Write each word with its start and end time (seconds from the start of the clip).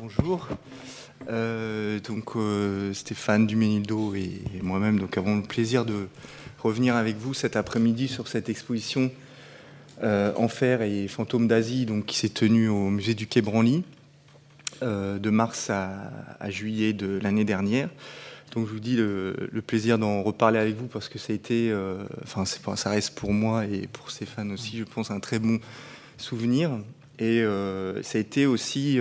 Bonjour. 0.00 0.48
Euh, 1.28 1.98
donc 2.00 2.36
euh, 2.36 2.92
Stéphane 2.92 3.46
Duménildo 3.46 4.14
et 4.14 4.42
moi-même 4.62 4.98
donc 4.98 5.18
avons 5.18 5.36
le 5.36 5.42
plaisir 5.42 5.84
de 5.84 6.08
revenir 6.62 6.94
avec 6.94 7.16
vous 7.16 7.34
cet 7.34 7.56
après-midi 7.56 8.06
sur 8.06 8.28
cette 8.28 8.48
exposition 8.48 9.10
euh, 10.04 10.32
Enfer 10.36 10.82
et 10.82 11.08
fantômes 11.08 11.48
d'Asie 11.48 11.86
donc 11.86 12.06
qui 12.06 12.16
s'est 12.16 12.28
tenue 12.28 12.68
au 12.68 12.90
musée 12.90 13.14
du 13.14 13.26
Quai 13.26 13.42
Branly 13.42 13.82
de 14.82 15.30
mars 15.30 15.70
à, 15.70 16.50
juillet 16.50 16.92
de 16.92 17.18
l'année 17.22 17.44
dernière. 17.44 17.88
Donc 18.52 18.66
je 18.68 18.72
vous 18.72 18.80
dis 18.80 18.94
le, 18.94 19.48
plaisir 19.66 19.98
d'en 19.98 20.22
reparler 20.22 20.58
avec 20.58 20.76
vous 20.76 20.86
parce 20.86 21.08
que 21.08 21.18
ça 21.18 21.32
a 21.32 21.36
été, 21.36 21.74
enfin 22.22 22.44
ça 22.44 22.90
reste 22.90 23.14
pour 23.14 23.32
moi 23.32 23.64
et 23.64 23.86
pour 23.86 24.10
Stéphane 24.10 24.52
aussi, 24.52 24.76
je 24.76 24.84
pense 24.84 25.10
un 25.10 25.18
très 25.18 25.38
bon 25.38 25.60
souvenir. 26.18 26.72
Et 27.18 27.42
ça 28.02 28.18
a 28.18 28.20
été 28.20 28.46
aussi 28.46 29.00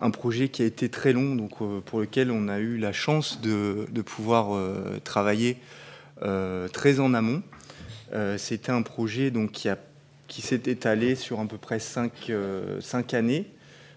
un 0.00 0.10
projet 0.10 0.48
qui 0.48 0.62
a 0.62 0.66
été 0.66 0.88
très 0.88 1.12
long, 1.12 1.34
donc 1.34 1.52
euh, 1.60 1.80
pour 1.80 2.00
lequel 2.00 2.30
on 2.30 2.48
a 2.48 2.58
eu 2.58 2.76
la 2.76 2.92
chance 2.92 3.40
de, 3.40 3.86
pouvoir 4.02 4.54
euh, 4.54 5.00
travailler 5.02 5.56
euh, 6.22 6.68
très 6.68 7.00
en 7.00 7.14
amont. 7.14 7.42
C'était 8.36 8.70
un 8.70 8.82
projet 8.82 9.32
donc, 9.32 9.66
qui 10.28 10.42
s'est 10.42 10.62
étalé 10.66 11.16
sur 11.16 11.40
à 11.40 11.46
peu 11.46 11.58
près 11.58 11.80
cinq, 11.80 12.30
années. 13.12 13.46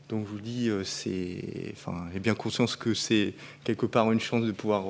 Donc 0.09 0.25
je 0.25 0.31
vous 0.31 0.39
dis, 0.39 0.71
c'est, 0.83 1.71
enfin, 1.73 2.07
j'ai 2.11 2.19
bien 2.19 2.33
conscience 2.33 2.75
que 2.75 2.95
c'est 2.95 3.35
quelque 3.63 3.85
part 3.85 4.11
une 4.11 4.19
chance 4.19 4.43
de 4.43 4.51
pouvoir 4.51 4.85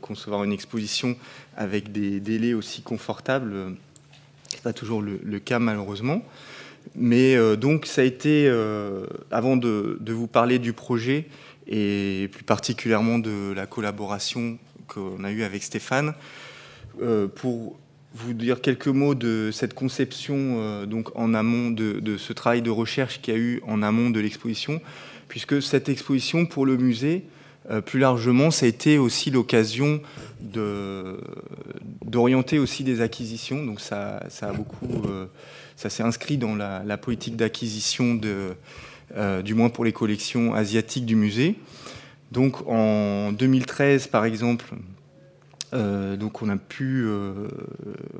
concevoir 0.00 0.42
une 0.42 0.52
exposition 0.52 1.16
avec 1.56 1.92
des 1.92 2.18
délais 2.18 2.54
aussi 2.54 2.82
confortables. 2.82 3.76
C'est 4.48 4.62
pas 4.62 4.72
toujours 4.72 5.00
le 5.00 5.38
cas 5.38 5.60
malheureusement. 5.60 6.24
Mais 6.94 7.36
euh, 7.36 7.56
donc 7.56 7.86
ça 7.86 8.02
a 8.02 8.04
été, 8.04 8.46
euh, 8.48 9.06
avant 9.30 9.56
de, 9.56 9.98
vous 10.06 10.26
parler 10.26 10.58
du 10.58 10.72
projet 10.72 11.26
et 11.66 12.28
plus 12.32 12.44
particulièrement 12.44 13.18
de 13.18 13.52
la 13.54 13.66
collaboration 13.66 14.58
qu'on 14.88 15.24
a 15.24 15.30
eue 15.30 15.42
avec 15.42 15.62
Stéphane, 15.62 16.14
euh, 17.00 17.28
pour 17.28 17.78
vous 18.14 18.34
dire 18.34 18.60
quelques 18.60 18.88
mots 18.88 19.14
de 19.14 19.50
cette 19.52 19.72
conception 19.72 20.84
donc 20.84 21.16
en 21.18 21.32
amont 21.32 21.70
de, 21.70 22.18
ce 22.18 22.34
travail 22.34 22.60
de 22.60 22.68
recherche 22.68 23.22
qu'il 23.22 23.32
y 23.32 23.36
a 23.38 23.40
eu 23.40 23.62
en 23.66 23.82
amont 23.82 24.10
de 24.10 24.20
l'exposition, 24.20 24.82
puisque 25.28 25.62
cette 25.62 25.88
exposition 25.88 26.44
pour 26.44 26.66
le 26.66 26.76
musée, 26.76 27.24
plus 27.86 28.00
largement, 28.00 28.50
ça 28.50 28.66
a 28.66 28.68
été 28.68 28.98
aussi 28.98 29.30
l'occasion 29.30 30.02
d'orienter 32.02 32.58
aussi 32.58 32.84
des 32.84 33.00
acquisitions. 33.00 33.64
Donc 33.64 33.80
ça, 33.80 34.22
ça 34.28 34.48
a 34.50 34.52
beaucoup 34.52 35.00
ça 35.82 35.90
s'est 35.90 36.04
inscrit 36.04 36.38
dans 36.38 36.54
la, 36.54 36.96
politique 36.96 37.34
d'acquisition, 37.34 38.20
euh, 39.16 39.42
du 39.42 39.54
moins 39.54 39.68
pour 39.68 39.84
les 39.84 39.92
collections 39.92 40.54
asiatiques 40.54 41.06
du 41.06 41.16
musée. 41.16 41.56
Donc 42.30 42.66
en 42.68 43.32
2013, 43.32 44.06
par 44.06 44.24
exemple, 44.24 44.66
euh, 45.74 46.16
donc 46.16 46.40
on 46.40 46.48
a 46.50 46.56
pu 46.56 47.02
euh, 47.04 47.48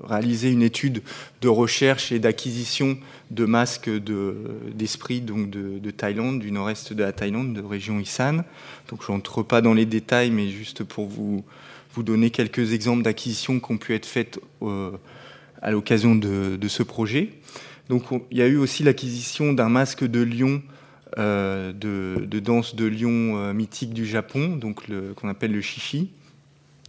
réaliser 0.03 0.51
une 0.51 0.63
étude 0.63 1.03
de 1.41 1.49
recherche 1.49 2.11
et 2.11 2.19
d'acquisition 2.19 2.99
de 3.31 3.45
masques 3.45 3.91
d'esprit 4.75 5.21
donc 5.21 5.49
de, 5.51 5.91
Thaïlande, 5.93 6.41
du 6.41 6.51
nord-est 6.51 6.93
de 6.93 7.05
la 7.05 7.13
Thaïlande, 7.13 7.55
de 7.55 7.63
région 7.63 8.01
Isan. 8.01 8.39
Donc 8.89 9.05
je 9.07 9.13
n'entre 9.13 9.45
pas 9.45 9.61
dans 9.61 9.75
les 9.75 9.87
détails, 9.87 10.33
mais 10.33 10.49
juste 10.49 10.83
pour 10.83 11.07
vous, 11.07 11.45
vous 11.95 12.03
donner 12.03 12.31
quelques 12.31 12.73
exemples 12.73 13.05
d'acquisitions 13.05 13.61
qui 13.61 13.71
ont 13.71 13.79
pu 13.79 13.95
être 13.95 14.07
faites 14.07 14.41
à 15.63 15.71
l'occasion 15.71 16.15
de, 16.15 16.69
ce 16.69 16.83
projet. 16.83 17.31
Donc 17.89 18.05
il 18.31 18.39
y 18.39 18.43
a 18.43 18.47
eu 18.47 18.57
aussi 18.57 18.83
l'acquisition 18.83 19.53
d'un 19.53 19.69
masque 19.69 20.05
de 20.05 20.21
lion, 20.21 20.63
euh, 21.19 21.73
de, 21.73 22.39
danse 22.41 22.75
de 22.75 22.85
lion 22.85 23.37
euh, 23.37 23.53
mythique 23.53 23.95
du 23.95 24.07
Japon, 24.07 24.57
donc 24.57 24.83
qu'on 25.15 25.29
appelle 25.29 25.53
le 25.53 25.61
shishi, 25.61 26.11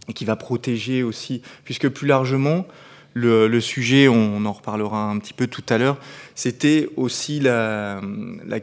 et 0.08 0.12
qui 0.12 0.24
va 0.24 0.36
protéger 0.36 1.02
aussi, 1.02 1.42
puisque 1.64 1.88
plus 1.88 2.06
largement, 2.06 2.66
le, 3.14 3.60
sujet, 3.60 4.08
on, 4.08 4.44
en 4.44 4.52
reparlera 4.52 5.08
un 5.08 5.18
petit 5.18 5.32
peu 5.32 5.46
tout 5.46 5.62
à 5.68 5.78
l'heure, 5.78 5.98
c'était 6.34 6.88
aussi 6.96 7.38
la, 7.38 8.00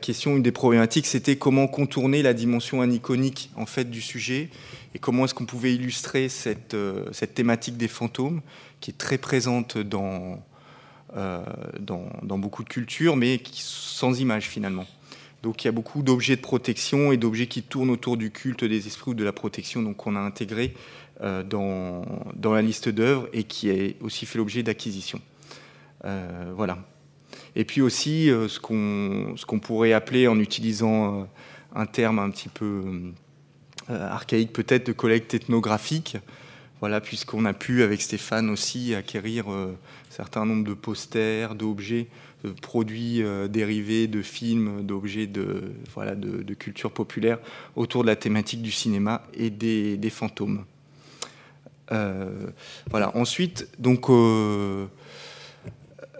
question, 0.01 0.35
une 0.35 0.43
des 0.43 0.51
problématiques, 0.51 1.07
c'était 1.07 1.37
comment 1.37 1.67
contourner 1.67 2.21
la 2.21 2.33
dimension 2.33 2.81
aniconique 2.81 3.49
en 3.55 3.65
fait 3.65 3.89
du 3.89 4.01
sujet 4.01 4.49
et 4.93 4.99
comment 4.99 5.23
est-ce 5.23 5.33
qu'on 5.33 5.45
pouvait 5.45 5.73
illustrer 5.73 6.27
cette, 6.27 6.73
euh, 6.73 7.05
cette 7.13 7.33
thématique 7.33 7.77
des 7.77 7.87
fantômes 7.87 8.41
qui 8.81 8.91
est 8.91 8.97
très 8.97 9.17
présente 9.17 9.77
dans, 9.77 10.43
euh, 11.15 11.43
dans, 11.79 12.09
dans, 12.23 12.37
beaucoup 12.37 12.63
de 12.63 12.69
cultures, 12.69 13.15
mais 13.15 13.37
qui, 13.37 13.61
sans 13.63 14.19
image 14.19 14.49
finalement. 14.49 14.85
Donc 15.43 15.63
il 15.63 15.67
y 15.67 15.69
a 15.69 15.71
beaucoup 15.71 16.03
d'objets 16.03 16.35
de 16.35 16.41
protection 16.41 17.11
et 17.11 17.17
d'objets 17.17 17.47
qui 17.47 17.63
tournent 17.63 17.89
autour 17.89 18.17
du 18.17 18.31
culte 18.31 18.63
des 18.63 18.87
esprits 18.87 19.11
ou 19.11 19.13
de 19.13 19.23
la 19.23 19.31
protection, 19.31 19.81
donc 19.81 20.05
on 20.05 20.15
a 20.15 20.19
intégré 20.19 20.73
euh, 21.21 21.43
dans, 21.43 22.03
dans, 22.35 22.53
la 22.53 22.61
liste 22.61 22.89
d'œuvres 22.89 23.29
et 23.33 23.43
qui 23.43 23.69
a 23.69 24.03
aussi 24.03 24.25
fait 24.25 24.37
l'objet 24.37 24.63
d'acquisition. 24.63 25.21
Euh, 26.05 26.51
voilà. 26.55 26.79
Et 27.55 27.65
puis 27.65 27.81
aussi 27.81 28.27
ce 28.27 28.59
qu'on 28.59 29.35
qu'on 29.45 29.59
pourrait 29.59 29.93
appeler, 29.93 30.27
en 30.27 30.39
utilisant 30.39 31.27
un 31.75 31.85
terme 31.85 32.19
un 32.19 32.29
petit 32.29 32.49
peu 32.49 33.11
archaïque 33.89 34.53
peut-être, 34.53 34.87
de 34.87 34.93
collecte 34.93 35.33
ethnographique, 35.33 36.17
voilà, 36.81 36.99
puisqu'on 36.99 37.45
a 37.45 37.53
pu, 37.53 37.83
avec 37.83 38.01
Stéphane 38.01 38.49
aussi, 38.49 38.95
acquérir 38.95 39.51
euh, 39.51 39.67
un 39.67 40.13
certain 40.13 40.45
nombre 40.45 40.67
de 40.67 40.73
posters, 40.73 41.53
d'objets, 41.53 42.07
de 42.43 42.49
produits 42.49 43.21
euh, 43.21 43.47
dérivés, 43.47 44.07
de 44.07 44.23
films, 44.23 44.83
d'objets 44.83 45.27
de, 45.27 45.73
culture 46.57 46.91
populaire 46.91 47.37
autour 47.75 48.01
de 48.01 48.07
la 48.07 48.15
thématique 48.15 48.63
du 48.63 48.71
cinéma 48.71 49.21
et 49.35 49.51
des, 49.51 50.09
fantômes. 50.09 50.65
Euh, 51.91 52.47
voilà. 52.89 53.15
Ensuite, 53.15 53.67
donc, 53.77 54.07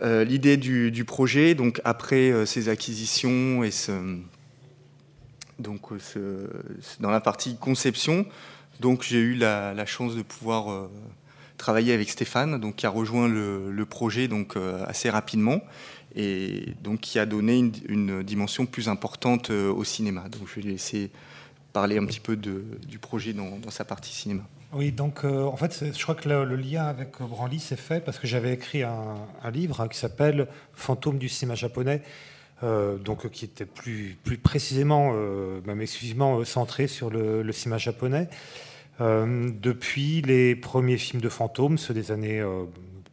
l'idée 0.04 0.58
du, 0.58 1.06
projet, 1.06 1.56
donc 1.56 1.82
après 1.84 2.46
ces 2.46 2.70
acquisitions 2.70 3.64
et 3.64 3.72
ce, 3.72 3.92
donc, 5.58 5.82
dans 7.00 7.10
la 7.10 7.20
partie 7.20 7.58
conception, 7.58 8.28
donc 8.82 9.04
j'ai 9.04 9.20
eu 9.20 9.36
la, 9.36 9.86
chance 9.86 10.16
de 10.16 10.24
pouvoir 10.24 10.72
euh, 10.72 10.90
travailler 11.58 11.94
avec 11.94 12.10
Stéphane, 12.10 12.60
donc 12.60 12.78
qui 12.78 12.86
a 12.88 12.90
rejoint 12.90 13.28
le, 13.30 13.86
projet 13.86 14.28
donc 14.28 14.58
euh, 14.58 14.84
assez 14.88 15.10
rapidement 15.10 15.62
et 16.16 16.74
donc 16.82 17.00
qui 17.00 17.20
a 17.20 17.26
donné 17.26 17.72
une, 17.88 18.24
dimension 18.24 18.66
plus 18.66 18.90
importante 18.90 19.52
euh, 19.52 19.72
au 19.72 19.84
cinéma. 19.84 20.28
Donc 20.30 20.48
je 20.48 20.60
vais 20.60 20.68
laisser 20.68 21.12
parler 21.72 21.98
un 21.98 22.06
petit 22.06 22.20
peu 22.20 22.36
du 22.36 23.00
projet 23.00 23.32
dans, 23.32 23.70
sa 23.70 23.86
partie 23.86 24.14
cinéma. 24.14 24.44
Oui, 24.74 24.92
donc 24.92 25.24
en 25.24 25.56
fait, 25.56 25.86
je 25.94 26.04
crois 26.04 26.16
que 26.16 26.28
le, 26.28 26.56
lien 26.56 26.86
avec 26.86 27.22
Branly 27.22 27.60
s'est 27.60 27.78
fait 27.78 28.04
parce 28.04 28.20
que 28.20 28.28
j'avais 28.28 28.54
écrit 28.54 28.84
un, 28.84 29.16
livre 29.54 29.80
hein, 29.80 29.88
qui 29.88 29.98
s'appelle 29.98 30.48
Fantôme 30.74 31.18
du 31.18 31.30
cinéma 31.30 31.56
japonais, 31.56 32.02
donc 32.62 33.30
qui 33.30 33.46
était 33.46 33.66
plus, 33.66 34.18
plus 34.22 34.38
précisément, 34.38 35.14
même 35.66 35.80
exclusivement 35.80 36.44
centré 36.44 36.88
sur 36.88 37.10
le 37.10 37.52
cinéma 37.54 37.78
japonais. 37.78 38.28
Euh, 39.02 39.50
depuis 39.52 40.22
les 40.22 40.56
premiers 40.56 40.98
films 40.98 41.22
de 41.22 41.30
fantômes, 41.30 41.78
ceux 41.78 41.94
des 41.94 42.12
années 42.12 42.40
euh, 42.40 42.66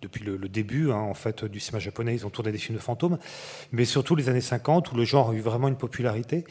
depuis 0.03 0.23
le, 0.23 0.37
début 0.49 0.91
hein, 0.91 0.97
en 0.97 1.15
fait 1.15 1.45
du 1.45 1.61
cinéma 1.61 1.79
japonais, 1.79 2.15
ils 2.15 2.27
ont 2.27 2.31
tourné 2.31 2.53
des 2.53 2.59
films 2.59 2.77
de 2.77 2.83
fantômes, 2.83 3.19
mais 3.73 3.87
surtout 3.87 4.15
les 4.15 4.29
années 4.29 4.43
50 4.43 4.93
où 4.93 4.97
le 4.97 5.05
genre 5.05 5.31
a 5.31 5.35
eu 5.35 5.41
vraiment 5.41 5.69
une 5.69 5.77
popularité 5.77 6.45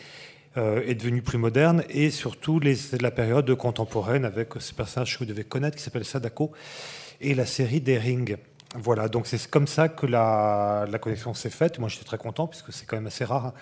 euh, 0.57 0.81
est 0.87 0.95
devenu 0.95 1.21
plus 1.21 1.37
moderne 1.37 1.83
et 1.89 2.09
surtout 2.09 2.59
les, 2.59 2.75
la 2.99 3.11
période 3.11 3.53
contemporaine 3.55 4.25
avec 4.25 4.53
ce 4.59 4.73
personnage 4.73 5.13
que 5.13 5.19
vous 5.19 5.29
devez 5.29 5.43
connaître 5.43 5.77
qui 5.77 5.83
s'appelle 5.83 6.05
Sadako 6.05 6.51
et 7.21 7.35
la 7.35 7.45
série 7.45 7.79
des 7.81 7.97
Rings. 7.97 8.37
Voilà, 8.75 9.07
donc 9.07 9.27
c'est 9.27 9.49
comme 9.49 9.67
ça 9.67 9.87
que 9.87 10.07
la, 10.07 10.87
la 10.89 10.99
connexion 10.99 11.35
s'est 11.35 11.51
faite. 11.51 11.77
Moi 11.77 11.89
j'étais 11.89 12.05
très 12.05 12.17
content 12.17 12.47
puisque 12.47 12.73
c'est 12.73 12.87
quand 12.87 12.97
même 12.97 13.07
assez 13.07 13.23
rare 13.23 13.47
hein, 13.47 13.53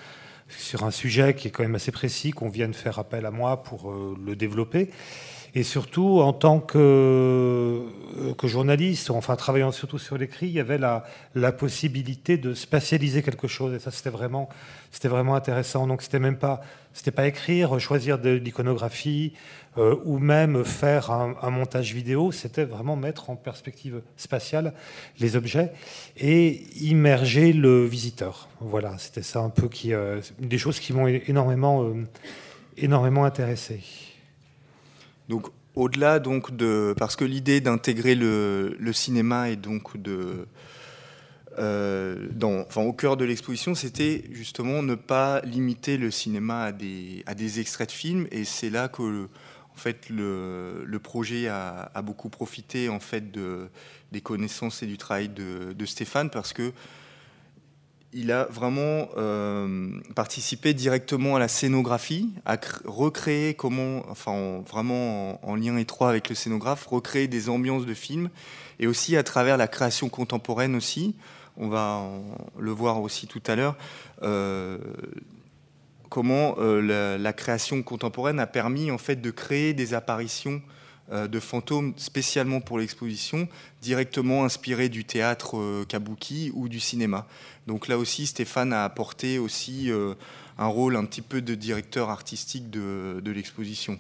sur 0.48 0.84
un 0.84 0.92
sujet 0.92 1.34
qui 1.34 1.50
est 1.50 1.52
quand 1.52 1.64
même 1.64 1.76
assez 1.76 1.92
précis 1.92 2.32
qu'on 2.32 2.50
vienne 2.50 2.74
faire 2.74 2.98
appel 2.98 3.26
à 3.26 3.32
moi 3.32 3.62
pour 3.62 3.92
le 3.92 4.36
développer. 4.38 4.90
Et 5.58 5.64
surtout, 5.64 6.20
en 6.20 6.34
tant 6.34 6.60
que, 6.60 6.78
euh, 6.78 8.34
que 8.38 8.46
journaliste, 8.46 9.10
enfin 9.10 9.38
travaillant 9.38 9.72
surtout 9.72 9.98
sur 9.98 10.18
l'écrit, 10.18 10.48
il 10.48 10.52
y 10.52 10.60
avait 10.60 10.78
la, 10.78 11.06
la, 11.34 11.54
possibilité 11.54 12.38
de 12.38 12.54
spatialiser 12.54 13.24
quelque 13.24 13.48
chose. 13.48 13.74
Et 13.74 13.80
ça, 13.80 13.90
c'était 13.90 14.10
vraiment, 14.10 14.50
c'était 14.92 15.08
vraiment 15.08 15.34
intéressant. 15.34 15.88
Donc, 15.88 16.02
c'était 16.02 16.20
même 16.20 16.38
pas, 16.38 16.60
c'était 16.92 17.12
pas 17.12 17.26
écrire, 17.26 17.80
choisir 17.80 18.20
de 18.20 18.32
l'iconographie 18.32 19.32
euh, 19.78 19.96
ou 20.04 20.20
même 20.20 20.66
faire 20.66 21.10
un, 21.10 21.50
montage 21.52 21.94
vidéo. 21.94 22.34
C'était 22.34 22.66
vraiment 22.66 22.98
mettre 22.98 23.30
en 23.30 23.38
perspective 23.38 24.02
spatiale 24.18 24.74
les 25.20 25.38
objets 25.38 25.72
et 26.18 26.64
immerger 26.82 27.54
le 27.54 27.86
visiteur. 27.86 28.50
Voilà, 28.60 28.98
c'était 28.98 29.24
ça 29.24 29.40
un 29.40 29.50
peu 29.50 29.70
qui, 29.70 29.94
euh, 29.94 30.20
des 30.38 30.58
choses 30.58 30.82
qui 30.82 30.92
m'ont 30.92 31.08
énormément, 31.08 31.94
énormément 32.76 33.24
intéressé. 33.24 33.80
Donc 35.30 35.48
au-delà 35.76 36.20
donc 36.20 36.56
de 36.56 36.94
parce 36.98 37.16
que 37.16 37.26
l'idée 37.26 37.62
d'intégrer 37.62 38.16
le, 38.16 38.76
cinéma 38.94 39.50
et 39.50 39.56
donc 39.56 40.02
de 40.02 40.48
euh, 41.58 42.28
dans, 42.32 42.66
au 42.76 42.94
cœur 42.94 43.16
de 43.18 43.24
l'exposition, 43.24 43.76
c'était 43.76 44.26
justement 44.32 44.84
ne 44.84 44.96
pas 44.96 45.42
limiter 45.42 45.98
le 45.98 46.12
cinéma 46.12 46.64
à 46.64 46.72
des, 46.72 47.24
à 47.26 47.34
des 47.34 47.60
extraits 47.62 47.90
de 47.90 47.94
films. 47.94 48.28
Et 48.32 48.44
c'est 48.44 48.70
là 48.70 48.88
que 48.90 49.28
en 49.76 49.78
fait, 49.78 50.10
le, 50.10 50.84
le 50.86 51.00
projet 51.00 51.48
a, 51.48 51.92
a, 51.94 52.02
beaucoup 52.02 52.30
profité 52.30 52.88
en 52.88 53.00
fait, 53.02 53.32
de, 53.32 53.70
des 54.12 54.22
connaissances 54.22 54.84
et 54.84 54.86
du 54.86 54.98
travail 54.98 55.28
de, 55.30 55.74
de 55.74 55.86
Stéphane 55.86 56.30
parce 56.30 56.54
que 56.54 56.72
il 58.16 58.32
a 58.32 58.46
vraiment 58.46 59.10
euh, 59.18 59.90
participé 60.16 60.74
directement 60.74 61.36
à 61.36 61.40
la 61.40 61.50
scénographie, 61.50 62.34
à 62.46 62.58
recréer 62.86 63.56
comment, 63.56 64.04
enfin 64.10 64.64
vraiment 64.66 65.46
en, 65.46 65.56
lien 65.56 65.76
étroit 65.76 66.10
avec 66.10 66.30
le 66.30 66.36
scénographe, 66.36 66.86
recréer 66.88 67.28
des 67.28 67.50
ambiances 67.50 67.86
de 67.86 67.94
films, 67.94 68.30
et 68.80 68.88
aussi 68.88 69.18
à 69.18 69.24
travers 69.24 69.58
la 69.58 69.68
création 69.68 70.08
contemporaine 70.08 70.76
aussi, 70.76 71.16
on 71.58 71.68
va 71.68 72.04
le 72.58 72.72
voir 72.72 73.02
aussi 73.02 73.28
tout 73.28 73.44
à 73.48 73.58
l'heure, 73.58 73.76
euh, 74.24 74.78
comment 76.10 76.56
euh, 76.60 77.18
la, 77.18 77.34
création 77.34 77.84
contemporaine 77.84 78.40
a 78.40 78.48
permis 78.48 78.92
en 78.92 78.98
fait 78.98 79.18
de 79.18 79.30
créer 79.30 79.74
des 79.74 79.94
apparitions 79.94 80.62
de 81.12 81.40
fantômes 81.40 81.94
spécialement 81.98 82.62
pour 82.62 82.80
l'exposition, 82.80 83.48
directement 83.82 84.44
inspirés 84.44 84.90
du 84.90 85.06
théâtre 85.06 85.84
kabuki 85.86 86.52
ou 86.56 86.68
du 86.68 86.80
cinéma. 86.80 87.28
Donc 87.68 87.88
là 87.88 87.98
aussi, 87.98 88.26
Stéphane 88.26 88.74
a 88.74 88.84
apporté 88.84 89.38
aussi 89.38 89.92
un 90.58 90.68
rôle 90.68 90.96
un 90.96 91.06
petit 91.06 91.22
peu 91.22 91.42
de 91.42 91.54
directeur 91.54 92.10
artistique 92.10 92.72
de, 92.72 93.32
l'exposition. 93.32 94.00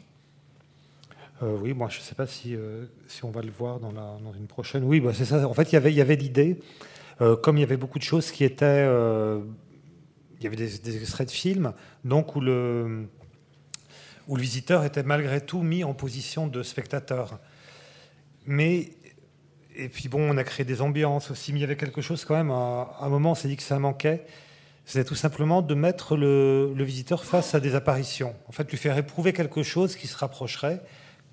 oui, 1.41 1.73
moi 1.73 1.89
je 1.89 1.99
ne 1.99 2.03
sais 2.03 2.15
pas 2.15 2.25
si, 2.25 2.55
si, 3.07 3.23
on 3.23 3.29
va 3.29 3.43
le 3.43 3.51
voir 3.51 3.79
dans, 3.79 3.91
la, 3.91 4.17
dans 4.23 4.33
une 4.33 4.47
prochaine. 4.47 4.83
Oui, 4.83 4.99
bah, 4.99 5.11
c'est 5.13 5.25
ça. 5.25 5.47
En 5.47 5.53
fait, 5.53 5.73
y 5.73 5.75
il 5.75 5.93
y 5.93 6.01
avait 6.01 6.15
l'idée 6.15 6.57
euh, 7.21 7.35
comme 7.35 7.57
il 7.57 7.61
y 7.61 7.63
avait 7.63 7.77
beaucoup 7.77 7.99
de 7.99 8.03
choses 8.03 8.31
qui 8.31 8.43
étaient. 8.43 8.65
Euh, 8.65 9.39
il 10.37 10.43
y 10.43 10.47
avait 10.47 10.57
des, 10.57 10.97
extraits 10.97 11.27
de 11.27 11.33
films, 11.33 11.71
donc 12.03 12.35
où 12.35 12.41
le, 12.41 13.07
où 14.27 14.35
le 14.35 14.41
visiteur 14.41 14.83
était 14.83 15.03
malgré 15.03 15.41
tout 15.41 15.61
mis 15.61 15.83
en 15.83 15.93
position 15.93 16.47
de 16.47 16.63
spectateur. 16.63 17.39
Mais. 18.45 18.91
Et 19.77 19.89
puis 19.89 20.07
bon, 20.07 20.21
on 20.21 20.37
a 20.37 20.45
créé 20.45 20.65
des 20.65 20.81
ambiances 20.81 21.31
aussi, 21.31 21.51
mais 21.51 21.59
il 21.59 21.61
y 21.61 21.65
avait 21.65 21.75
quelque 21.75 22.01
chose 22.01 22.23
quand 22.23 22.35
même, 22.35 22.49
à, 22.49 22.95
un 23.01 23.09
moment 23.09 23.31
on 23.31 23.35
s'est 23.35 23.49
dit 23.49 23.57
que 23.57 23.63
ça 23.63 23.77
manquait, 23.77 24.25
c'était 24.85 25.03
tout 25.03 25.15
simplement 25.15 25.61
de 25.61 25.75
mettre 25.75 26.15
le, 26.15 26.73
visiteur 26.77 27.25
face 27.25 27.55
à 27.55 27.59
des 27.59 27.75
apparitions. 27.75 28.35
En 28.47 28.53
fait, 28.53 28.71
lui 28.71 28.77
faire 28.77 28.97
éprouver 28.97 29.33
quelque 29.33 29.63
chose 29.63 29.97
qui 29.97 30.07
se 30.07 30.15
rapprocherait 30.15 30.79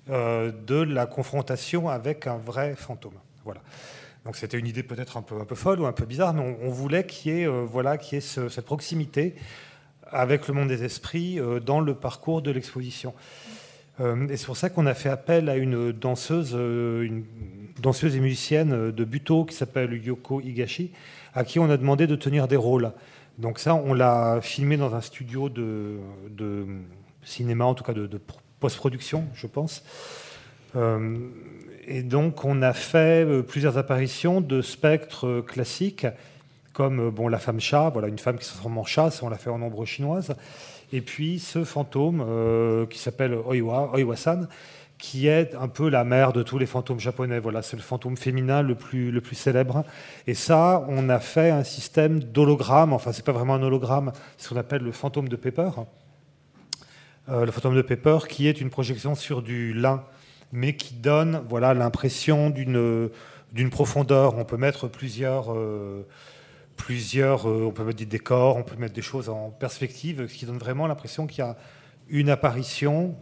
euh, 0.09 0.51
de 0.51 0.75
la 0.75 1.05
confrontation 1.05 1.87
avec 1.87 2.27
un 2.27 2.35
vrai 2.35 2.75
fantôme. 2.75 3.13
Voilà. 3.45 3.61
Donc 4.25 4.35
c'était 4.35 4.57
une 4.57 4.67
idée 4.67 4.83
peut-être 4.83 5.17
un 5.17 5.21
peu, 5.21 5.39
un 5.39 5.45
peu 5.45 5.55
folle 5.55 5.79
ou 5.79 5.85
un 5.85 5.91
peu 5.91 6.05
bizarre, 6.05 6.33
mais 6.33 6.57
on, 6.61 6.69
voulait 6.69 7.05
qu'il 7.05 7.31
y 7.31 7.41
ait, 7.41 7.47
euh, 7.47 7.63
voilà, 7.65 7.97
qu'il 7.97 8.15
y 8.15 8.17
ait 8.17 8.21
cette 8.21 8.65
proximité 8.65 9.35
avec 10.13 10.47
le 10.47 10.53
monde 10.53 10.67
des 10.67 10.83
esprits 10.83 11.39
euh, 11.39 11.59
dans 11.59 11.79
le 11.79 11.95
parcours 11.95 12.41
de 12.41 12.51
l'exposition. 12.51 13.13
Euh, 13.99 14.27
et 14.29 14.37
c'est 14.37 14.45
pour 14.45 14.57
ça 14.57 14.69
qu'on 14.69 14.85
a 14.85 14.93
fait 14.93 15.09
appel 15.09 15.49
à 15.49 15.57
une 15.57 15.91
danseuse, 15.91 16.53
une 16.53 17.25
danseuse 17.81 18.15
et 18.15 18.19
musicienne 18.19 18.91
de 18.91 19.03
Buto 19.03 19.45
qui 19.45 19.55
s'appelle 19.55 19.93
Yoko 19.93 20.41
Higashi, 20.41 20.91
à 21.33 21.43
qui 21.43 21.59
on 21.59 21.69
a 21.69 21.77
demandé 21.77 22.07
de 22.07 22.15
tenir 22.15 22.47
des 22.47 22.55
rôles. 22.55 22.91
Donc 23.37 23.59
ça, 23.59 23.75
on 23.75 23.93
l'a 23.93 24.39
filmé 24.41 24.77
dans 24.77 24.95
un 24.95 25.01
studio 25.01 25.49
de, 25.49 25.97
cinéma, 27.23 27.65
en 27.65 27.73
tout 27.73 27.83
cas 27.83 27.93
de, 27.93 28.21
post-production, 28.59 29.25
je 29.33 29.47
pense 29.47 29.83
et 31.87 32.03
donc, 32.03 32.45
on 32.45 32.61
a 32.61 32.73
fait 32.73 33.25
euh, 33.25 33.41
plusieurs 33.41 33.77
apparitions 33.77 34.41
de 34.41 34.61
spectres 34.61 35.27
euh, 35.27 35.41
classiques, 35.41 36.07
comme 36.73 37.07
euh, 37.07 37.11
bon, 37.11 37.27
la 37.27 37.39
femme 37.39 37.59
chat, 37.59 37.89
voilà, 37.89 38.07
une 38.07 38.19
femme 38.19 38.37
qui 38.37 38.45
se 38.45 38.51
transforme 38.51 38.77
en 38.77 38.83
chat, 38.83 39.19
on 39.21 39.29
l'a 39.29 39.37
fait 39.37 39.49
en 39.49 39.61
ombre 39.61 39.85
chinoise. 39.85 40.35
Et 40.91 41.01
puis, 41.01 41.39
ce 41.39 41.63
fantôme 41.63 42.23
qui 42.87 42.99
s'appelle 42.99 43.33
Oiwa, 43.33 43.89
Oiwa-san, 43.93 44.47
qui 44.99 45.27
est 45.27 45.55
un 45.55 45.67
peu 45.67 45.89
la 45.89 46.03
mère 46.03 46.33
de 46.33 46.43
tous 46.43 46.59
les 46.59 46.67
fantômes 46.67 46.99
japonais. 46.99 47.39
Voilà, 47.39 47.63
c'est 47.63 47.75
le 47.75 47.81
fantôme 47.81 48.15
féminin 48.15 48.61
le 48.61 48.75
plus, 48.75 49.09
le 49.09 49.19
plus 49.19 49.35
célèbre. 49.35 49.85
Et 50.27 50.35
ça, 50.35 50.85
on 50.89 51.09
a 51.09 51.19
fait 51.19 51.49
un 51.49 51.63
système 51.63 52.19
d'hologramme. 52.19 52.93
Enfin, 52.93 53.11
c'est 53.11 53.25
pas 53.25 53.31
vraiment 53.31 53.55
un 53.55 53.63
hologramme, 53.63 54.11
ce 54.37 54.49
qu'on 54.49 54.57
appelle 54.57 54.83
le 54.83 54.91
fantôme 54.91 55.29
de 55.29 55.35
Pepper. 55.35 55.71
le 57.27 57.51
fantôme 57.51 57.75
de 57.75 57.81
Pepper, 57.81 58.19
qui 58.29 58.47
est 58.47 58.61
une 58.61 58.69
projection 58.69 59.15
sur 59.15 59.41
du 59.41 59.73
lin 59.73 60.03
mais 60.53 60.75
qui 60.75 60.93
donne 60.93 61.41
voilà, 61.49 61.73
l'impression 61.73 62.49
d'une, 62.49 63.09
d'une 63.51 63.69
profondeur. 63.69 64.37
On 64.37 64.45
peut 64.45 64.55
mettre 64.55 64.87
plusieurs, 64.87 65.51
euh, 65.51 66.05
plusieurs 66.75 67.49
euh, 67.49 67.65
on 67.65 67.71
peut 67.71 67.83
mettre 67.83 67.99
des 67.99 68.05
décors, 68.05 68.57
on 68.57 68.63
peut 68.63 68.75
mettre 68.75 68.93
des 68.93 69.01
choses 69.01 69.29
en 69.29 69.49
perspective, 69.49 70.27
ce 70.27 70.33
qui 70.33 70.45
donne 70.45 70.57
vraiment 70.57 70.87
l'impression 70.87 71.27
qu'il 71.27 71.39
y 71.39 71.47
a 71.47 71.57
une 72.09 72.29
apparition 72.29 73.15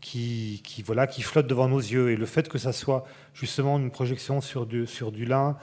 qui, 0.00 0.62
voilà, 0.84 1.06
qui 1.06 1.22
flotte 1.22 1.46
devant 1.46 1.68
nos 1.68 1.80
yeux. 1.80 2.10
Et 2.10 2.16
le 2.16 2.26
fait 2.26 2.48
que 2.48 2.58
ça 2.58 2.72
soit 2.72 3.04
justement 3.34 3.78
une 3.78 3.90
projection 3.90 4.40
sur 4.40 4.66
du, 4.66 4.86
lin 5.24 5.56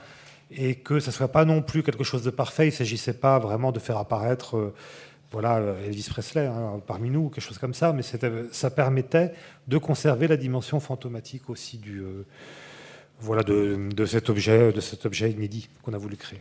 et 0.50 0.74
que 0.74 1.00
ça 1.00 1.10
ne 1.10 1.14
soit 1.14 1.32
pas 1.32 1.44
non 1.44 1.62
plus 1.62 1.82
quelque 1.82 2.04
chose 2.04 2.22
de 2.22 2.30
parfait, 2.30 2.64
il 2.64 2.70
ne 2.70 2.76
s'agissait 2.76 3.14
pas 3.14 3.38
vraiment 3.38 3.72
de 3.72 3.78
faire 3.78 3.98
apparaître... 3.98 4.56
Euh, 4.56 4.74
voilà, 5.32 5.74
Elvis 5.84 6.06
Presley 6.08 6.46
hein, 6.46 6.80
parmi 6.86 7.10
nous, 7.10 7.28
quelque 7.28 7.42
chose 7.42 7.58
comme 7.58 7.74
ça, 7.74 7.92
mais 7.92 8.02
ça 8.02 8.70
permettait 8.70 9.32
de 9.66 9.78
conserver 9.78 10.28
la 10.28 10.36
dimension 10.36 10.78
fantomatique 10.78 11.50
aussi 11.50 11.80
euh, 11.88 12.24
voilà, 13.18 13.42
de, 13.42 14.06
cet 14.06 14.30
objet, 14.30 14.72
de 14.72 14.80
cet 14.80 15.06
objet 15.06 15.32
inédit 15.32 15.68
qu'on 15.82 15.92
a 15.92 15.98
voulu 15.98 16.16
créer. 16.16 16.40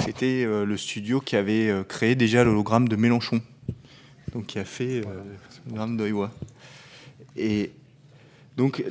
C'était 0.00 0.44
euh, 0.44 0.64
le 0.64 0.76
studio 0.76 1.20
qui 1.20 1.36
avait 1.36 1.70
euh, 1.70 1.84
créé 1.84 2.14
déjà 2.16 2.42
l'hologramme 2.42 2.88
de 2.88 2.96
Mélenchon, 2.96 3.40
donc 4.32 4.46
qui 4.46 4.58
a 4.58 4.64
fait 4.64 5.02
l'hologramme 5.66 5.96
d'Oiwa. 5.96 6.32
Et 7.36 7.70
donc 8.56 8.84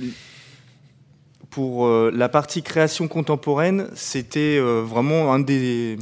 pour 1.50 1.88
la 1.88 2.30
partie 2.30 2.64
création 2.64 3.08
contemporaine, 3.08 3.88
c'était 3.94 4.60
vraiment 4.60 5.34
un 5.34 5.40
des 5.40 5.98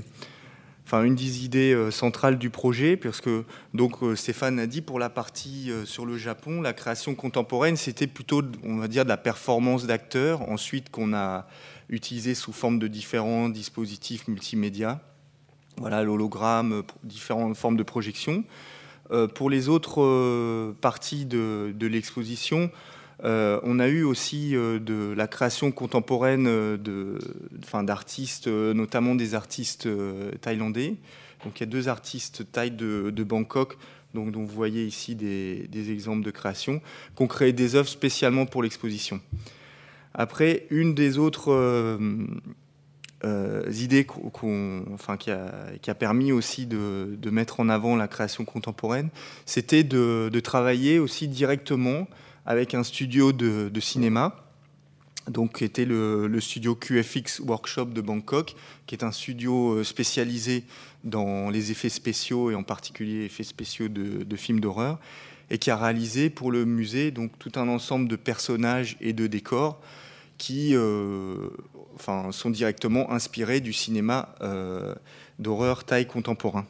enfin 0.92 1.04
une 1.04 1.16
des 1.16 1.46
idées 1.46 1.74
euh, 1.74 1.90
centrales 1.90 2.38
du 2.38 2.50
projet, 2.50 2.98
parce 2.98 3.22
que 3.22 3.46
donc 3.74 4.04
euh, 4.04 4.16
Stéphane 4.16 4.60
a 4.60 4.68
dit 4.68 4.82
pour 4.82 5.00
la 5.00 5.10
partie 5.10 5.72
euh, 5.72 5.86
sur 5.86 6.06
le 6.06 6.18
Japon, 6.18 6.62
la 6.62 6.74
création 6.74 7.16
contemporaine, 7.16 7.78
c'était 7.78 8.08
plutôt, 8.08 8.42
on 8.66 8.76
va 8.76 8.90
dire, 8.90 9.06
de 9.06 9.10
la 9.10 9.18
performance 9.18 9.88
d'acteurs, 9.88 10.50
ensuite 10.50 10.90
qu'on 10.90 11.14
a 11.14 11.48
utilisé 11.92 12.34
sous 12.34 12.54
forme 12.54 12.80
de 12.80 12.88
différents 12.88 13.50
dispositifs 13.50 14.28
multimédia, 14.28 15.02
voilà 15.78 16.04
l'hologramme, 16.04 16.84
différentes 17.04 17.56
formes 17.56 17.78
de 17.78 17.84
projection. 17.84 18.44
pour 19.36 19.50
les 19.50 19.70
autres 19.70 20.74
parties 20.82 21.26
de, 21.26 21.88
l'exposition, 21.88 22.72
euh, 23.24 23.60
on 23.64 23.80
a 23.80 23.88
eu 23.88 24.04
aussi 24.04 24.56
euh, 24.56 24.80
de 24.80 25.14
la 25.16 25.28
création 25.28 25.72
contemporaine 25.72 26.48
euh, 26.48 27.18
d'artistes, 27.84 28.48
notamment 28.48 29.16
des 29.16 29.36
artistes 29.36 29.88
thaïlandais. 30.42 30.96
Donc 31.44 31.60
il 31.60 31.60
y 31.62 31.64
a 31.64 31.68
deux 31.68 31.88
artistes 31.88 32.52
thaï 32.52 32.72
de, 32.72 33.24
Bangkok, 33.24 33.78
donc, 34.14 34.32
dont 34.32 34.42
vous 34.42 34.56
voyez 34.56 34.86
ici 34.86 35.16
des, 35.16 35.92
exemples 35.92 36.24
de 36.24 36.32
création, 36.32 36.82
qui 37.16 37.24
ont 37.24 37.28
créé 37.28 37.54
des 37.54 37.76
œuvres 37.76 37.88
spécialement 37.88 38.46
pour 38.46 38.64
l'exposition. 38.64 39.22
Après, 40.14 40.66
une 40.70 40.94
des 40.94 41.18
autres 41.18 42.00
idées 43.72 44.08
enfin, 44.94 45.18
qui, 45.18 45.32
a, 45.32 45.96
permis 45.96 46.32
aussi 46.32 46.66
de, 46.66 47.30
mettre 47.30 47.60
en 47.60 47.70
avant 47.70 47.96
la 47.96 48.08
création 48.08 48.46
contemporaine, 48.46 49.10
c'était 49.46 49.84
de, 49.84 50.40
travailler 50.44 51.00
aussi 51.00 51.28
directement 51.28 52.08
avec 52.46 52.74
un 52.74 52.84
studio 52.84 53.32
de, 53.32 53.80
cinéma, 53.80 54.36
donc 55.28 55.58
qui 55.58 55.64
était 55.64 55.86
le, 55.86 56.40
studio 56.40 56.76
QFX 56.76 57.40
Workshop 57.42 57.86
de 57.86 58.02
Bangkok, 58.02 58.56
qui 58.88 58.96
est 58.96 59.04
un 59.04 59.12
studio 59.12 59.74
euh, 59.74 59.84
spécialisé 59.84 60.64
dans 61.04 61.50
les 61.50 61.72
effets 61.72 61.90
spéciaux 61.90 62.52
et 62.52 62.56
en 62.56 62.64
particulier 62.64 63.26
effets 63.26 63.44
spéciaux 63.44 63.88
de, 63.88 64.36
films 64.36 64.60
d'horreur, 64.60 65.00
et 65.52 65.60
qui 65.60 65.70
a 65.70 65.76
réalisé 65.76 66.32
pour 66.32 66.52
le 66.52 66.66
musée 66.66 67.12
donc 67.12 67.38
tout 67.38 67.52
un 67.56 67.68
ensemble 67.68 68.08
de 68.08 68.16
personnages 68.16 68.98
et 69.02 69.14
de 69.14 69.28
décors 69.28 69.80
qui 70.38 70.76
euh, 70.76 71.50
enfin, 71.94 72.32
sont 72.32 72.50
directement 72.50 73.12
inspirés 73.12 73.60
du 73.60 73.74
cinéma 73.74 74.34
euh, 74.42 74.96
d'horreur 75.38 75.84
thaï 75.84 76.08
contemporain. 76.08 76.66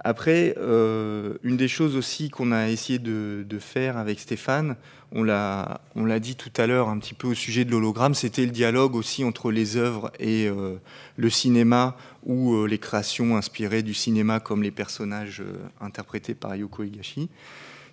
Après, 0.00 0.54
euh, 0.58 1.34
une 1.42 1.56
des 1.56 1.66
choses 1.66 1.96
aussi 1.96 2.30
qu'on 2.30 2.52
a 2.52 2.68
essayé 2.68 2.98
de, 2.98 3.44
faire 3.58 3.96
avec 3.96 4.20
Stéphane, 4.20 4.76
on 5.12 5.24
l'a 5.24 5.80
dit 6.20 6.36
tout 6.36 6.52
à 6.56 6.66
l'heure 6.66 6.88
un 6.88 6.98
petit 6.98 7.14
peu 7.14 7.28
au 7.28 7.34
sujet 7.34 7.64
de 7.64 7.70
l'hologramme, 7.70 8.14
c'était 8.14 8.44
le 8.44 8.52
dialogue 8.52 8.94
aussi 8.94 9.24
entre 9.24 9.50
les 9.50 9.76
œuvres 9.76 10.12
et 10.20 10.46
euh, 10.46 10.76
le 11.16 11.30
cinéma 11.30 11.96
ou 12.24 12.54
euh, 12.54 12.66
les 12.66 12.78
créations 12.78 13.36
inspirées 13.36 13.82
du 13.82 13.94
cinéma 13.94 14.38
comme 14.38 14.62
les 14.62 14.70
personnages 14.70 15.42
interprétés 15.80 16.34
par 16.34 16.54
Yoko 16.54 16.84
Higashi. 16.84 17.28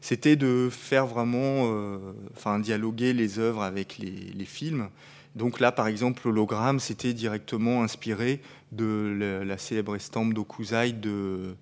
C'était 0.01 0.35
de 0.35 0.69
faire 0.69 1.07
vraiment, 1.07 1.97
enfin, 2.35 2.59
dialoguer 2.59 3.11
les 3.13 3.39
œuvres 3.39 3.63
avec 3.63 3.97
les, 3.97 4.11
les 4.11 4.45
films 4.45 4.89
Donc 5.35 5.59
là, 5.59 5.71
par 5.71 5.87
exemple, 5.87 6.21
l'hologramme, 6.25 6.79
c'était 6.79 7.13
directement 7.13 7.81
inspiré 7.81 8.39
de 8.71 9.41
la, 9.43 9.57
célèbre 9.57 9.95
estampe 9.95 10.33
d'Okuzai 10.33 10.91
de, 10.91 11.55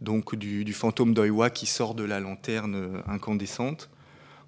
donc 0.00 0.34
du, 0.34 0.72
fantôme 0.72 1.14
d'Oiwa 1.14 1.50
qui 1.50 1.66
sort 1.66 1.94
de 1.94 2.04
la 2.04 2.20
lanterne 2.20 3.02
incandescente. 3.06 3.90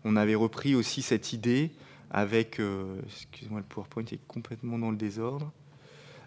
On 0.04 0.16
avait 0.16 0.34
repris 0.34 0.74
aussi 0.74 1.02
cette 1.02 1.32
idée 1.32 1.72
avec, 2.12 2.60
euh, 2.60 3.00
excusez-moi, 3.06 3.60
le 3.60 3.66
PowerPoint 3.66 4.04
est 4.12 4.20
complètement 4.28 4.78
dans 4.78 4.90
le 4.90 4.96
désordre, 4.96 5.50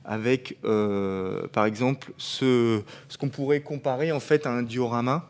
avec, 0.04 0.58
euh, 0.66 1.48
par 1.50 1.66
exemple, 1.66 2.12
ce, 2.18 2.82
ce 3.08 3.18
qu'on 3.18 3.30
pourrait 3.30 3.62
comparer 3.62 4.12
en 4.12 4.20
fait 4.20 4.48
à 4.48 4.52
un 4.52 4.64
diorama, 4.64 5.30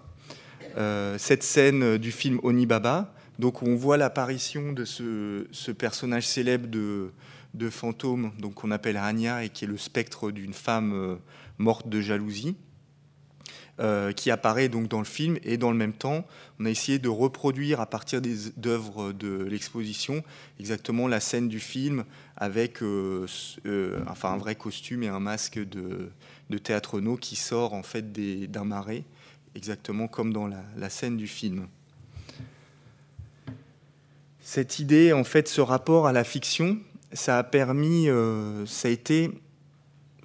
euh, 0.78 1.18
cette 1.18 1.44
scène 1.44 1.98
du 1.98 2.12
film 2.12 2.40
Onibaba, 2.44 3.14
donc 3.38 3.64
on 3.64 3.76
voit 3.76 3.98
l'apparition 3.98 4.72
de 4.72 4.86
ce, 4.86 5.72
personnage 5.72 6.26
célèbre 6.26 6.68
de, 6.68 7.12
de 7.54 7.70
fantôme, 7.70 8.32
donc 8.40 8.56
qu'on 8.56 8.72
appelle 8.72 8.96
Anya 8.96 9.44
et 9.44 9.50
qui 9.50 9.66
est 9.66 9.68
le 9.68 9.78
spectre 9.78 10.32
d'une 10.32 10.54
femme 10.54 11.18
morte 11.58 11.90
de 11.90 12.00
jalousie. 12.00 12.56
Euh, 13.82 14.14
qui 14.14 14.32
apparaît 14.32 14.70
donc 14.70 14.88
dans 14.88 15.00
le 15.00 15.06
film. 15.06 15.38
Et 15.44 15.58
dans 15.58 15.70
le 15.70 15.76
même 15.76 15.92
temps, 15.92 16.26
on 16.62 16.66
a 16.66 16.70
essayé 16.70 16.98
de 16.98 17.10
reproduire 17.10 17.82
à 17.82 17.86
partir 17.86 18.22
des 18.22 18.34
d'œuvres 18.56 19.12
de 19.12 19.44
l'exposition 19.44 20.24
exactement 20.62 21.10
la 21.10 21.20
scène 21.20 21.50
du 21.50 21.60
film 21.60 22.06
avec 22.38 22.82
euh, 22.82 23.28
euh, 23.66 24.00
enfin 24.08 24.32
un 24.32 24.38
vrai 24.38 24.56
costume 24.56 25.04
et 25.04 25.10
un 25.10 25.20
masque 25.20 25.60
de, 25.60 26.10
de 26.50 26.58
théâtre 26.58 27.02
no 27.02 27.18
qui 27.18 27.36
sort 27.36 27.74
en 27.74 27.84
fait 27.84 28.14
d'un 28.14 28.64
marais, 28.64 29.04
exactement 29.56 30.08
comme 30.08 30.32
dans 30.32 30.48
la, 30.48 30.64
la, 30.78 30.90
scène 30.90 31.18
du 31.18 31.28
film. 31.28 31.68
Cette 34.40 34.80
idée, 34.80 35.12
en 35.12 35.26
fait, 35.26 35.50
ce 35.50 35.60
rapport 35.60 36.08
à 36.08 36.14
la 36.14 36.24
fiction, 36.24 36.78
ça 37.12 37.40
a 37.40 37.44
permis, 37.44 38.08
ça 38.68 38.88
a 38.88 38.92
été 38.92 39.32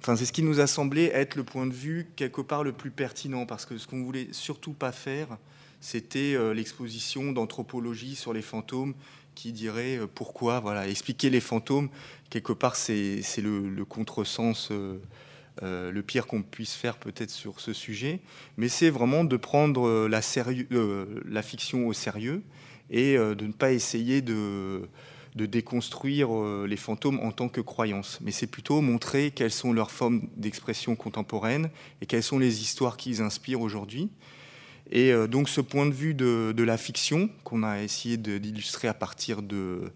Enfin, 0.01 0.15
c'est 0.15 0.25
ce 0.25 0.33
qui 0.33 0.41
nous 0.41 0.59
a 0.59 0.65
semblé 0.65 1.11
être 1.13 1.35
le 1.35 1.43
point 1.43 1.67
de 1.67 1.73
vue 1.73 2.07
quelque 2.15 2.41
part 2.41 2.63
le 2.63 2.71
plus 2.71 2.89
pertinent, 2.89 3.45
parce 3.45 3.67
que 3.67 3.77
ce 3.77 3.85
qu'on 3.85 4.03
voulait 4.03 4.29
surtout 4.31 4.73
pas 4.73 4.91
faire, 4.91 5.37
c'était 5.79 6.33
euh, 6.33 6.55
l'exposition 6.55 7.31
d'anthropologie 7.31 8.15
sur 8.15 8.33
les 8.33 8.41
fantômes 8.41 8.95
qui 9.35 9.51
dirait 9.51 9.97
euh, 9.97 10.07
pourquoi, 10.07 10.59
voilà, 10.59 10.87
expliquer 10.87 11.29
les 11.29 11.39
fantômes, 11.39 11.89
quelque 12.31 12.51
part, 12.51 12.75
c'est 12.75 13.21
le, 13.37 13.85
contresens 13.85 14.69
euh, 14.71 15.91
le 15.91 16.01
pire 16.01 16.25
qu'on 16.25 16.41
puisse 16.41 16.73
faire 16.73 16.97
peut-être 16.97 17.29
sur 17.29 17.59
ce 17.59 17.71
sujet, 17.71 18.21
mais 18.57 18.69
c'est 18.69 18.89
vraiment 18.89 19.23
de 19.23 19.37
prendre 19.37 20.07
la, 20.07 20.21
la, 21.29 21.41
fiction 21.43 21.87
au 21.87 21.93
sérieux 21.93 22.41
et 22.89 23.17
de 23.17 23.45
ne 23.45 23.51
pas 23.51 23.71
essayer 23.71 24.21
de 24.23 24.81
de 25.35 25.45
déconstruire 25.45 26.35
euh, 26.35 26.65
les 26.67 26.77
fantômes 26.77 27.19
en 27.19 27.31
tant 27.31 27.47
que 27.47 27.61
croyance, 27.61 28.19
mais 28.21 28.31
c'est 28.31 28.47
plutôt 28.47 28.81
montrer 28.81 29.31
quelles 29.31 29.51
sont 29.51 29.73
leurs 29.73 29.91
formes 29.91 30.23
d'expression 30.35 30.95
contemporaine 30.95 31.69
et 32.01 32.05
quelles 32.05 32.23
sont 32.23 32.39
les 32.39 32.61
histoires 32.61 32.97
qu'ils 32.97 33.21
inspirent 33.21 33.61
aujourd'hui. 33.61 34.09
Et 34.91 35.13
euh, 35.13 35.27
donc 35.27 35.47
ce 35.47 35.61
point 35.61 35.85
de 35.85 35.93
vue 35.93 36.13
de, 36.13 36.63
la 36.63 36.77
fiction, 36.77 37.29
qu'on 37.43 37.63
a 37.63 37.81
essayé 37.81 38.17
d'illustrer 38.17 38.89
à 38.89 38.93
partir 38.93 39.41
de, 39.41 39.91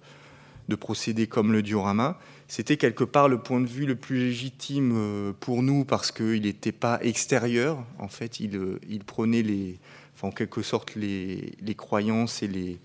de, 0.69 0.75
procédés 0.75 1.27
comme 1.27 1.51
le 1.51 1.61
diorama, 1.61 2.17
c'était 2.47 2.77
quelque 2.77 3.03
part 3.03 3.27
le 3.27 3.39
point 3.39 3.59
de 3.59 3.67
vue 3.67 3.85
le 3.85 3.95
plus 3.95 4.27
légitime 4.27 4.93
euh, 4.95 5.33
pour 5.37 5.63
nous 5.63 5.83
parce 5.83 6.11
qu'il 6.11 6.43
n'était 6.43 6.71
pas 6.71 6.99
extérieur. 7.01 7.83
En 7.99 8.07
fait, 8.07 8.39
il, 8.39 8.57
il 8.87 9.03
prenait 9.03 9.41
les, 9.41 9.79
en 10.25 10.31
quelque 10.31 10.61
sorte 10.61 10.95
les, 10.95 11.53
les 11.61 11.75
croyances 11.75 12.41
et 12.43 12.79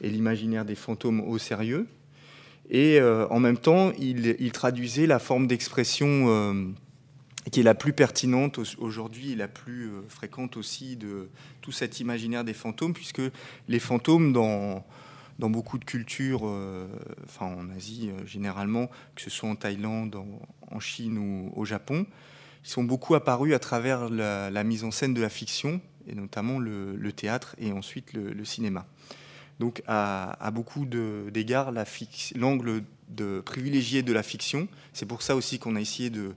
l'imaginaire 0.00 0.64
des 0.64 0.74
fantômes 0.74 1.20
au 1.20 1.38
sérieux. 1.38 1.86
Et 2.70 2.98
euh, 2.98 3.26
en 3.28 3.40
même 3.40 3.58
temps, 3.58 3.92
il, 3.98 4.52
traduisait 4.52 5.06
la 5.06 5.18
forme 5.18 5.46
d'expression 5.46 6.26
euh, 6.28 6.64
qui 7.52 7.60
est 7.60 7.62
la 7.62 7.74
plus 7.74 7.92
pertinente 7.92 8.58
aujourd'hui 8.78 9.32
et 9.32 9.36
la 9.36 9.48
plus 9.48 9.88
euh, 9.88 10.02
fréquente 10.08 10.56
aussi 10.56 10.96
de 10.96 11.28
tout 11.60 11.72
cet 11.72 12.00
imaginaire 12.00 12.44
des 12.44 12.54
fantômes, 12.54 12.92
puisque 12.92 13.22
les 13.68 13.78
fantômes, 13.78 14.32
dans, 14.32 14.84
dans 15.38 15.50
beaucoup 15.50 15.78
de 15.78 15.84
cultures, 15.84 16.42
enfin 17.24 17.46
en 17.46 17.70
Asie 17.70 18.10
généralement, 18.24 18.88
que 19.14 19.22
ce 19.22 19.30
soit 19.30 19.48
en 19.48 19.56
Thaïlande, 19.56 20.16
en, 20.70 20.80
Chine 20.80 21.18
ou 21.18 21.52
au 21.58 21.64
Japon, 21.64 22.06
ils 22.64 22.68
sont 22.68 22.84
beaucoup 22.84 23.14
apparus 23.14 23.54
à 23.54 23.58
travers 23.58 24.08
la, 24.08 24.64
mise 24.64 24.82
en 24.84 24.90
scène 24.90 25.14
de 25.14 25.22
la 25.22 25.28
fiction, 25.28 25.80
et 26.08 26.14
notamment 26.14 26.58
le, 26.58 27.12
théâtre 27.12 27.54
et 27.58 27.72
ensuite 27.72 28.12
le 28.12 28.44
cinéma. 28.44 28.86
Donc, 29.58 29.82
à, 29.86 30.50
beaucoup 30.52 30.84
d'égards, 30.84 31.72
l'angle 32.34 32.82
privilégié 33.44 34.02
de 34.02 34.12
la 34.12 34.22
fiction, 34.22 34.68
c'est 34.92 35.06
pour 35.06 35.22
ça 35.22 35.34
aussi 35.34 35.58
qu'on 35.58 35.76
a 35.76 35.80
essayé 35.80 36.10
de, 36.10 36.34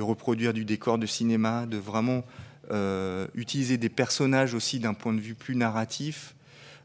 reproduire 0.00 0.52
du 0.52 0.64
décor 0.64 0.98
de 0.98 1.06
cinéma, 1.06 1.66
de 1.66 1.76
vraiment 1.76 2.24
euh, 2.70 3.28
utiliser 3.34 3.78
des 3.78 3.88
personnages 3.88 4.54
aussi 4.54 4.80
d'un 4.80 4.94
point 4.94 5.12
de 5.12 5.20
vue 5.20 5.34
plus 5.34 5.54
narratif. 5.54 6.34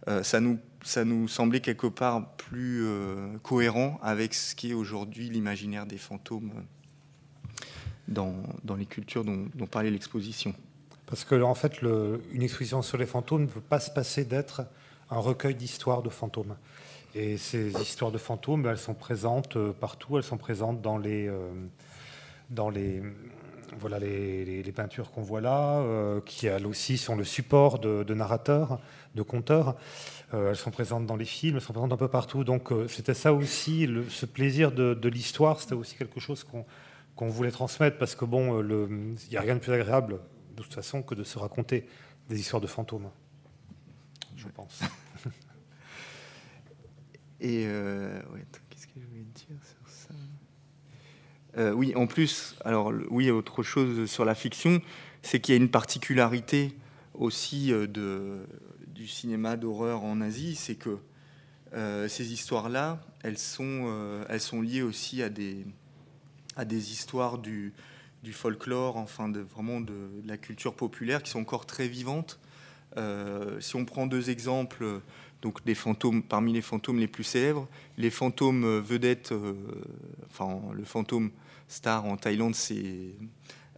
Euh, 0.08 0.22
ça, 0.22 0.40
nous, 0.40 0.60
ça 0.84 1.04
nous 1.04 1.28
semblait 1.28 1.62
quelque 1.62 1.88
part 1.88 2.36
plus 2.36 2.86
euh, 2.86 3.38
cohérent 3.42 4.00
avec 4.04 4.36
ce 4.36 4.54
qui 4.54 4.70
est 4.70 4.74
aujourd'hui 4.74 5.30
l'imaginaire 5.30 5.88
des 5.88 5.98
fantômes 5.98 6.52
dans, 8.08 8.36
les 8.78 8.86
cultures 8.86 9.26
dont 9.26 9.68
parlait 9.70 9.90
l'exposition. 9.90 10.54
Parce 11.08 11.24
que, 11.24 11.42
en 11.42 11.56
fait, 11.56 11.82
une 11.82 12.42
exposition 12.42 12.82
sur 12.82 12.98
les 12.98 13.06
fantômes 13.06 13.44
ne 13.44 13.48
peut 13.48 13.62
pas 13.62 13.80
se 13.80 13.92
passer 13.92 14.26
d'être 14.26 14.64
un 15.10 15.20
recueil 15.20 15.56
d'histoires 15.56 16.02
de 16.02 16.10
fantômes. 16.10 16.56
Et 17.14 17.38
ces 17.38 17.72
histoires 17.82 18.12
de 18.12 18.18
fantômes, 18.18 18.66
elles 18.66 18.78
sont 18.78 18.94
présentes 18.94 19.56
euh, 19.56 19.72
partout. 19.72 20.18
Elles 20.18 20.24
sont 20.24 20.38
présentes 20.38 20.82
dans 20.82 20.98
les, 20.98 21.28
euh, 21.28 21.50
dans 22.50 22.70
les, 22.70 23.02
voilà, 23.80 24.00
les, 24.00 24.72
peintures 24.76 25.12
qu'on 25.12 25.22
voit 25.22 25.40
là, 25.40 25.78
euh, 25.80 26.20
qui 26.26 26.48
elles 26.48 26.68
aussi 26.68 26.98
sont 26.98 27.16
le 27.16 27.24
support 27.24 27.80
de, 27.80 28.14
narrateurs, 28.14 28.80
de 29.16 29.22
conteurs. 29.22 29.78
elles 30.34 30.58
sont 30.58 30.72
présentes 30.72 31.06
dans 31.06 31.16
les 31.16 31.26
films, 31.26 31.56
elles 31.56 31.62
sont 31.62 31.72
présentes 31.72 31.94
un 31.94 31.98
peu 31.98 32.10
partout. 32.10 32.44
Donc 32.44 32.74
c'était 32.90 33.14
ça 33.14 33.32
aussi, 33.34 33.88
ce 34.10 34.26
plaisir 34.26 34.74
de, 34.74 34.94
de 34.94 35.10
l'histoire, 35.10 35.62
c'était 35.62 35.76
aussi 35.76 35.96
quelque 35.96 36.20
chose 36.20 36.46
qu'on 37.16 37.30
voulait 37.30 37.52
transmettre, 37.52 37.98
parce 37.98 38.16
que 38.16 38.26
bon, 38.26 38.62
il 38.62 39.30
n'y 39.32 39.38
a 39.38 39.42
rien 39.42 39.56
de 39.56 39.62
plus 39.62 39.72
agréable 39.72 40.20
de 40.56 40.64
toute 40.64 40.74
façon 40.74 41.04
que 41.04 41.16
de 41.16 41.24
se 41.24 41.38
raconter 41.38 41.88
des 42.30 42.40
histoires 42.40 42.62
de 42.62 42.68
fantômes, 42.68 43.10
je 44.36 44.48
pense. 44.48 44.82
Et 47.42 47.66
euh, 47.68 48.22
qu'est-ce 48.70 48.88
que 48.88 48.94
je 49.00 49.06
voulais 49.06 49.24
dire 49.24 49.58
sur 49.64 49.88
ça? 49.88 50.14
Euh, 51.58 51.72
Oui, 51.74 51.94
en 51.96 52.08
plus, 52.08 52.56
alors 52.64 52.94
oui, 53.10 53.30
autre 53.30 53.62
chose 53.62 54.10
sur 54.10 54.26
la 54.26 54.36
fiction, 54.36 54.82
c'est 55.22 55.40
qu'il 55.40 55.54
y 55.54 55.58
a 55.58 55.62
une 55.62 55.70
particularité 55.70 56.76
aussi 57.14 57.72
euh, 57.72 57.88
de, 57.88 58.46
du 58.88 59.08
cinéma 59.08 59.58
d'horreur 59.58 60.04
en 60.04 60.22
Asie, 60.22 60.56
c'est 60.56 60.76
que 60.76 61.00
ces 62.08 62.32
histoires-là, 62.32 63.02
elles 63.22 63.38
sont, 63.38 64.24
elles 64.30 64.40
sont 64.40 64.62
liées 64.62 64.82
aussi 64.82 65.22
à 65.22 65.28
des, 65.28 65.66
à 66.56 66.64
des 66.64 66.94
histoires 66.94 67.38
du, 67.38 67.74
du 68.26 68.34
folklore, 68.34 68.98
enfin 68.98 69.30
de, 69.30 69.40
vraiment 69.40 69.80
de, 69.80 69.94
la 70.26 70.36
culture 70.36 70.74
populaire, 70.74 71.22
qui 71.24 71.30
sont 71.30 71.40
encore 71.40 71.66
très 71.66 71.88
vivantes. 71.88 72.40
Euh, 72.98 73.62
si 73.62 73.76
on 73.76 73.86
prend 73.86 74.08
deux 74.08 74.30
exemples, 74.32 75.02
donc 75.42 75.64
des 75.64 75.76
fantômes, 75.76 76.24
parmi 76.24 76.52
les 76.52 76.64
fantômes 76.64 76.98
les 76.98 77.08
plus 77.08 77.24
célèbres, 77.24 77.68
les 77.98 78.10
fantômes 78.10 78.80
vedettes, 78.80 79.32
euh, 79.32 79.54
enfin 80.28 80.60
le 80.74 80.84
fantôme 80.84 81.32
star 81.68 82.06
en 82.06 82.18
Thaïlande, 82.18 82.56
c'est 82.56 83.12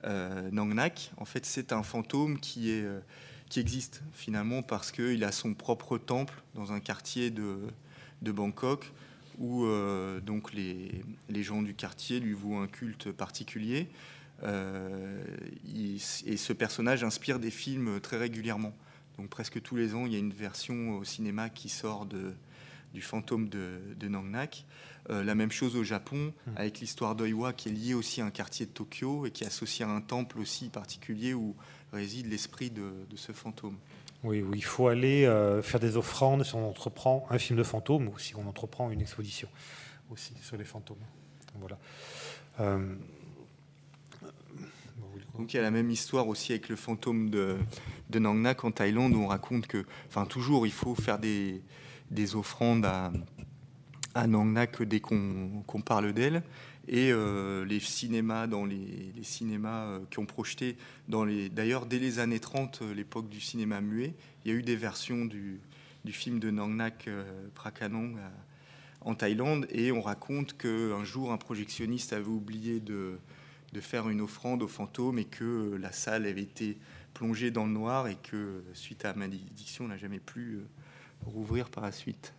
euh, 0.06 0.50
Nang 0.52 0.74
Nak. 0.74 1.12
En 1.18 1.26
fait, 1.26 1.46
c'est 1.46 1.74
un 1.74 1.84
fantôme 1.84 2.40
qui 2.40 2.72
est 2.72 2.88
qui 3.50 3.62
existe 3.62 4.04
finalement 4.14 4.62
parce 4.62 4.92
qu'il 4.92 5.24
a 5.24 5.32
son 5.32 5.54
propre 5.54 5.98
temple 5.98 6.42
dans 6.54 6.74
un 6.74 6.82
quartier 6.82 7.30
de, 7.30 7.60
de 8.22 8.32
Bangkok 8.34 8.92
où 9.40 9.66
donc 10.22 10.52
les, 10.54 10.92
les, 11.30 11.44
gens 11.44 11.62
du 11.62 11.74
quartier 11.74 12.20
lui 12.20 12.34
vouent 12.34 12.58
un 12.58 12.68
culte 12.68 13.12
particulier. 13.12 13.88
Euh, 14.44 15.24
et 15.76 16.38
ce 16.38 16.54
personnage 16.54 17.04
inspire 17.04 17.40
des 17.40 17.52
films 17.52 18.00
très 18.00 18.18
régulièrement. 18.18 18.74
Donc 19.18 19.30
presque 19.30 19.62
tous 19.62 19.76
les 19.76 19.96
ans, 19.96 20.06
il 20.06 20.14
y 20.14 20.16
a 20.16 20.20
une 20.20 20.34
version 20.34 20.98
au 20.98 21.04
cinéma 21.04 21.50
qui 21.50 21.70
sort 21.70 22.06
de, 22.06 22.34
du 22.94 23.02
fantôme 23.02 23.50
de, 23.50 23.80
de 23.96 24.08
Nang 24.08 24.30
Nak. 24.30 24.66
Euh, 25.10 25.24
la 25.24 25.36
même 25.36 25.52
chose 25.52 25.76
au 25.76 25.84
Japon, 25.84 26.34
mmh. 26.48 26.52
avec 26.58 26.80
l'histoire 26.80 27.16
d'Oiwa, 27.16 27.54
qui 27.54 27.70
est 27.70 27.72
liée 27.72 27.94
aussi 27.94 28.22
à 28.22 28.26
un 28.26 28.30
quartier 28.30 28.66
de 28.66 28.72
Tokyo 28.72 29.26
et 29.26 29.32
qui 29.32 29.44
est 29.44 29.48
associé 29.48 29.86
à 29.86 29.90
un 29.90 30.02
temple 30.02 30.38
aussi 30.40 30.70
particulier 30.70 31.34
où 31.34 31.56
réside 31.94 32.28
l'esprit 32.28 32.70
de, 32.70 32.92
ce 33.16 33.32
fantôme. 33.32 33.78
Oui, 34.24 34.42
où 34.42 34.54
il 34.54 34.64
faut 34.64 34.88
aller 34.88 35.26
euh, 35.26 35.62
faire 35.62 35.80
des 35.80 35.96
offrandes 35.96 36.44
si 36.44 36.56
on 36.56 36.68
entreprend 36.68 37.26
un 37.30 37.38
film 37.38 37.58
de 37.58 37.64
fantôme 37.64 38.10
ou 38.10 38.20
si 38.20 38.36
on 38.36 38.48
entreprend 38.48 38.92
une 38.92 39.00
exposition 39.00 39.48
aussi 40.10 40.34
sur 40.42 40.58
les 40.58 40.66
fantômes. 40.66 40.98
Voilà. 41.60 41.78
Donc 45.38 45.54
il 45.54 45.58
y 45.58 45.60
a 45.60 45.64
la 45.64 45.72
même 45.72 45.92
histoire 45.92 46.28
aussi 46.28 46.52
avec 46.52 46.68
le 46.68 46.76
fantôme 46.76 47.30
de, 47.30 47.58
de 48.10 48.20
Nang 48.20 48.42
Nak 48.42 48.64
en 48.64 48.72
Thaïlande 48.72 49.14
où 49.14 49.20
on 49.20 49.28
raconte 49.28 49.68
que, 49.68 49.86
enfin 50.08 50.26
toujours, 50.26 50.66
il 50.66 50.74
faut 50.74 50.96
faire 50.96 51.20
des, 51.20 51.62
des 52.10 52.36
offrandes 52.36 52.86
à, 52.86 53.12
à 54.16 54.26
Nang 54.26 54.52
Nak 54.52 54.82
dès 54.82 55.00
qu'on 55.00 55.64
parle 55.86 56.14
d'elle. 56.14 56.42
Et 56.88 57.12
les 57.66 57.80
cinémas, 57.82 58.48
dans 58.48 58.66
les, 58.66 59.12
cinémas 59.22 60.00
qui 60.10 60.20
ont 60.20 60.26
projeté, 60.26 60.78
d'ailleurs 61.10 61.86
dès 61.86 62.00
les 62.00 62.20
années 62.20 62.40
30, 62.40 62.82
l'époque 62.96 63.28
du 63.30 63.42
cinéma 63.42 63.82
muet, 63.82 64.16
il 64.44 64.52
y 64.52 64.56
a 64.56 64.58
eu 64.58 64.64
des 64.64 64.78
versions 64.78 65.26
du, 65.26 65.60
du 66.06 66.14
film 66.14 66.40
de 66.40 66.50
Nang 66.50 66.74
Nak 66.74 67.10
Prakanong 67.56 68.18
en 69.02 69.16
Thaïlande. 69.16 69.68
Et 69.70 69.92
on 69.92 70.02
raconte 70.02 70.58
qu'un 70.58 71.04
jour, 71.04 71.32
un 71.32 71.38
projectionniste 71.38 72.14
avait 72.14 72.26
oublié 72.26 72.80
de, 72.80 73.20
de 73.74 73.82
faire 73.82 74.10
une 74.10 74.22
offrande 74.22 74.64
au 74.64 74.68
fantôme 74.68 75.20
et 75.20 75.26
que 75.26 75.78
la 75.80 75.92
salle 75.92 76.26
avait 76.26 76.42
été 76.42 76.78
plongée 77.14 77.52
dans 77.52 77.66
le 77.66 77.72
noir 77.72 78.08
et 78.08 78.16
que, 78.16 78.64
suite 78.74 79.04
à 79.06 79.14
malédiction, 79.14 79.86
on 79.86 79.88
n'a 79.88 79.98
jamais 79.98 80.20
pu 80.20 80.56
euh, 80.56 80.68
rouvrir 81.26 81.70
par 81.70 81.84
la 81.84 81.92
suite. 81.92 82.34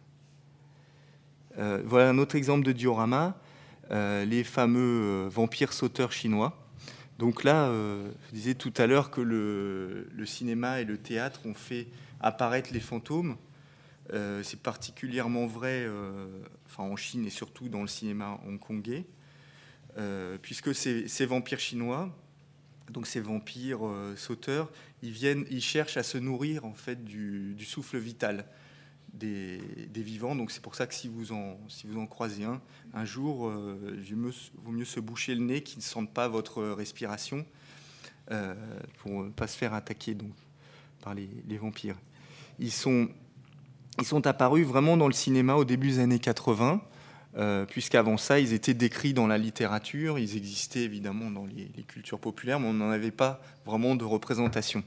Euh, 1.59 1.83
voilà 1.85 2.09
un 2.11 2.19
autre 2.19 2.37
exemple 2.37 2.65
de 2.65 2.73
diorama, 2.73 3.41
euh, 3.91 4.25
les 4.25 4.45
fameux 4.45 5.27
vampires 5.29 5.73
sauteurs 5.73 6.13
chinois. 6.13 6.57
Donc 7.19 7.43
là, 7.43 7.73
je 7.73 8.33
disais 8.33 8.55
tout 8.55 8.73
à 8.77 8.87
l'heure 8.87 9.11
que 9.11 9.21
le, 9.21 10.07
cinéma 10.25 10.81
et 10.81 10.85
le 10.85 10.97
théâtre 10.97 11.41
ont 11.47 11.55
fait 11.55 11.89
apparaître 12.21 12.73
les 12.73 12.79
fantômes. 12.79 13.37
C'est 14.13 14.61
particulièrement 14.63 15.49
vrai 15.49 15.89
en 16.77 16.95
Chine 16.95 17.27
et 17.27 17.31
surtout 17.31 17.69
dans 17.69 17.81
le 17.81 17.89
cinéma 17.89 18.39
hongkongais. 18.47 19.05
Euh, 19.97 20.39
puisque 20.41 20.75
ces, 20.75 21.27
vampires 21.27 21.59
chinois, 21.59 22.15
donc 22.91 23.07
ces 23.07 23.21
vampires 23.21 23.87
euh, 23.87 24.15
sauteurs, 24.17 24.71
ils 25.03 25.11
viennent, 25.11 25.45
ils 25.51 25.63
cherchent 25.63 25.97
à 25.97 26.03
se 26.03 26.19
nourrir 26.19 26.65
en 26.65 26.75
fait 26.75 27.05
du, 27.05 27.57
souffle 27.65 27.99
vital 27.99 28.45
des, 29.13 29.61
vivants. 29.97 30.37
Donc 30.37 30.51
c'est 30.51 30.63
pour 30.63 30.75
ça 30.75 30.87
que 30.87 30.95
si 30.95 31.09
vous 31.09 31.33
en, 31.33 31.59
si 31.69 31.87
vous 31.87 31.99
en 31.99 32.07
croisez 32.07 32.45
un, 32.45 32.61
un 32.95 33.05
jour, 33.05 33.49
euh, 33.49 33.97
il 34.09 34.15
vaut 34.15 34.71
mieux 34.71 34.85
se 34.85 35.01
boucher 35.01 35.35
le 35.35 35.43
nez 35.43 35.63
qu'ils 35.63 35.79
ne 35.79 35.83
sentent 35.83 36.13
pas 36.15 36.29
votre 36.29 36.63
respiration 36.63 37.45
pour 38.99 39.25
ne 39.25 39.31
pas 39.31 39.47
se 39.47 39.57
faire 39.57 39.73
attaquer 39.73 40.15
donc, 40.15 40.33
par 41.01 41.15
les, 41.15 41.31
les, 41.49 41.57
vampires. 41.57 41.97
Ils 42.59 42.71
sont, 42.71 43.09
ils 43.99 44.05
sont 44.05 44.27
apparus 44.27 44.67
vraiment 44.67 44.99
dans 44.99 45.07
le 45.07 45.15
cinéma 45.15 45.55
au 45.55 45.65
début 45.65 45.89
des 45.89 45.99
années 46.01 46.19
80. 46.19 46.83
Euh, 47.37 47.67
puisqu'avant 47.67 48.17
ça, 48.17 48.41
ils 48.41 48.53
étaient 48.53 48.75
décrits 48.75 49.13
dans 49.13 49.27
la 49.27 49.39
littérature, 49.39 50.19
ils 50.19 50.37
existaient 50.37 50.83
évidemment 50.83 51.31
dans 51.31 51.47
les, 51.47 51.69
cultures 51.83 52.19
populaires, 52.19 52.59
mais 52.59 52.69
on 52.69 52.73
n'en 52.73 52.91
avait 52.91 53.11
pas 53.11 53.41
vraiment 53.67 53.97
de 53.97 54.05
représentation. 54.05 54.83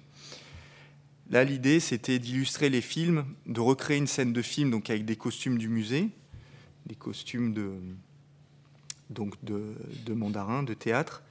Là, 1.30 1.44
l'idée, 1.44 1.80
c'était 1.80 2.20
d'illustrer 2.20 2.70
les 2.70 2.82
films, 2.82 3.26
de 3.46 3.62
recréer 3.62 3.98
une 3.98 4.08
scène 4.08 4.34
de 4.34 4.42
film 4.42 4.72
donc 4.72 4.90
avec 4.90 5.06
des 5.06 5.16
costumes 5.16 5.58
du 5.58 5.70
musée, 5.70 6.10
des 6.88 6.96
costumes 6.96 7.54
de, 7.54 7.72
donc 9.10 9.36
de, 9.44 10.14
mandarins, 10.14 10.64
de 10.64 10.74
théâtre, 10.74 11.24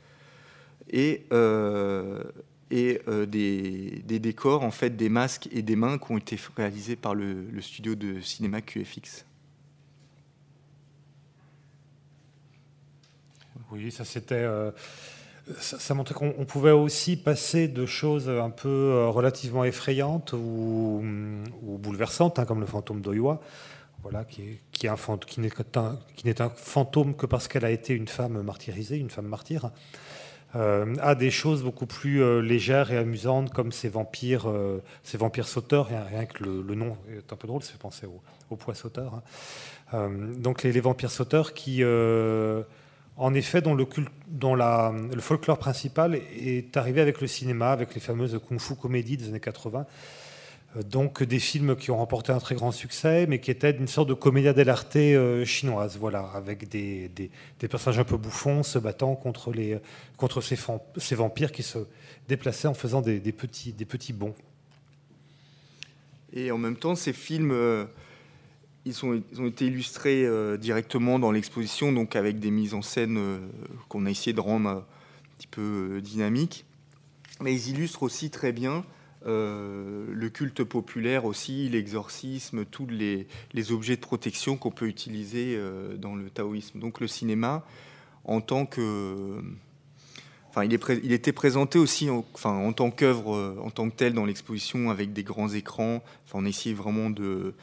et, 0.90 1.24
euh, 1.32 2.22
euh, 2.72 3.26
des, 3.26 4.02
décors, 4.06 4.62
en 4.62 4.70
fait, 4.70 4.96
des 4.96 5.08
masques 5.08 5.48
et 5.52 5.60
des 5.60 5.76
mains 5.76 5.98
qui 5.98 6.12
ont 6.12 6.18
été 6.18 6.38
réalisés 6.56 6.96
par 6.96 7.14
le 7.14 7.60
studio 7.60 7.94
de 7.94 8.20
cinéma 8.20 8.62
QFX. 8.62 9.26
Oui, 13.72 13.90
ça 13.90 14.04
c'était. 14.04 14.34
Euh, 14.34 14.70
ça, 15.58 15.94
montrait 15.94 16.14
qu'on 16.14 16.44
pouvait 16.44 16.70
aussi 16.70 17.16
passer 17.16 17.66
de 17.66 17.86
choses 17.86 18.28
un 18.28 18.50
peu 18.50 18.68
euh, 18.68 19.08
relativement 19.08 19.64
effrayantes 19.64 20.32
ou, 20.32 21.02
bouleversantes, 21.62 22.38
hein, 22.38 22.44
comme 22.44 22.60
le 22.60 22.66
fantôme 22.66 23.00
d'Oiwa, 23.00 23.40
voilà, 24.02 24.24
qui, 24.24 24.58
n'est 24.82 26.40
un, 26.40 26.50
fantôme 26.50 27.16
que 27.16 27.26
parce 27.26 27.48
qu'elle 27.48 27.64
a 27.64 27.70
été 27.70 27.94
une 27.94 28.06
femme 28.06 28.42
martyrisée, 28.42 28.96
une 28.96 29.10
femme 29.10 29.26
martyre, 29.26 29.70
euh, 30.56 30.94
à 31.00 31.14
des 31.14 31.30
choses 31.30 31.62
beaucoup 31.62 31.86
plus 31.86 32.42
légères 32.42 32.92
et 32.92 32.98
amusantes, 32.98 33.52
comme 33.52 33.72
ces 33.72 33.88
vampires, 33.88 34.46
ces 35.02 35.16
vampires 35.18 35.48
sauteurs. 35.48 35.88
Rien, 35.88 36.26
que 36.26 36.44
le, 36.44 36.74
nom 36.74 36.96
est 37.10 37.32
un 37.32 37.36
peu 37.36 37.48
drôle, 37.48 37.62
ça 37.62 37.72
fait 37.72 37.78
penser 37.78 38.06
aux 38.06 38.20
au 38.50 38.56
poids 38.56 38.74
sauteurs. 38.74 39.22
Hein. 39.92 40.10
donc 40.36 40.64
les, 40.64 40.80
vampires 40.80 41.10
sauteurs 41.10 41.54
qui 41.54 41.82
en 43.20 43.34
effet, 43.34 43.60
dont, 43.60 43.74
le, 43.74 45.20
folklore 45.20 45.58
principal 45.58 46.14
est 46.14 46.74
arrivé 46.78 47.02
avec 47.02 47.20
le 47.20 47.26
cinéma, 47.26 47.70
avec 47.70 47.94
les 47.94 48.00
fameuses 48.00 48.40
kung-fu 48.48 48.76
comédies 48.76 49.18
des 49.18 49.28
années 49.28 49.40
80. 49.40 49.86
Euh, 50.76 50.82
donc 50.82 51.22
des 51.22 51.38
films 51.38 51.76
qui 51.76 51.90
ont 51.90 51.98
remporté 51.98 52.32
un 52.32 52.38
très 52.38 52.54
grand 52.54 52.72
succès, 52.72 53.26
mais 53.28 53.38
qui 53.38 53.50
étaient 53.50 53.72
une 53.72 53.88
sorte 53.88 54.08
de 54.08 54.14
comédia 54.14 54.54
dell'arte 54.54 54.96
euh, 54.96 55.44
chinoise, 55.44 55.98
voilà, 55.98 56.30
avec 56.34 56.70
des, 56.70 57.10
personnages 57.58 57.98
un 57.98 58.04
peu 58.04 58.16
bouffons 58.16 58.62
se 58.62 58.78
battant 58.78 59.14
contre, 59.16 59.52
les, 59.52 59.78
contre 60.16 60.40
ces, 60.40 61.14
vampires 61.14 61.52
qui 61.52 61.62
se 61.62 61.78
déplaçaient 62.26 62.68
en 62.68 62.74
faisant 62.74 63.02
des, 63.02 63.20
petits, 63.32 63.74
des 63.74 63.84
petits 63.84 64.14
bonds. 64.14 64.34
Et 66.32 66.50
en 66.50 66.58
même 66.58 66.76
temps, 66.76 66.94
ces 66.94 67.12
films 67.12 67.52
ils, 68.90 69.40
ont 69.40 69.46
été 69.46 69.66
illustrés 69.66 70.24
euh, 70.26 70.56
directement 70.56 71.18
dans 71.18 71.32
l'exposition, 71.32 71.92
donc 71.92 72.16
avec 72.16 72.38
des 72.38 72.50
mises 72.50 72.74
en 72.74 72.82
scène 72.82 73.16
euh, 73.18 73.38
qu'on 73.88 74.06
a 74.06 74.10
essayé 74.10 74.32
de 74.32 74.40
rendre 74.40 74.68
un 74.68 74.84
petit 75.38 75.46
peu 75.46 75.96
euh, 75.96 76.00
dynamiques. 76.00 76.64
Mais 77.40 77.54
ils 77.54 77.70
illustrent 77.70 78.02
aussi 78.02 78.30
très 78.30 78.52
bien 78.52 78.84
le 79.26 80.28
culte 80.28 80.64
populaire 80.64 81.26
aussi, 81.26 81.68
l'exorcisme, 81.68 82.64
tous 82.64 82.86
les, 82.86 83.26
objets 83.70 83.96
de 83.96 84.00
protection 84.00 84.56
qu'on 84.56 84.70
peut 84.70 84.88
utiliser 84.88 85.60
dans 85.98 86.14
le 86.14 86.30
taoïsme. 86.30 86.78
Donc 86.78 87.00
le 87.00 87.06
cinéma, 87.06 87.66
en 88.24 88.40
tant 88.40 88.64
que... 88.64 89.42
Enfin, 90.48 90.64
il, 90.64 91.12
était 91.12 91.32
présenté 91.32 91.78
aussi 91.78 92.08
en, 92.08 92.24
enfin, 92.32 92.52
en 92.52 92.72
tant 92.72 92.90
qu'œuvre, 92.90 93.58
en 93.62 93.68
tant 93.68 93.90
que 93.90 93.94
tel 93.94 94.14
dans 94.14 94.24
l'exposition 94.24 94.90
avec 94.90 95.12
des 95.12 95.22
grands 95.22 95.50
écrans. 95.50 96.02
Enfin, 96.24 96.38
on 96.42 96.46
essayait 96.46 96.74
vraiment 96.74 97.10
de, 97.10 97.54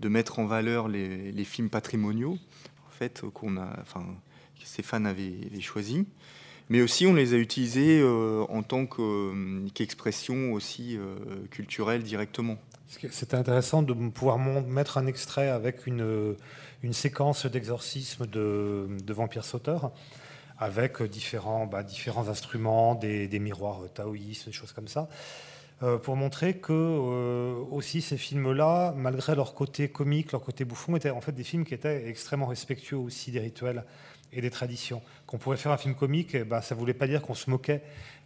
de 0.00 0.08
mettre 0.08 0.38
en 0.38 0.46
valeur 0.46 0.88
les, 0.88 1.44
films 1.44 1.70
patrimoniaux, 1.70 2.38
en 2.86 2.90
fait, 2.90 3.22
qu'on 3.34 3.56
a, 3.56 3.68
enfin, 3.80 4.04
que 4.60 4.66
Stéphane 4.66 5.06
avait, 5.06 5.34
avait 5.50 5.60
choisi. 5.60 6.06
Mais 6.68 6.82
aussi, 6.82 7.06
on 7.06 7.14
les 7.14 7.32
a 7.32 7.36
utilisés 7.36 8.00
euh, 8.00 8.44
en 8.48 8.62
tant 8.62 8.86
euh, 8.98 9.68
qu'expression 9.72 10.52
aussi 10.52 10.96
euh, 10.96 11.14
culturelle 11.50 12.02
directement. 12.02 12.56
C'était 12.88 13.36
intéressant 13.36 13.82
de 13.82 13.92
pouvoir 13.92 14.38
mettre 14.38 14.98
un 14.98 15.06
extrait 15.06 15.48
avec 15.48 15.86
une, 15.86 16.36
séquence 16.92 17.46
d'exorcisme 17.46 18.26
de, 18.26 18.86
de 19.04 19.12
vampires 19.12 19.44
sauteurs 19.44 19.92
avec 20.58 21.02
différents, 21.02 21.66
bah, 21.66 21.82
différents 21.82 22.28
instruments, 22.28 22.94
des, 22.94 23.28
des 23.28 23.38
miroirs 23.38 23.80
taoïstes, 23.92 24.46
des 24.46 24.52
choses 24.52 24.72
comme 24.72 24.88
ça. 24.88 25.08
Euh, 25.82 25.98
pour 25.98 26.16
montrer 26.16 26.56
que 26.56 26.72
euh, 26.72 27.62
aussi 27.70 28.00
ces 28.00 28.16
films-là, 28.16 28.94
malgré 28.96 29.34
leur 29.34 29.52
côté 29.52 29.90
comique, 29.90 30.32
leur 30.32 30.42
côté 30.42 30.64
bouffon, 30.64 30.96
étaient 30.96 31.10
en 31.10 31.20
fait 31.20 31.32
des 31.32 31.44
films 31.44 31.66
qui 31.66 31.74
étaient 31.74 32.08
extrêmement 32.08 32.46
respectueux 32.46 32.96
aussi 32.96 33.30
des 33.30 33.40
rituels 33.40 33.84
et 34.32 34.40
des 34.40 34.50
traditions. 34.50 35.02
Qu'on 35.26 35.36
pouvait 35.36 35.58
faire 35.58 35.72
un 35.72 35.76
film 35.76 35.94
comique, 35.94 36.34
eh 36.34 36.44
ben, 36.44 36.62
ça 36.62 36.74
ne 36.74 36.80
voulait 36.80 36.94
pas 36.94 37.06
dire 37.06 37.20
qu'on 37.20 37.34
se 37.34 37.50
moquait, 37.50 37.82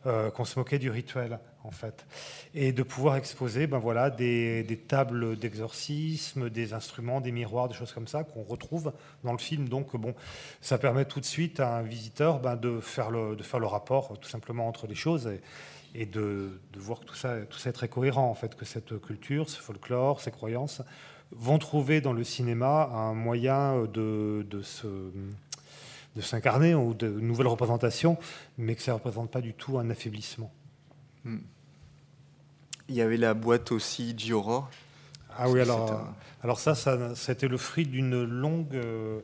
euh, 0.06 0.30
qu'on 0.30 0.44
se 0.44 0.58
moquait 0.58 0.78
du 0.78 0.90
rituel, 0.90 1.40
en 1.64 1.72
fait. 1.72 2.06
Et 2.54 2.72
de 2.72 2.82
pouvoir 2.84 3.16
exposer, 3.16 3.66
ben 3.66 3.78
voilà, 3.78 4.10
des, 4.10 4.84
tables 4.86 5.36
d'exorcisme, 5.36 6.50
des 6.50 6.72
instruments, 6.72 7.20
des 7.20 7.32
miroirs, 7.32 7.68
des 7.68 7.74
choses 7.74 7.92
comme 7.92 8.08
ça 8.08 8.22
qu'on 8.22 8.44
retrouve 8.44 8.92
dans 9.24 9.32
le 9.32 9.38
film. 9.38 9.68
Donc, 9.68 9.96
bon, 9.96 10.14
ça 10.60 10.78
permet 10.78 11.04
tout 11.04 11.20
de 11.20 11.26
suite 11.26 11.58
à 11.58 11.78
un 11.78 11.82
visiteur 11.82 12.38
ben, 12.38 12.56
de 12.56 12.80
faire 12.80 13.10
le, 13.10 13.34
de 13.34 13.42
faire 13.42 13.60
le 13.60 13.66
rapport, 13.66 14.18
tout 14.20 14.28
simplement 14.28 14.68
entre 14.68 14.86
les 14.86 14.94
choses. 14.94 15.26
Et, 15.26 15.40
et 15.94 16.06
de, 16.06 16.50
voir 16.76 17.00
que 17.00 17.04
tout 17.06 17.14
ça, 17.14 17.40
tout 17.48 17.58
ça 17.58 17.70
est 17.70 17.74
très 17.74 17.88
cohérent, 17.88 18.28
en 18.28 18.34
fait, 18.34 18.54
que 18.54 18.64
cette 18.64 19.00
culture, 19.00 19.48
ce 19.48 19.60
folklore, 19.60 20.20
ces 20.20 20.30
croyances 20.30 20.82
vont 21.32 21.58
trouver 21.58 22.00
dans 22.00 22.12
le 22.12 22.24
cinéma 22.24 22.90
un 22.92 23.14
moyen 23.14 23.84
de, 23.84 24.46
de 24.48 24.62
se 24.62 24.86
de 26.16 26.20
s'incarner 26.20 26.74
ou 26.74 26.94
de 26.94 27.08
nouvelles 27.08 27.46
représentations, 27.46 28.18
mais 28.58 28.74
que 28.74 28.82
ça 28.82 28.92
ne 28.92 28.96
représente 28.96 29.30
pas 29.30 29.40
du 29.40 29.54
tout 29.54 29.78
un 29.78 29.90
affaiblissement. 29.90 30.50
Hmm. 31.24 31.38
Il 32.88 32.96
y 32.96 33.02
avait 33.02 33.16
la 33.16 33.34
boîte 33.34 33.70
aussi 33.70 34.14
Gioro. 34.16 34.64
Ah 35.38 35.48
oui, 35.48 35.60
alors, 35.60 36.12
alors 36.42 36.58
ça, 36.58 36.74
ça, 36.74 37.32
été 37.32 37.46
le 37.46 37.56
fruit 37.56 37.86
d'une 37.86 38.24
longue 38.24 38.74
euh, 38.74 39.20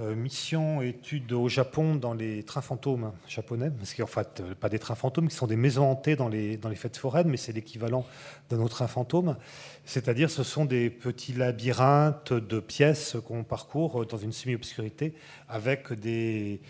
mission 0.00 0.82
étude 0.82 1.32
au 1.32 1.48
Japon 1.48 1.94
dans 1.94 2.14
les 2.14 2.42
trains 2.42 2.60
fantômes 2.60 3.12
japonais, 3.28 3.70
parce 3.70 3.94
qu'en 3.94 4.06
fait, 4.06 4.40
euh, 4.40 4.54
pas 4.54 4.68
des 4.68 4.78
trains 4.78 4.94
fantômes, 4.94 5.28
qui 5.28 5.34
sont 5.34 5.46
des 5.46 5.56
maisons 5.56 5.90
hantées 5.90 6.16
dans 6.16 6.28
les, 6.28 6.56
dans 6.56 6.68
les 6.68 6.76
fêtes 6.76 6.96
foraines, 6.96 7.28
mais 7.28 7.36
c'est 7.36 7.52
l'équivalent 7.52 8.06
de 8.48 8.56
nos 8.56 8.68
trains 8.68 8.88
fantômes. 8.88 9.36
C'est-à-dire, 9.84 10.30
ce 10.30 10.42
sont 10.42 10.64
des 10.64 10.90
petits 10.90 11.32
labyrinthes 11.32 12.32
de 12.32 12.60
pièces 12.60 13.16
qu'on 13.26 13.44
parcourt 13.44 14.06
dans 14.06 14.18
une 14.18 14.32
semi-obscurité 14.32 15.14
avec 15.48 15.92
des, 15.92 16.60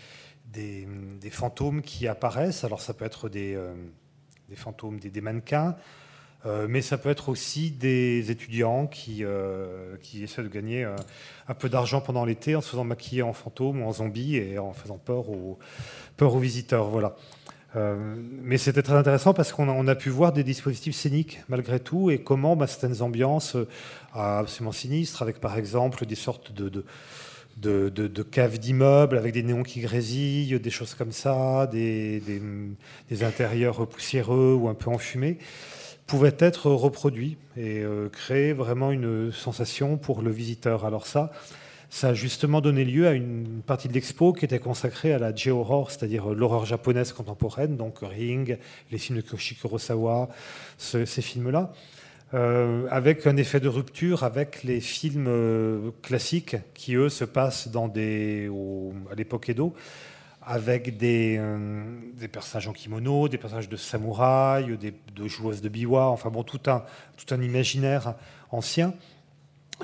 des, 0.51 0.87
fantômes 1.29 1.81
qui 1.81 2.07
apparaissent. 2.07 2.63
Alors, 2.63 2.81
ça 2.81 2.93
peut 2.93 3.05
être 3.05 3.29
des, 3.29 3.55
euh, 3.55 3.73
des 4.49 4.55
fantômes, 4.55 4.99
des 4.99 5.21
mannequins. 5.21 5.75
Euh, 6.45 6.65
mais 6.67 6.81
ça 6.81 6.97
peut 6.97 7.09
être 7.09 7.29
aussi 7.29 7.71
des 7.71 8.31
étudiants 8.31 8.87
qui, 8.87 9.23
qui 10.01 10.23
essaient 10.23 10.43
de 10.43 10.47
gagner 10.47 10.83
un 11.47 11.53
peu 11.53 11.69
d'argent 11.69 12.01
pendant 12.01 12.25
l'été 12.25 12.55
en 12.55 12.61
se 12.61 12.69
faisant 12.69 12.83
maquiller 12.83 13.21
en 13.21 13.33
fantôme 13.33 13.81
ou 13.81 13.85
en 13.85 13.91
zombie 13.91 14.37
et 14.37 14.57
en 14.57 14.73
faisant 14.73 14.97
peur 14.97 15.25
aux, 15.29 16.39
visiteurs. 16.39 16.89
Voilà. 16.89 17.15
mais 17.75 18.57
c'était 18.57 18.81
très 18.81 18.95
intéressant 18.95 19.33
parce 19.33 19.51
qu'on 19.51 19.87
a, 19.87 19.95
pu 19.95 20.09
voir 20.09 20.33
des 20.33 20.43
dispositifs 20.43 20.95
scéniques 20.95 21.41
malgré 21.47 21.79
tout 21.79 22.09
et 22.09 22.19
comment 22.19 22.55
bah, 22.55 22.67
certaines 22.67 23.01
ambiances 23.01 23.55
absolument 24.13 24.71
sinistres, 24.71 25.21
avec 25.21 25.39
par 25.39 25.57
exemple 25.57 26.05
des 26.05 26.15
sortes 26.15 26.51
de 26.51 28.23
caves 28.23 28.59
d'immeubles 28.59 29.17
avec 29.17 29.33
des 29.33 29.43
néons 29.43 29.63
qui 29.63 29.81
grésillent, 29.81 30.59
des 30.59 30.69
choses 30.69 30.93
comme 30.93 31.11
ça, 31.11 31.67
des, 31.67 32.21
intérieurs 33.21 33.87
poussiéreux 33.87 34.57
ou 34.59 34.67
un 34.67 34.73
peu 34.73 34.89
enfumés, 34.89 35.37
pouvaient 36.07 36.35
être 36.39 36.69
reproduits 36.69 37.37
et 37.57 37.79
euh, 37.79 38.09
créer 38.09 38.53
vraiment 38.53 38.91
une 38.91 39.31
sensation 39.31 39.97
pour 39.97 40.21
le 40.21 40.31
visiteur. 40.31 40.85
Alors 40.85 41.07
ça, 41.07 41.31
ça 41.89 42.09
a 42.09 42.13
justement 42.13 42.61
donné 42.61 42.85
lieu 42.85 43.07
à 43.07 43.11
une 43.11 43.61
partie 43.65 43.87
de 43.87 43.93
l'expo 43.93 44.33
qui 44.33 44.45
était 44.45 44.59
consacrée 44.59 45.13
à 45.13 45.19
la 45.19 45.33
J-horror, 45.35 45.91
c'est-à-dire 45.91 46.29
l'horreur 46.29 46.65
japonaise 46.65 47.11
contemporaine, 47.11 47.77
donc 47.77 47.99
Ring, 48.01 48.57
les 48.91 48.97
films 48.97 49.19
de 49.19 49.27
Koshi 49.27 49.55
Kurosawa, 49.55 50.29
ces 50.77 51.05
films-là. 51.05 51.73
Euh, 52.33 52.87
avec 52.89 53.27
un 53.27 53.35
effet 53.35 53.59
de 53.59 53.67
rupture 53.67 54.23
avec 54.23 54.63
les 54.63 54.79
films 54.79 55.27
euh, 55.27 55.91
classiques 56.01 56.55
qui, 56.73 56.95
eux, 56.95 57.09
se 57.09 57.25
passent 57.25 57.67
dans 57.67 57.89
des, 57.89 58.49
à 59.11 59.15
l'époque 59.15 59.49
Edo, 59.49 59.73
avec 60.51 60.97
des, 60.97 61.37
euh, 61.39 61.81
des, 62.19 62.27
personnages 62.27 62.67
en 62.67 62.73
kimono, 62.73 63.29
des 63.29 63.37
personnages 63.37 63.69
de 63.69 63.77
samouraï, 63.77 64.77
des, 64.77 64.93
de 65.15 65.25
joueuses 65.25 65.61
de 65.61 65.69
biwa, 65.69 66.09
enfin 66.09 66.29
bon, 66.29 66.43
tout 66.43 66.59
un, 66.67 66.83
tout 67.15 67.33
un 67.33 67.41
imaginaire 67.41 68.15
ancien. 68.51 68.93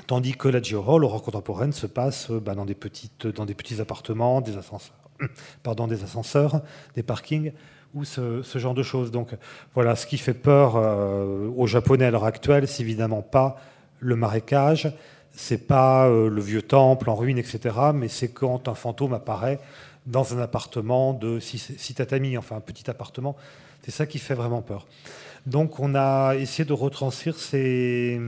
Tandis 0.06 0.34
que 0.36 0.46
la 0.46 0.60
Jiro, 0.60 0.98
l'horreur 0.98 1.22
contemporaine, 1.22 1.72
se 1.72 1.86
passe 1.86 2.30
bah, 2.30 2.54
dans, 2.54 2.66
des 2.66 2.74
petites, 2.74 3.26
dans 3.26 3.46
des 3.46 3.54
petits 3.54 3.80
appartements, 3.80 4.42
des 4.42 4.58
ascenseurs, 4.58 4.94
pardon, 5.62 5.86
des 5.86 6.04
ascenseurs, 6.04 6.60
des 6.94 7.02
parkings 7.02 7.52
ou 7.94 8.04
ce, 8.04 8.42
genre 8.56 8.74
de 8.74 8.82
choses. 8.82 9.10
Donc 9.10 9.30
voilà, 9.72 9.96
ce 9.96 10.06
qui 10.06 10.18
fait 10.18 10.34
peur 10.34 10.76
euh, 10.76 11.48
aux 11.56 11.66
Japonais 11.66 12.04
à 12.04 12.10
l'heure 12.10 12.26
actuelle, 12.26 12.68
c'est 12.68 12.82
évidemment 12.82 13.22
pas 13.22 13.56
le 14.00 14.16
marécage, 14.16 14.92
c'est 15.32 15.66
pas 15.66 16.08
euh, 16.08 16.28
le 16.28 16.42
vieux 16.42 16.62
temple 16.62 17.08
en 17.08 17.14
ruine, 17.14 17.38
etc. 17.38 17.74
Mais 17.94 18.08
c'est 18.08 18.28
quand 18.28 18.68
un 18.68 18.74
fantôme 18.74 19.14
apparaît 19.14 19.60
dans 20.08 20.36
un 20.36 20.40
appartement 20.40 21.12
de 21.12 21.38
six, 21.38 21.94
tatamis, 21.94 22.36
enfin 22.36 22.56
un 22.56 22.60
petit 22.60 22.90
appartement. 22.90 23.36
C'est 23.82 23.92
ça 23.92 24.06
qui 24.06 24.18
fait 24.18 24.34
vraiment 24.34 24.62
peur. 24.62 24.86
Donc 25.46 25.78
on 25.78 25.94
a 25.94 26.34
essayé 26.34 26.64
de 26.64 26.72
retranscrire 26.72 27.38
ces, 27.38 28.20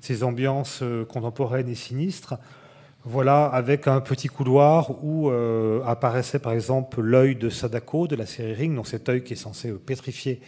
ces 0.00 0.22
ambiances 0.22 0.80
euh, 0.82 1.04
contemporaines 1.04 1.68
et 1.68 1.74
sinistres 1.74 2.34
voilà, 3.08 3.46
avec 3.46 3.86
un 3.86 4.00
petit 4.00 4.26
couloir 4.26 5.02
où 5.04 5.30
euh, 5.30 5.80
apparaissait 5.84 6.40
par 6.40 6.52
exemple 6.52 7.00
l'œil 7.00 7.36
de 7.36 7.48
Sadako 7.48 8.08
de 8.08 8.16
la 8.16 8.26
série 8.26 8.52
Ring, 8.52 8.74
donc 8.74 8.88
cet 8.88 9.08
œil 9.08 9.22
qui 9.22 9.34
est 9.34 9.36
censé 9.36 9.70
euh, 9.70 9.78
pétrifier, 9.78 10.40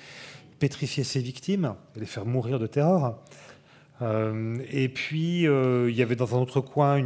pétrifier 0.58 1.04
ses 1.04 1.20
victimes 1.20 1.74
et 1.96 2.00
les 2.00 2.06
faire 2.06 2.26
mourir 2.26 2.58
de 2.58 2.66
terreur. 2.66 3.16
Euh, 4.00 4.58
et 4.70 4.88
puis, 4.88 5.42
il 5.42 5.94
y 5.94 6.02
avait 6.02 6.16
dans 6.16 6.36
un 6.36 6.38
autre 6.38 6.60
coin 6.60 7.02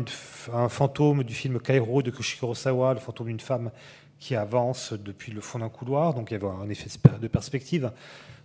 un 0.53 0.69
fantôme 0.69 1.25
du 1.25 1.35
film 1.35 1.61
Kairo 1.61 2.03
de 2.03 2.11
Koshiro 2.11 2.55
Sawa, 2.55 2.95
le 2.95 3.01
fantôme 3.01 3.29
d'une 3.29 3.41
femme 3.41 3.71
qui 4.19 4.37
avance 4.37 4.93
depuis 4.93 5.33
le 5.33 5.41
fond 5.41 5.59
d'un 5.59 5.69
couloir. 5.69 6.15
Donc, 6.15 6.31
il 6.31 6.35
y 6.35 6.37
avait 6.37 6.47
un 6.47 6.69
effet 6.69 6.89
de 7.21 7.29
perspective 7.29 7.91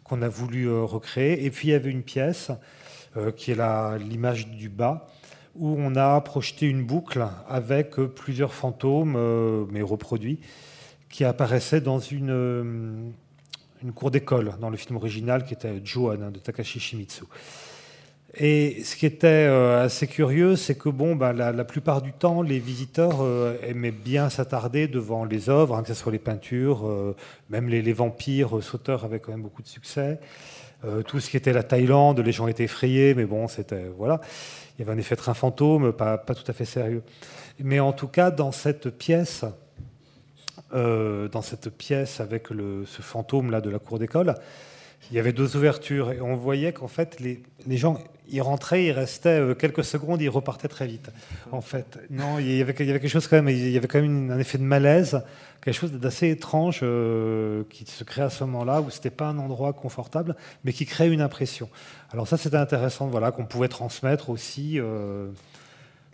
qu'on 0.03 0.21
a 0.21 0.29
voulu 0.29 0.71
recréer. 0.71 1.45
Et 1.45 1.51
puis, 1.51 1.69
il 1.69 1.71
y 1.71 1.75
avait 1.75 1.91
une 1.91 2.03
pièce 2.03 2.51
qui 3.35 3.51
est 3.51 3.57
l'image 3.99 4.47
du 4.47 4.69
bas, 4.69 5.07
où 5.57 5.75
on 5.77 5.95
a 5.95 6.21
projeté 6.21 6.67
une 6.67 6.85
boucle 6.85 7.25
avec 7.47 7.95
plusieurs 7.95 8.53
fantômes, 8.53 9.15
euh, 9.17 9.65
mais 9.71 9.81
reproduits, 9.81 10.39
qui 11.09 11.23
apparaissaient 11.23 11.81
dans 11.81 11.99
une, 11.99 12.29
euh, 12.29 13.09
une 13.83 13.91
cour 13.91 14.11
d'école, 14.11 14.53
dans 14.59 14.69
le 14.69 14.77
film 14.77 14.97
original 14.97 15.43
qui 15.45 15.53
était 15.53 15.81
Joan 15.83 16.21
hein, 16.23 16.31
de 16.31 16.39
Takashi 16.39 16.79
Shimizu. 16.79 17.23
Et 18.35 18.83
ce 18.83 18.95
qui 18.95 19.05
était 19.05 19.27
euh, 19.27 19.85
assez 19.85 20.05
curieux, 20.05 20.55
c'est 20.55 20.75
que 20.75 20.89
bon, 20.89 21.15
bah, 21.15 21.33
la, 21.33 21.63
plupart 21.63 22.01
du 22.01 22.13
temps, 22.13 22.41
les 22.41 22.59
visiteurs 22.59 23.25
aimaient 23.63 23.91
bien 23.91 24.29
s'attarder 24.29 24.87
devant 24.87 25.25
les 25.25 25.49
œuvres, 25.49 25.75
hein, 25.75 25.81
que 25.81 25.87
ce 25.87 25.93
soit 25.93 26.11
les 26.11 26.19
peintures, 26.19 27.15
même 27.49 27.69
les, 27.69 27.93
vampires 27.93 28.61
sauteurs 28.61 29.05
avaient 29.05 29.19
quand 29.19 29.31
même 29.31 29.41
beaucoup 29.41 29.63
de 29.63 29.67
succès. 29.67 30.19
tout 31.07 31.19
ce 31.19 31.29
qui 31.29 31.37
était 31.37 31.53
la 31.53 31.63
Thaïlande, 31.63 32.19
les 32.19 32.31
gens 32.31 32.47
étaient 32.47 32.65
effrayés, 32.65 33.15
mais 33.15 33.25
bon, 33.25 33.47
c'était 33.47 33.85
voilà 33.97 34.21
il 34.77 34.81
y 34.81 34.83
avait 34.83 34.95
un 34.95 34.99
effet 34.99 35.15
train 35.15 35.33
fantôme, 35.33 35.91
pas, 35.91 36.17
tout 36.17 36.49
à 36.49 36.53
fait 36.53 36.65
sérieux. 36.65 37.01
Mais 37.59 37.79
en 37.79 37.93
tout 37.93 38.07
cas, 38.07 38.29
dans 38.29 38.51
cette 38.51 38.89
pièce, 38.91 39.43
euh, 40.73 41.27
dans 41.29 41.41
cette 41.41 41.69
pièce 41.69 42.19
avec 42.19 42.49
ce 42.49 43.01
fantôme 43.01 43.49
là 43.49 43.59
de 43.59 43.71
la 43.71 43.79
cour 43.79 43.97
d'école, 43.97 44.35
il 45.11 45.15
y 45.15 45.19
avait 45.19 45.33
deux 45.33 45.55
ouvertures 45.55 46.11
et 46.11 46.21
on 46.21 46.35
voyait 46.35 46.73
qu'en 46.73 46.87
fait 46.87 47.19
les, 47.19 47.41
les, 47.65 47.77
gens 47.77 47.97
ils 48.29 48.41
rentraient, 48.41 48.85
ils 48.85 48.91
restaient 48.91 49.39
euh, 49.39 49.53
quelques 49.53 49.83
secondes, 49.83 50.21
ils 50.21 50.29
repartaient 50.29 50.67
très 50.67 50.87
vite. 50.87 51.09
En 51.51 51.61
fait, 51.61 51.99
non, 52.09 52.39
il 52.39 52.55
y 52.55 52.61
avait, 52.61 52.73
quelque 52.73 53.07
chose 53.07 53.27
quand 53.27 53.37
même, 53.37 53.49
il 53.49 53.69
y 53.69 53.77
avait 53.77 53.87
quand 53.87 54.01
même 54.01 54.31
un 54.31 54.39
effet 54.39 54.57
de 54.57 54.63
malaise, 54.63 55.21
quelque 55.61 55.75
chose 55.75 55.93
d'assez 55.93 56.29
étrange 56.29 56.81
euh, 56.83 57.63
qui 57.69 57.85
se 57.85 58.03
crée 58.03 58.21
à 58.21 58.29
ce 58.29 58.43
moment-là 58.43 58.81
où 58.81 58.89
c'était 58.89 59.09
pas 59.09 59.27
un 59.27 59.37
endroit 59.37 59.73
confortable, 59.73 60.35
mais 60.63 60.73
qui 60.73 60.85
crée 60.85 61.09
une 61.09 61.21
impression. 61.21 61.69
Alors 62.11 62.27
ça, 62.27 62.37
c'était 62.37 62.57
intéressant, 62.57 63.07
voilà, 63.07 63.31
qu'on 63.31 63.45
pouvait 63.45 63.69
transmettre 63.69 64.29
aussi. 64.29 64.79
Euh, 64.79 65.29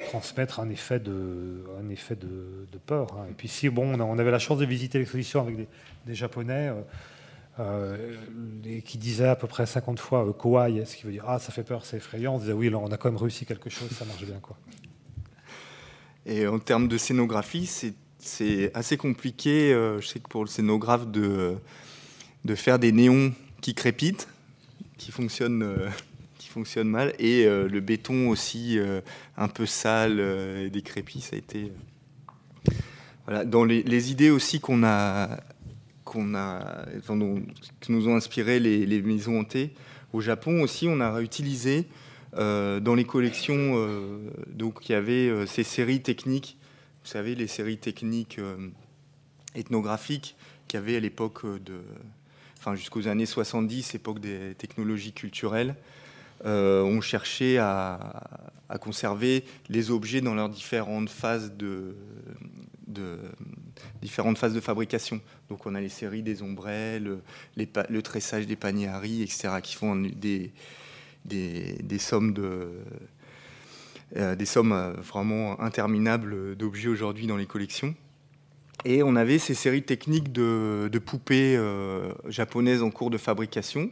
transmettre 0.09 0.59
un 0.59 0.69
effet 0.69 0.99
de, 0.99 1.63
un 1.79 1.89
effet 1.89 2.15
de, 2.17 2.67
peur. 2.85 3.07
Hein. 3.13 3.27
Et 3.29 3.33
puis 3.33 3.47
si 3.47 3.69
bon, 3.69 3.97
on 3.97 4.19
avait 4.19 4.31
la 4.31 4.39
chance 4.39 4.57
de 4.57 4.65
visiter 4.65 4.97
l'exposition 4.97 5.39
avec 5.39 5.55
des, 6.05 6.13
Japonais, 6.13 6.73
qui 7.55 8.97
disait 8.97 9.27
à 9.27 9.35
peu 9.35 9.47
près 9.47 9.65
50 9.65 9.99
fois 9.99 10.27
euh, 10.27 10.33
kawaii, 10.33 10.85
ce 10.85 10.95
qui 10.95 11.03
veut 11.03 11.11
dire 11.11 11.25
ah 11.27 11.39
ça 11.39 11.51
fait 11.51 11.63
peur, 11.63 11.85
c'est 11.85 11.97
effrayant. 11.97 12.35
On 12.35 12.39
disait 12.39 12.53
oui, 12.53 12.73
on 12.73 12.91
a 12.91 12.97
quand 12.97 13.11
même 13.11 13.19
réussi 13.19 13.45
quelque 13.45 13.69
chose, 13.69 13.89
ça 13.91 14.05
marche 14.05 14.25
bien 14.25 14.39
quoi. 14.41 14.57
Et 16.25 16.47
en 16.47 16.57
termes 16.57 16.87
de 16.87 16.97
scénographie, 16.97 17.67
c'est 18.17 18.71
assez 18.73 18.95
compliqué. 18.97 19.73
Euh, 19.73 19.99
je 19.99 20.07
sais 20.07 20.19
que 20.19 20.29
pour 20.29 20.43
le 20.43 20.49
scénographe 20.49 21.07
de 21.07 21.59
faire 22.55 22.79
des 22.79 22.91
néons 22.91 23.33
qui 23.61 23.75
crépitent, 23.75 24.27
qui 24.97 25.11
fonctionnent. 25.11 25.63
Euh, 25.63 25.89
qui 26.39 26.49
fonctionnent 26.49 26.89
mal 26.89 27.13
et 27.19 27.45
le 27.45 27.79
béton 27.79 28.27
aussi 28.27 28.77
un 29.37 29.47
peu 29.47 29.65
sale 29.65 30.19
et 30.19 30.69
décrépit 30.69 31.21
ça 31.21 31.37
a 31.37 31.39
été 31.39 31.71
voilà 33.25 33.45
dans 33.45 33.63
les 33.63 34.11
idées 34.11 34.29
aussi 34.29 34.59
qu'on 34.59 34.83
a 34.83 35.39
qui 37.81 37.91
nous 37.91 38.07
ont 38.07 38.15
inspiré 38.15 38.59
les, 38.59 39.01
maisons 39.01 39.39
hantées. 39.39 39.73
Au 40.13 40.21
Japon 40.21 40.61
aussi, 40.61 40.87
on 40.87 40.99
a 40.99 41.11
réutilisé 41.11 41.87
euh, 42.35 42.79
dans 42.79 42.95
les 42.95 43.03
collections, 43.03 43.73
euh, 43.75 44.17
donc 44.47 44.89
il 44.89 44.93
y 44.93 44.95
avait 44.95 45.29
euh, 45.29 45.45
ces 45.45 45.63
séries 45.63 46.01
techniques, 46.01 46.57
vous 47.03 47.09
savez, 47.09 47.35
les 47.35 47.47
séries 47.47 47.77
techniques 47.77 48.39
ethnographiques 49.55 50.35
qu'il 50.67 50.79
y 50.79 50.83
avait 50.83 50.95
à 50.95 50.99
l'époque 50.99 51.45
de, 51.45 51.81
enfin 52.57 52.75
jusqu'aux 52.75 53.07
années 53.07 53.25
70, 53.25 53.95
époque 53.95 54.19
des 54.19 54.55
technologies 54.57 55.11
culturelles. 55.11 55.75
on 56.45 57.01
cherchait 57.01 57.57
à, 57.57 57.99
conserver 58.81 59.43
les 59.69 59.91
objets 59.91 60.21
dans 60.21 60.33
leurs 60.33 60.49
différentes 60.49 61.09
phases 61.09 61.53
de, 61.57 61.95
différentes 64.01 64.37
phases 64.37 64.53
de 64.53 64.59
fabrication. 64.59 65.21
Donc 65.49 65.65
on 65.65 65.75
a 65.75 65.81
les 65.81 65.89
séries 65.89 66.23
des 66.23 66.41
ombrelles, 66.41 67.19
le 67.57 68.01
tressage 68.01 68.47
des 68.47 68.55
paniers 68.55 68.87
à 68.87 68.99
riz, 68.99 69.21
etc., 69.21 69.49
qui 69.61 69.75
font 69.75 69.95
des, 69.95 70.51
des, 71.25 71.99
sommes 71.99 72.33
de 72.33 72.69
euh, 74.15 74.35
des 74.35 74.45
sommes 74.45 74.73
euh, 74.73 74.93
vraiment 74.93 75.59
interminables 75.59 76.55
d'objets 76.55 76.89
aujourd'hui 76.89 77.25
dans 77.25 77.37
les 77.37 77.47
collections. 77.47 77.95
Et 78.85 79.01
on 79.01 79.15
avait 79.15 79.39
ces 79.39 79.53
séries 79.53 79.83
techniques 79.83 80.31
de, 80.31 80.89
poupées 81.03 81.55
euh, 81.57 82.11
japonaises 82.27 82.83
en 82.83 82.91
cours 82.91 83.09
de 83.09 83.17
fabrication, 83.17 83.89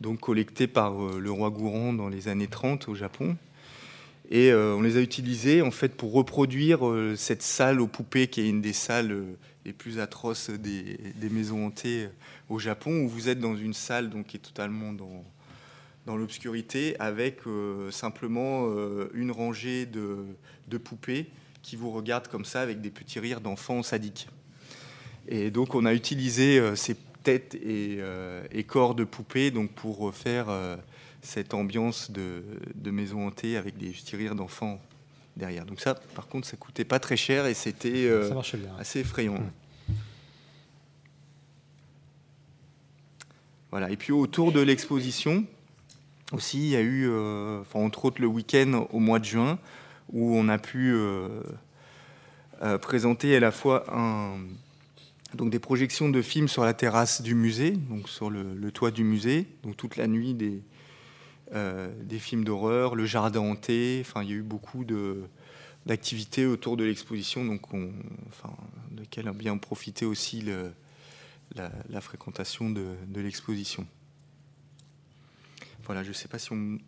donc 0.00 0.20
collectées 0.20 0.66
par 0.66 0.94
le 0.94 1.30
roi 1.30 1.50
Gourand 1.50 1.92
dans 1.92 2.08
les 2.08 2.28
années 2.28 2.46
30 2.46 2.88
au 2.88 2.94
Japon. 2.94 3.36
Et 4.30 4.52
on 4.52 4.80
les 4.80 4.96
a 4.96 5.00
utilisées 5.00 5.62
en 5.62 5.70
fait 5.70 5.94
pour 5.94 6.12
reproduire 6.12 6.80
cette 7.16 7.42
salle 7.42 7.80
aux 7.80 7.86
poupées 7.86 8.26
qui 8.26 8.40
est 8.40 8.48
une 8.48 8.60
des 8.60 8.72
salles 8.72 9.24
les 9.66 9.72
plus 9.72 9.98
atroces 9.98 10.48
des, 10.48 10.96
maisons 11.28 11.66
hantées 11.66 12.04
euh, 12.04 12.08
au 12.48 12.60
Japon, 12.60 13.00
où 13.02 13.08
vous 13.08 13.28
êtes 13.28 13.40
dans 13.40 13.56
une 13.56 13.74
salle 13.74 14.10
donc, 14.10 14.28
qui 14.28 14.36
est 14.36 14.40
totalement 14.40 14.92
dans, 14.92 15.24
dans 16.06 16.16
l'obscurité, 16.16 16.94
avec 17.00 17.40
euh, 17.48 17.90
simplement 17.90 18.68
euh, 18.68 19.10
une 19.12 19.32
rangée 19.32 19.84
de, 19.84 20.18
de, 20.68 20.78
poupées 20.78 21.26
qui 21.62 21.74
vous 21.74 21.90
regardent 21.90 22.28
comme 22.28 22.44
ça, 22.44 22.60
avec 22.60 22.80
des 22.80 22.90
petits 22.90 23.18
rires 23.18 23.40
d'enfants 23.40 23.82
sadiques. 23.82 24.28
Et 25.26 25.50
donc 25.50 25.74
on 25.74 25.84
a 25.84 25.92
utilisé 25.92 26.62
ces, 26.76 26.94
tête 27.24 27.56
et, 27.56 27.98
corps 28.68 28.94
de 28.94 29.02
poupée, 29.02 29.50
donc 29.50 29.72
pour 29.72 29.98
refaire 29.98 30.46
cette 31.26 31.54
ambiance 31.54 32.10
de, 32.10 32.42
maison 32.90 33.26
hantée 33.26 33.56
avec 33.56 33.76
des 33.76 33.92
rires 34.12 34.34
d'enfants 34.34 34.80
derrière. 35.36 35.66
Donc 35.66 35.80
ça, 35.80 35.94
par 36.14 36.28
contre, 36.28 36.46
ça 36.46 36.56
coûtait 36.56 36.84
pas 36.84 36.98
très 36.98 37.16
cher 37.16 37.46
et 37.46 37.54
c'était 37.54 38.10
assez 38.78 39.00
effrayant. 39.00 39.34
Mmh. 39.34 39.50
Voilà. 43.70 43.90
Et 43.90 43.96
puis 43.96 44.12
autour 44.12 44.52
de 44.52 44.60
l'exposition, 44.60 45.44
aussi, 46.32 46.58
il 46.58 46.68
y 46.68 46.76
a 46.76 46.80
eu, 46.80 47.08
euh, 47.08 47.62
entre 47.74 48.06
autres, 48.06 48.20
le 48.20 48.26
week-end 48.26 48.86
au 48.92 48.98
mois 48.98 49.18
de 49.18 49.24
juin, 49.24 49.58
où 50.12 50.34
on 50.36 50.48
a 50.48 50.58
pu 50.58 50.92
euh, 50.92 51.28
euh, 52.62 52.78
présenter 52.78 53.36
à 53.36 53.40
la 53.40 53.52
fois 53.52 53.84
donc 55.34 55.50
des 55.50 55.58
projections 55.58 56.08
de 56.08 56.22
films 56.22 56.48
sur 56.48 56.64
la 56.64 56.72
terrasse 56.72 57.20
du 57.20 57.34
musée, 57.34 57.72
donc 57.72 58.08
sur 58.08 58.30
le, 58.30 58.70
toit 58.72 58.90
du 58.90 59.04
musée, 59.04 59.46
donc 59.62 59.76
toute 59.76 59.96
la 59.96 60.06
nuit 60.06 60.34
des, 60.34 60.62
des 61.52 62.18
films 62.18 62.44
d'horreur, 62.44 62.94
le 62.94 63.06
jardin 63.06 63.40
hanté. 63.40 63.98
Enfin, 64.00 64.22
il 64.22 64.30
y 64.30 64.32
a 64.32 64.36
eu 64.36 64.42
beaucoup 64.42 64.84
de 64.84 65.28
d'activités 65.86 66.46
autour 66.46 66.76
de 66.76 66.84
l'exposition, 66.84 67.44
donc 67.44 67.72
on, 67.72 67.92
enfin, 68.28 68.52
a 69.24 69.32
bien 69.32 69.56
profité 69.56 70.04
aussi 70.04 70.42
la, 71.54 72.00
fréquentation 72.00 72.68
de, 72.70 73.20
l'exposition. 73.20 73.86
Voilà, 75.84 76.02
je 76.02 76.08
ne 76.08 76.14
sais 76.14 76.26
pas 76.26 76.40
si 76.40 76.52
on 76.52 76.78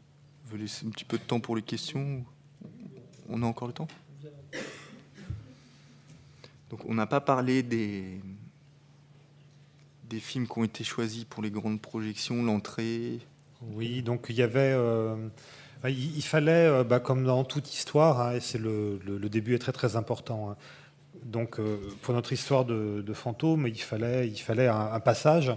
veut 0.47 0.59
laisser 0.59 0.85
un 0.85 0.91
petit 0.91 1.05
peu 1.05 1.17
de 1.17 1.23
temps 1.23 1.39
pour 1.39 1.55
les 1.55 1.63
questions. 1.63 2.25
On 3.29 3.43
a 3.43 3.47
encore 3.47 3.69
le 3.69 3.75
temps? 3.75 3.89
Donc 6.71 6.85
on 6.87 6.95
n'a 6.95 7.07
pas 7.07 7.21
parlé 7.21 7.63
des 7.63 8.21
films 10.21 10.49
qui 10.49 10.59
ont 10.59 10.65
été 10.65 10.83
choisis 10.83 11.23
pour 11.25 11.41
les 11.43 11.53
grandes 11.53 11.81
projections, 11.81 12.43
l'entrée. 12.43 13.21
Oui, 13.63 14.03
donc 14.03 14.27
il 14.29 14.37
y 14.37 14.43
avait... 14.43 14.73
Euh, 14.75 15.17
il, 15.85 16.23
fallait, 16.23 16.67
euh, 16.67 16.85
bah, 16.85 16.99
comme 16.99 17.25
dans 17.25 17.45
toute 17.45 17.73
histoire, 17.73 18.21
hein, 18.21 18.33
et 18.35 18.41
c'est 18.41 18.59
le, 18.59 18.99
début 19.29 19.55
est 19.55 19.59
très 19.59 19.73
très 19.73 19.95
important, 19.95 20.51
hein, 20.51 20.57
donc, 21.25 21.59
euh, 21.59 21.79
pour 22.03 22.15
notre 22.15 22.33
histoire 22.33 22.65
de, 22.65 23.13
fantôme, 23.13 23.67
il 23.67 23.81
fallait, 23.81 24.69
un, 24.69 25.01
passage, 25.01 25.53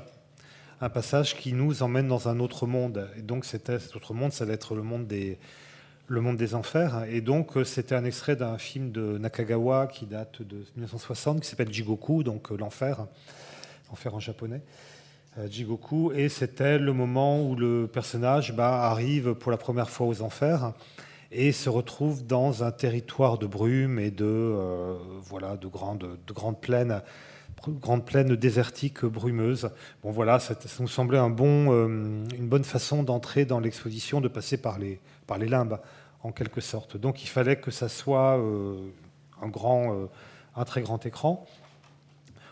un 0.82 0.90
passage 0.90 1.36
qui 1.36 1.54
nous 1.54 1.84
emmène 1.84 2.08
dans 2.08 2.28
un 2.28 2.40
autre 2.40 2.66
monde. 2.66 3.10
Et 3.18 3.22
donc, 3.22 3.46
c'était 3.46 3.80
cet 3.80 3.96
autre 3.96 4.14
monde, 4.14 4.34
ça 4.34 4.44
allait 4.44 4.56
être 4.56 4.76
le 4.76 4.84
monde 4.84 5.06
des, 5.06 6.56
enfers. 6.56 7.06
Et 7.10 7.22
donc, 7.22 7.52
c'était 7.64 7.96
un 7.96 8.06
extrait 8.06 8.36
d'un 8.36 8.58
film 8.58 8.92
de 8.92 9.18
Nakagawa 9.18 9.88
qui 9.88 10.06
date 10.08 10.42
de 10.42 10.58
1960, 10.76 11.42
qui 11.42 11.48
s'appelle 11.48 11.72
Jigoku, 11.72 12.24
donc 12.24 12.50
l'enfer, 12.50 13.06
l'enfer 13.90 14.16
en 14.16 14.20
japonais. 14.20 14.62
Jigoku, 15.50 16.12
et 16.14 16.28
c'était 16.28 16.78
le 16.78 16.92
moment 16.92 17.42
où 17.42 17.56
le 17.56 17.88
personnage 17.88 18.54
bah, 18.54 18.84
arrive 18.84 19.34
pour 19.34 19.52
la 19.52 19.58
première 19.58 19.90
fois 19.90 20.08
aux 20.08 20.22
enfers 20.22 20.74
et 21.32 21.54
se 21.54 21.70
retrouve 21.70 22.26
dans 22.26 22.64
un 22.64 22.72
territoire 22.72 23.38
de 23.38 23.48
brume 23.48 23.98
et 23.98 24.12
de, 24.12 24.26
euh, 24.26 24.98
voilà, 25.24 25.56
de, 25.56 25.68
grandes, 25.68 26.18
de 26.28 26.34
grandes 26.34 26.60
plaines 26.60 27.02
grandes 27.68 28.06
plaines 28.06 28.36
désertiques 28.36 29.06
brumeuses. 29.06 29.70
Bon 30.02 30.10
voilà, 30.10 30.40
ça, 30.40 30.56
nous 30.80 30.88
semblait 30.88 31.20
un 31.20 31.30
bon, 31.30 31.72
euh, 31.72 32.26
une 32.36 32.48
bonne 32.48 32.64
façon 32.64 33.04
d'entrer 33.04 33.46
dans 33.46 33.60
l'exposition, 33.60 34.20
de 34.20 34.28
passer 34.28 34.58
par 34.58 34.80
les, 34.80 35.00
par 35.28 35.38
les 35.38 35.48
limbes, 35.48 35.78
en 36.24 36.32
quelque 36.32 36.60
sorte. 36.60 36.98
Donc 36.98 37.24
il 37.24 37.28
fallait 37.28 37.58
que 37.58 37.70
ça 37.70 37.88
soit 37.88 38.40
euh, 38.40 38.90
un, 39.44 39.48
grand, 39.48 40.10
un 40.56 40.66
très 40.66 40.82
grand 40.82 41.06
écran. 41.06 41.46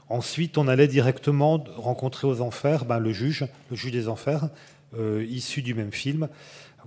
Ensuite, 0.09 0.57
on 0.57 0.67
allait 0.67 0.87
directement 0.87 1.63
rencontrer 1.75 2.27
aux 2.27 2.41
enfers 2.41 2.85
ben, 2.85 2.99
le 2.99 3.11
juge, 3.13 3.45
le 3.69 3.75
juge 3.75 3.91
des 3.91 4.07
enfers, 4.07 4.49
issu 4.97 5.61
du 5.61 5.75
même 5.75 5.91
film, 5.91 6.29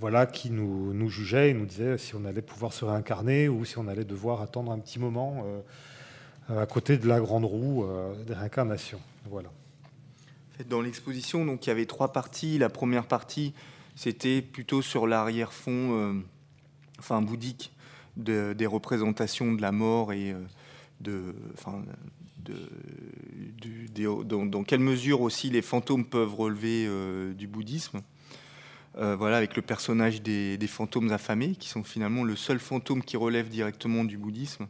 voilà, 0.01 0.27
qui 0.27 0.51
nous, 0.51 0.93
nous, 0.93 1.09
jugeait 1.09 1.51
et 1.51 1.55
nous 1.55 1.67
disait 1.67 1.99
si 1.99 2.17
on 2.17 2.25
allait 2.25 2.43
pouvoir 2.43 2.73
se 2.73 2.85
réincarner 2.85 3.49
ou 3.49 3.65
si 3.65 3.79
on 3.79 3.87
allait 3.87 4.05
devoir 4.05 4.43
attendre 4.43 4.73
un 4.73 4.79
petit 4.81 4.99
moment 4.99 5.45
euh, 6.51 6.63
à 6.63 6.67
côté 6.67 6.99
de 6.99 7.07
la 7.07 7.21
grande 7.21 7.45
roue 7.45 7.85
euh, 7.85 8.15
des 8.25 8.35
réincarnations. 8.35 9.01
Voilà. 9.31 9.51
Dans 10.69 10.81
l'exposition, 10.81 11.47
il 11.61 11.67
y 11.67 11.71
avait 11.71 11.87
trois 11.87 12.13
parties. 12.13 12.59
La 12.59 12.69
première 12.69 13.07
partie, 13.07 13.55
c'était 13.95 14.43
plutôt 14.43 14.83
sur 14.83 15.07
l'arrière-fond, 15.07 15.99
euh, 15.99 16.13
enfin 16.99 17.23
bouddhique, 17.23 17.73
des 18.17 18.67
représentations 18.67 19.53
de 19.53 19.63
la 19.63 19.73
mort 19.73 20.13
et 20.13 20.35
de, 21.01 21.35
enfin, 21.55 21.83
dans, 23.95 24.65
quelle 24.65 24.81
mesure 24.81 25.21
aussi 25.21 25.51
les 25.51 25.63
fantômes 25.63 26.05
peuvent 26.05 26.35
relever 26.35 26.89
du 27.35 27.47
bouddhisme. 27.47 28.01
Euh, 28.99 29.17
voilà, 29.17 29.39
avec 29.39 29.57
le 29.57 29.63
personnage 29.63 30.21
des, 30.21 30.59
fantômes 30.67 31.11
affamés, 31.13 31.55
qui 31.55 31.69
sont 31.69 31.83
finalement 31.83 32.25
le 32.25 32.37
seul 32.37 32.59
fantôme 32.59 33.03
qui 33.03 33.17
relève 33.17 33.49
directement 33.49 34.05
du 34.05 34.19
bouddhisme, 34.19 34.67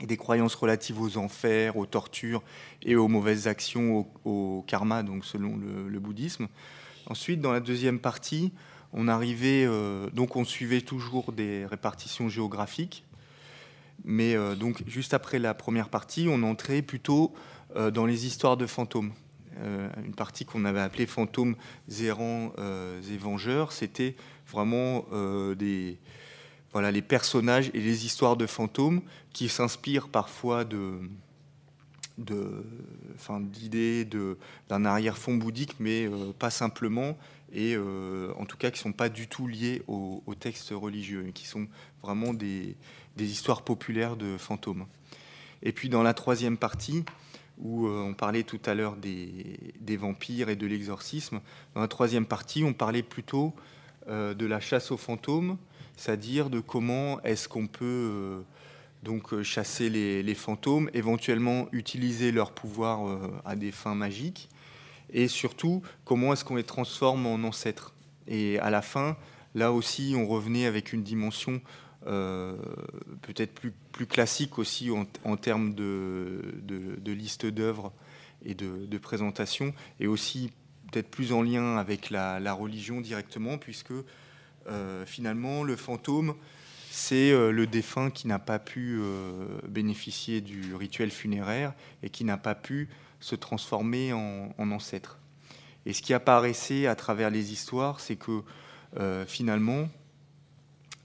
et 0.00 0.06
des 0.06 0.16
croyances 0.16 0.54
relatives 0.54 1.00
aux 1.00 1.18
enfers, 1.18 1.76
aux 1.76 1.84
tortures 1.84 2.42
et 2.82 2.96
aux 2.96 3.08
mauvaises 3.08 3.46
actions, 3.46 4.06
au, 4.24 4.64
karma, 4.66 5.02
donc 5.02 5.24
selon 5.24 5.56
le, 5.56 6.00
bouddhisme. 6.00 6.48
Ensuite, 7.06 7.40
dans 7.40 7.52
la 7.52 7.60
deuxième 7.60 7.98
partie, 7.98 8.52
on 8.92 9.08
arrivait, 9.08 9.64
euh, 9.66 10.08
donc 10.10 10.36
on 10.36 10.44
suivait 10.44 10.80
toujours 10.80 11.32
des 11.32 11.66
répartitions 11.66 12.28
géographiques, 12.28 13.04
mais 14.04 14.34
euh, 14.34 14.54
donc 14.54 14.82
juste 14.86 15.14
après 15.14 15.38
la 15.38 15.54
première 15.54 15.88
partie, 15.88 16.26
on 16.30 16.42
entrait 16.42 16.82
plutôt 16.82 17.32
dans 17.92 18.06
les 18.06 18.26
histoires 18.26 18.56
de 18.56 18.64
fantômes. 18.64 19.12
Euh, 19.60 19.88
une 20.04 20.14
partie 20.14 20.44
qu'on 20.44 20.64
avait 20.64 20.80
appelée 20.80 21.06
fantômes 21.06 21.56
errants 22.00 22.52
euh, 22.58 23.00
et 23.02 23.16
vengeurs. 23.16 23.72
C'était 23.72 24.14
vraiment 24.46 25.04
euh, 25.12 25.56
des, 25.56 25.98
voilà, 26.72 26.92
les 26.92 27.02
personnages 27.02 27.70
et 27.74 27.80
les 27.80 28.06
histoires 28.06 28.36
de 28.36 28.46
fantômes 28.46 29.02
qui 29.32 29.48
s'inspirent 29.48 30.08
parfois 30.08 30.64
de, 30.64 31.00
de, 32.18 32.64
d'idées 33.40 34.08
d'un 34.68 34.84
arrière-fond 34.84 35.34
bouddhique, 35.34 35.74
mais 35.80 36.08
pas 36.38 36.50
simplement, 36.50 37.18
et 37.52 37.76
en 37.76 38.44
tout 38.44 38.56
cas 38.56 38.70
qui 38.70 38.78
ne 38.80 38.82
sont 38.82 38.92
pas 38.92 39.08
du 39.08 39.28
tout 39.28 39.46
liées 39.46 39.82
aux 39.86 40.22
au 40.26 40.34
textes 40.34 40.70
religieux, 40.70 41.30
qui 41.34 41.46
sont 41.46 41.66
vraiment 42.02 42.32
des, 42.32 42.76
des, 43.18 43.30
histoires 43.30 43.62
populaires 43.62 44.16
de 44.16 44.36
fantômes. 44.38 44.86
Et 45.62 45.72
puis 45.72 45.88
dans 45.88 46.02
la 46.02 46.14
troisième 46.14 46.56
partie, 46.56 47.04
où 47.60 47.86
euh, 47.86 48.02
on 48.02 48.14
parlait 48.14 48.44
tout 48.44 48.60
à 48.66 48.74
l'heure 48.74 48.96
des, 48.96 49.96
vampires 49.96 50.48
et 50.48 50.56
de 50.56 50.66
l'exorcisme. 50.66 51.40
Dans 51.74 51.80
la 51.80 51.88
troisième 51.88 52.26
partie, 52.26 52.62
on 52.64 52.72
parlait 52.72 53.02
plutôt 53.02 53.52
euh, 54.08 54.34
de 54.34 54.46
la 54.46 54.60
chasse 54.60 54.90
aux 54.90 54.96
fantômes, 54.96 55.56
c'est-à-dire 55.96 56.50
de 56.50 56.60
comment 56.60 57.20
est-ce 57.22 57.48
qu'on 57.48 57.66
peut 57.66 57.84
euh, 57.84 58.40
donc 59.02 59.42
chasser 59.42 59.90
les, 59.90 60.34
fantômes, 60.34 60.90
éventuellement 60.94 61.68
utiliser 61.72 62.32
leur 62.32 62.52
pouvoir 62.52 63.18
à 63.44 63.54
des 63.54 63.70
fins 63.70 63.94
magiques, 63.94 64.48
et 65.12 65.28
surtout 65.28 65.82
comment 66.04 66.32
est-ce 66.32 66.44
qu'on 66.44 66.56
les 66.56 66.64
transforme 66.64 67.26
en 67.26 67.36
ancêtres. 67.44 67.94
Et 68.26 68.58
à 68.58 68.70
la 68.70 68.82
fin, 68.82 69.16
là 69.54 69.72
aussi, 69.72 70.14
on 70.16 70.26
revenait 70.26 70.66
avec 70.66 70.92
une 70.92 71.02
dimension 71.02 71.60
euh, 72.08 72.56
peut-être 73.20 73.52
plus, 73.92 74.06
classique 74.06 74.58
aussi 74.58 74.90
en, 74.90 75.36
termes 75.36 75.74
de, 75.74 76.54
de, 76.62 77.12
liste 77.12 77.44
d'œuvres 77.44 77.92
et 78.44 78.54
de, 78.54 78.98
présentation, 78.98 79.74
et 80.00 80.06
aussi 80.06 80.50
peut-être 80.90 81.10
plus 81.10 81.32
en 81.32 81.42
lien 81.42 81.76
avec 81.76 82.08
la, 82.08 82.52
religion 82.54 83.02
directement, 83.02 83.58
puisque 83.58 83.92
euh, 84.68 85.04
finalement 85.04 85.64
le 85.64 85.76
fantôme, 85.76 86.34
c'est 86.90 87.30
euh, 87.30 87.50
le 87.50 87.66
défunt 87.66 88.10
qui 88.10 88.26
n'a 88.26 88.38
pas 88.38 88.58
pu 88.58 89.00
bénéficier 89.68 90.40
du 90.40 90.74
rituel 90.74 91.10
funéraire 91.10 91.74
et 92.02 92.08
qui 92.08 92.24
n'a 92.24 92.38
pas 92.38 92.54
pu 92.54 92.88
se 93.20 93.34
transformer 93.34 94.14
en, 94.14 94.54
ancêtre. 94.58 95.18
Et 95.84 95.92
ce 95.92 96.00
qui 96.00 96.14
apparaissait 96.14 96.86
à 96.86 96.94
travers 96.94 97.28
les 97.28 97.52
histoires, 97.52 98.00
c'est 98.00 98.16
que 98.16 98.42
finalement, 99.26 99.90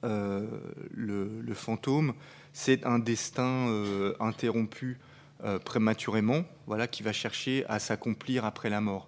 euh, 0.04 0.46
le, 0.92 1.54
fantôme, 1.54 2.14
c'est 2.52 2.86
un 2.86 3.00
destin 3.00 3.68
euh, 3.70 4.16
interrompu 4.20 4.98
euh, 5.44 5.60
prématurément, 5.60 6.44
voilà, 6.68 6.88
qui 6.88 7.04
va 7.04 7.14
chercher 7.14 7.66
à 7.68 7.80
s'accomplir 7.80 8.44
après 8.44 8.70
la 8.70 8.82
mort. 8.82 9.08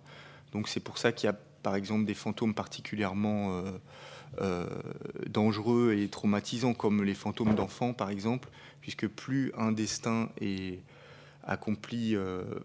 Donc 0.51 0.67
c'est 0.67 0.79
pour 0.79 0.97
ça 0.97 1.11
qu'il 1.11 1.27
y 1.27 1.29
a 1.29 1.35
par 1.63 1.75
exemple 1.75 2.05
des 2.05 2.13
fantômes 2.13 2.53
particulièrement 2.53 3.63
dangereux 5.27 5.95
et 5.97 6.07
traumatisants, 6.07 6.75
comme 6.75 7.03
les 7.03 7.15
fantômes 7.15 7.55
d'enfants 7.55 7.93
par 7.93 8.11
exemple, 8.11 8.49
puisque 8.81 9.07
plus 9.07 9.51
un 9.57 9.71
destin 9.71 10.29
est 10.39 10.79
accompli 11.43 12.15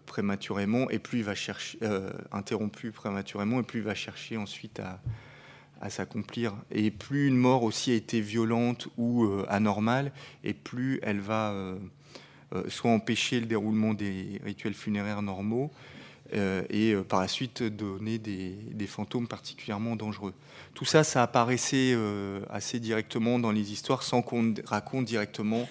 prématurément 0.05 0.89
et 0.91 0.99
plus 0.99 1.19
il 1.19 1.23
va 1.23 1.33
chercher 1.33 1.79
interrompu 2.31 2.91
prématurément 2.91 3.59
et 3.59 3.63
plus 3.63 3.79
il 3.79 3.85
va 3.85 3.95
chercher 3.95 4.37
ensuite 4.37 4.79
à, 4.79 5.01
à 5.81 5.89
s'accomplir. 5.89 6.53
Et 6.71 6.91
plus 6.91 7.27
une 7.27 7.37
mort 7.37 7.63
aussi 7.63 7.91
a 7.91 7.95
été 7.95 8.21
violente 8.21 8.87
ou 8.97 9.25
euh, 9.25 9.45
anormale, 9.49 10.11
et 10.43 10.53
plus 10.53 10.99
elle 11.01 11.19
va 11.19 11.51
euh, 11.51 11.75
euh, 12.53 12.63
soit 12.69 12.91
empêcher 12.91 13.39
le 13.39 13.47
déroulement 13.47 13.93
des 13.93 14.39
rituels 14.43 14.75
funéraires 14.75 15.21
normaux, 15.21 15.71
et 16.69 16.95
par 17.09 17.19
la 17.19 17.27
suite 17.27 17.61
donner 17.61 18.17
des, 18.17 18.51
des, 18.71 18.87
fantômes 18.87 19.27
particulièrement 19.27 19.97
dangereux. 19.97 20.33
Tout 20.73 20.85
ça, 20.85 21.03
ça 21.03 21.23
apparaissait 21.23 21.93
assez 22.49 22.79
directement 22.79 23.37
dans 23.37 23.51
les 23.51 23.73
histoires 23.73 24.01
sans 24.01 24.21
qu'on 24.21 24.53
raconte 24.63 25.03
directement 25.03 25.67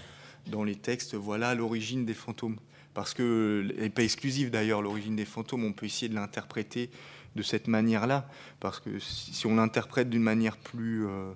dans 0.48 0.62
les 0.62 0.76
textes, 0.76 1.14
voilà 1.14 1.54
l'origine 1.54 2.04
des 2.04 2.12
fantômes. 2.12 2.58
Parce 2.92 3.14
que, 3.14 3.72
n'est 3.78 3.88
pas 3.88 4.02
exclusive 4.02 4.50
d'ailleurs, 4.50 4.82
l'origine 4.82 5.16
des 5.16 5.24
fantômes, 5.24 5.64
on 5.64 5.72
peut 5.72 5.86
essayer 5.86 6.10
de 6.10 6.14
l'interpréter 6.14 6.90
de 7.36 7.42
cette 7.42 7.68
manière-là. 7.68 8.28
Parce 8.60 8.80
que 8.80 8.98
si 8.98 9.46
on 9.46 9.56
l'interprète 9.56 10.10
d'une 10.10 10.22
manière 10.22 10.56
plus, 10.56 11.06
euh, 11.06 11.32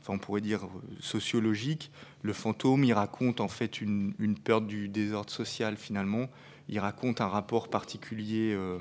enfin 0.00 0.14
on 0.14 0.18
pourrait 0.18 0.40
dire 0.40 0.68
sociologique, 1.00 1.90
le 2.22 2.32
fantôme, 2.32 2.84
il 2.84 2.92
raconte 2.92 3.40
en 3.40 3.48
fait 3.48 3.80
une, 3.80 4.14
peur 4.42 4.60
du 4.60 4.88
désordre 4.88 5.30
social 5.30 5.76
finalement. 5.76 6.28
Il 6.68 6.78
raconte 6.80 7.20
un 7.20 7.28
rapport 7.28 7.68
particulier 7.68 8.52
euh, 8.54 8.78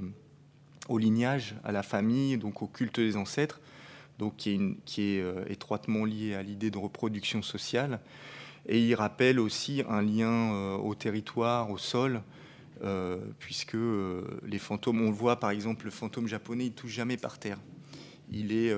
au 0.89 0.97
lignage, 0.97 1.55
à 1.63 1.71
la 1.71 1.83
famille, 1.83 2.37
donc 2.37 2.61
au 2.61 2.67
culte 2.67 2.99
des 2.99 3.17
ancêtres, 3.17 3.61
donc 4.19 4.35
qui 4.37 4.51
est, 4.53 5.21
euh, 5.21 5.45
étroitement 5.47 6.05
lié 6.05 6.35
à 6.35 6.43
l'idée 6.43 6.71
de 6.71 6.77
reproduction 6.77 7.41
sociale. 7.41 7.99
Et 8.67 8.81
il 8.81 8.95
rappelle 8.95 9.39
aussi 9.39 9.83
un 9.87 10.01
lien 10.01 10.53
euh, 10.53 10.75
au 10.75 10.95
territoire, 10.95 11.69
au 11.69 11.77
sol, 11.77 12.21
euh, 12.83 13.17
puisque 13.39 13.75
euh, 13.75 14.39
les 14.45 14.59
fantômes, 14.59 15.01
on 15.01 15.09
le 15.09 15.15
voit 15.15 15.39
par 15.39 15.51
exemple, 15.51 15.85
le 15.85 15.91
fantôme 15.91 16.27
japonais, 16.27 16.67
il 16.67 16.73
touche 16.73 16.91
jamais 16.91 17.17
par 17.17 17.39
terre. 17.39 17.59
Il 18.29 18.51
est 18.51 18.75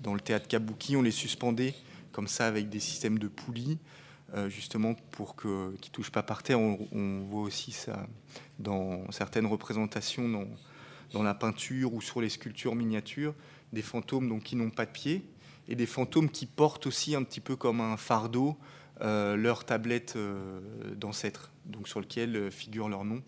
dans 0.00 0.14
le 0.14 0.20
théâtre 0.20 0.46
kabuki, 0.46 0.96
on 0.96 1.02
les 1.02 1.10
suspendait 1.10 1.74
comme 2.12 2.28
ça 2.28 2.46
avec 2.46 2.68
des 2.68 2.78
systèmes 2.78 3.18
de 3.18 3.26
poulies, 3.26 3.78
justement 4.46 4.94
pour 5.10 5.34
qu'ils 5.34 5.50
ne 5.50 5.90
touchent 5.90 6.12
pas 6.12 6.22
par 6.22 6.44
terre. 6.44 6.60
On, 6.60 7.26
voit 7.28 7.42
aussi 7.42 7.72
ça 7.72 8.06
dans 8.60 9.10
certaines 9.10 9.46
représentations, 9.46 10.28
dans, 10.28 10.46
dans, 11.12 11.24
la 11.24 11.34
peinture 11.34 11.92
ou 11.94 12.00
sur 12.00 12.20
les 12.20 12.28
sculptures 12.28 12.76
miniatures, 12.76 13.34
des 13.72 13.82
fantômes 13.82 14.28
donc, 14.28 14.44
qui 14.44 14.54
n'ont 14.54 14.70
pas 14.70 14.86
de 14.86 14.92
pieds 14.92 15.24
et 15.68 15.74
des 15.74 15.86
fantômes 15.86 16.30
qui 16.30 16.46
portent 16.46 16.86
aussi 16.86 17.14
un 17.14 17.22
petit 17.22 17.40
peu 17.40 17.56
comme 17.56 17.80
un 17.80 17.96
fardeau 17.96 18.56
euh, 19.00 19.36
leur 19.36 19.64
tablette 19.64 20.14
euh, 20.16 20.60
d'ancêtres, 20.94 21.50
donc 21.66 21.88
sur 21.88 22.00
lequel 22.00 22.36
euh, 22.36 22.50
figure 22.50 22.88
leur 22.88 23.04
nom 23.04 23.22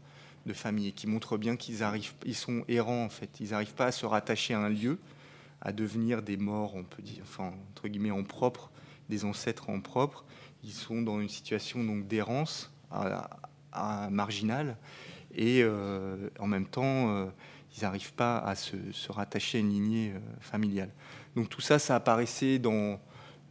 de 0.46 0.52
famille, 0.52 0.88
et 0.88 0.92
qui 0.92 1.06
montre 1.06 1.36
bien 1.36 1.56
qu'ils 1.56 1.82
arrivent, 1.82 2.12
ils 2.24 2.34
sont 2.34 2.64
errants 2.68 3.04
en 3.04 3.08
fait, 3.08 3.40
ils 3.40 3.50
n'arrivent 3.50 3.74
pas 3.74 3.86
à 3.86 3.92
se 3.92 4.06
rattacher 4.06 4.54
à 4.54 4.60
un 4.60 4.68
lieu, 4.68 4.98
à 5.60 5.72
devenir 5.72 6.22
des 6.22 6.36
morts, 6.36 6.74
on 6.74 6.84
peut 6.84 7.02
dire, 7.02 7.24
entre 7.38 7.88
guillemets 7.88 8.10
en 8.10 8.24
propre, 8.24 8.70
des 9.08 9.24
ancêtres 9.24 9.70
en 9.70 9.80
propre. 9.80 10.24
Ils 10.62 10.72
sont 10.72 11.02
dans 11.02 11.20
une 11.20 11.28
situation 11.28 11.82
donc 11.84 12.06
d'errance 12.06 12.72
marginale, 14.10 14.76
et 15.34 15.64
en 16.38 16.46
même 16.46 16.66
temps, 16.66 17.28
ils 17.76 17.82
n'arrivent 17.82 18.12
pas 18.14 18.38
à 18.38 18.54
se, 18.54 18.76
se, 18.92 19.10
rattacher 19.10 19.58
à 19.58 19.60
une 19.62 19.70
lignée 19.70 20.14
familiale. 20.40 20.90
Donc 21.36 21.48
tout 21.48 21.60
ça, 21.60 21.78
ça 21.78 21.96
apparaissait 21.96 22.58
dans 22.58 23.00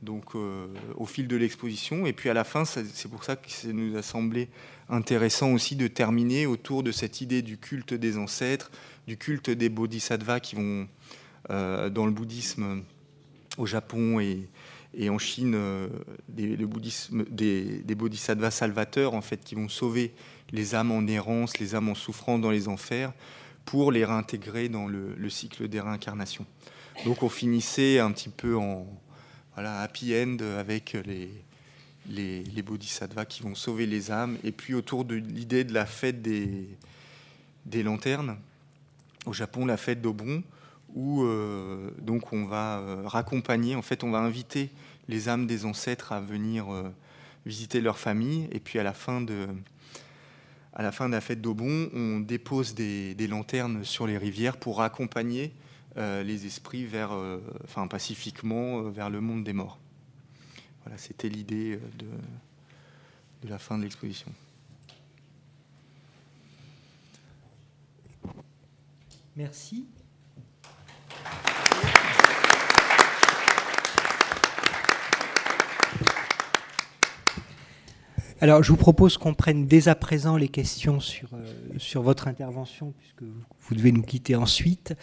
donc 0.03 0.35
euh, 0.35 0.67
au 0.95 1.05
fil 1.05 1.27
de 1.27 1.35
l'exposition. 1.35 2.05
Et 2.05 2.13
puis 2.13 2.29
à 2.29 2.33
la 2.33 2.43
fin, 2.43 2.65
c'est 2.65 3.07
pour 3.09 3.23
ça 3.23 3.35
que 3.35 3.49
ça 3.49 3.69
nous 3.69 3.97
a 3.97 4.01
semblé 4.01 4.49
intéressant 4.89 5.51
aussi 5.51 5.75
de 5.75 5.87
terminer 5.87 6.45
autour 6.45 6.83
de 6.83 6.91
cette 6.91 7.21
idée 7.21 7.41
du 7.41 7.57
culte 7.57 7.93
des 7.93 8.17
ancêtres, 8.17 8.71
du 9.07 9.17
culte 9.17 9.49
des 9.49 9.69
bodhisattvas 9.69 10.39
qui 10.39 10.55
vont 10.55 10.87
euh, 11.49 11.89
dans 11.89 12.05
le 12.05 12.11
bouddhisme 12.11 12.83
au 13.57 13.65
Japon 13.65 14.19
et, 14.19 14.49
en 15.09 15.17
Chine, 15.17 15.53
euh, 15.55 15.87
des, 16.29 16.55
le 16.55 16.67
bouddhisme, 16.67 17.23
des, 17.29 17.95
bodhisattvas 17.95 18.51
salvateurs 18.51 19.13
en 19.13 19.21
fait 19.21 19.43
qui 19.43 19.55
vont 19.55 19.69
sauver 19.69 20.13
les 20.51 20.75
âmes 20.75 20.91
en 20.91 21.07
errance, 21.07 21.57
les 21.59 21.75
âmes 21.75 21.89
en 21.89 21.95
souffrance 21.95 22.41
dans 22.41 22.51
les 22.51 22.67
enfers, 22.67 23.13
pour 23.65 23.91
les 23.91 24.05
réintégrer 24.05 24.69
dans 24.69 24.87
le 24.87 25.29
cycle 25.29 25.67
des 25.69 25.79
réincarnations. 25.79 26.45
Donc 27.05 27.23
on 27.23 27.29
finissait 27.29 27.99
un 27.99 28.11
petit 28.11 28.29
peu 28.29 28.55
en, 28.55 28.87
voilà, 29.55 29.81
happy 29.81 30.15
end 30.15 30.37
avec 30.57 30.97
les, 31.05 31.29
les, 32.09 32.61
bodhisattvas 32.61 33.25
qui 33.25 33.43
vont 33.43 33.55
sauver 33.55 33.85
les 33.85 34.11
âmes. 34.11 34.37
Et 34.43 34.51
puis 34.51 34.73
autour 34.73 35.05
de 35.05 35.15
l'idée 35.15 35.63
de 35.63 35.73
la 35.73 35.85
fête 35.85 36.21
des, 36.21 36.67
des 37.65 37.83
lanternes, 37.83 38.37
au 39.25 39.33
Japon, 39.33 39.65
la 39.65 39.77
fête 39.77 40.01
d'Obon, 40.01 40.43
où 40.95 41.23
euh, 41.23 41.89
donc 41.99 42.33
on 42.33 42.45
va 42.45 42.79
euh, 42.79 43.03
raccompagner, 43.05 43.75
en 43.75 43.81
fait 43.81 44.03
on 44.03 44.11
va 44.11 44.19
inviter 44.19 44.69
les 45.07 45.29
âmes 45.29 45.47
des 45.47 45.65
ancêtres 45.65 46.11
à 46.11 46.21
venir 46.21 46.71
euh, 46.71 46.89
visiter 47.45 47.81
leur 47.81 47.97
famille. 47.97 48.47
Et 48.51 48.59
puis 48.59 48.79
à 48.79 48.83
la 48.83 48.93
fin 48.93 49.21
de, 49.21 49.47
à 50.73 50.83
la, 50.83 50.91
fin 50.91 51.07
de 51.07 51.13
la 51.13 51.21
fête 51.21 51.41
d'Obon, 51.41 51.89
on 51.93 52.19
dépose 52.19 52.73
des, 52.73 53.15
des, 53.15 53.27
lanternes 53.27 53.83
sur 53.83 54.07
les 54.07 54.17
rivières 54.17 54.57
pour 54.57 54.81
accompagner 54.81 55.51
les 55.95 56.45
esprits 56.45 56.85
vers, 56.85 57.13
euh, 57.13 57.39
pacifiquement 57.89 58.79
euh, 58.79 58.89
vers 58.89 59.09
le 59.09 59.21
monde 59.21 59.43
des 59.43 59.53
morts. 59.53 59.79
Voilà, 60.83 60.97
c'était 60.97 61.29
l'idée 61.29 61.79
de, 61.97 63.47
la 63.47 63.57
fin 63.57 63.77
de 63.77 63.83
l'exposition. 63.83 64.31
Merci. 69.35 69.85
Alors, 78.41 78.61
je 78.61 78.69
vous 78.69 78.77
propose 78.77 79.17
qu'on 79.17 79.33
prenne 79.33 79.67
dès 79.67 79.87
à 79.87 79.95
présent 79.95 80.35
les 80.35 80.49
questions 80.49 80.99
sur 80.99 82.01
votre 82.01 82.27
intervention, 82.27 82.93
puisque 82.99 83.23
vous 83.23 83.75
devez 83.75 83.93
nous 83.93 84.01
quitter 84.03 84.35
ensuite. 84.35 84.95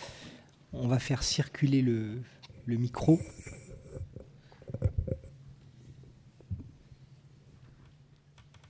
On 0.73 0.87
va 0.87 1.01
faire 1.01 1.25
circuler 1.25 1.83
le, 1.83 2.23
micro. 2.67 3.19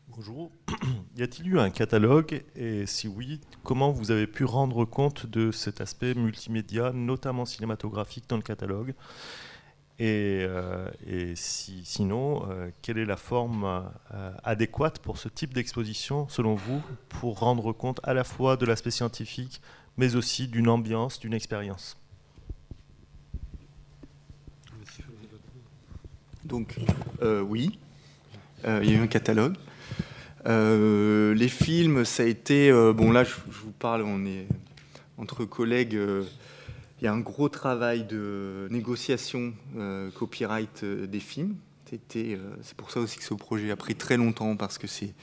Bonjour. 0.09 0.51
Y 1.17 1.23
a-t-il 1.23 1.49
eu 1.49 1.59
un 1.59 1.69
catalogue 1.69 2.43
Et 2.57 2.87
si 2.87 3.07
oui, 3.07 3.43
comment 3.63 3.91
vous 3.91 4.11
avez 4.11 4.27
pu 4.27 4.45
rendre 4.45 4.87
compte 4.87 5.27
de 5.27 5.51
cet 5.51 5.83
aspect 5.83 6.15
multimédia, 6.15 6.93
notamment 6.93 7.45
cinématographique, 7.45 8.27
dans 8.29 8.37
le 8.37 8.43
catalogue? 8.43 8.95
Et, 9.99 10.47
euh, 10.49 10.89
si, 11.35 11.85
sinon, 11.85 12.49
euh, 12.49 12.71
quelle 12.81 12.97
est 12.97 13.05
la 13.05 13.19
forme 13.19 13.85
euh, 14.15 14.33
adéquate 14.45 15.01
pour 15.01 15.19
ce 15.19 15.29
type 15.29 15.53
d'exposition, 15.53 16.27
selon 16.31 16.55
vous, 16.55 16.81
pour 17.11 17.41
rendre 17.41 17.75
compte 17.75 18.01
à 18.03 18.15
la 18.15 18.25
fois 18.25 18.57
de 18.57 18.65
l'aspect 18.65 18.91
scientifique, 18.91 19.61
mais 19.97 20.17
aussi 20.17 20.49
d'une 20.49 20.69
ambiance, 20.69 21.19
d'une 21.19 21.35
expérience. 21.35 22.01
Donc, 26.51 26.77
euh, 27.23 27.41
oui, 27.43 27.79
euh, 28.65 28.81
il 28.83 28.91
y 28.91 28.95
a 28.95 28.99
eu 28.99 29.03
un 29.03 29.07
catalogue. 29.07 29.55
Euh, 30.47 31.33
les 31.35 31.49
films, 31.49 32.05
ça 32.05 32.25
a 32.25 32.27
été. 32.27 32.73
bon, 32.93 33.13
là, 33.13 33.23
je, 33.23 33.35
vous 33.47 33.71
parle, 33.71 34.03
on 34.03 34.25
est 34.27 34.47
entre 35.17 35.45
collègues. 35.45 35.93
il 35.93 37.05
y 37.05 37.07
a 37.07 37.13
un 37.13 37.21
gros 37.21 37.49
travail 37.49 38.05
de 38.05 38.67
négociation 38.71 39.53
copyright 40.15 40.85
des 40.85 41.21
films. 41.21 41.55
c'est 41.87 42.77
pour 42.77 42.91
ça 42.91 43.01
aussi 43.01 43.19
que 43.19 43.25
ce 43.25 43.35
projet 43.35 43.71
a 43.71 43.77
pris 43.77 43.95
très 43.95 44.17
longtemps 44.17 44.57
parce 44.57 44.77
que 44.77 44.89
c'est 44.89 45.15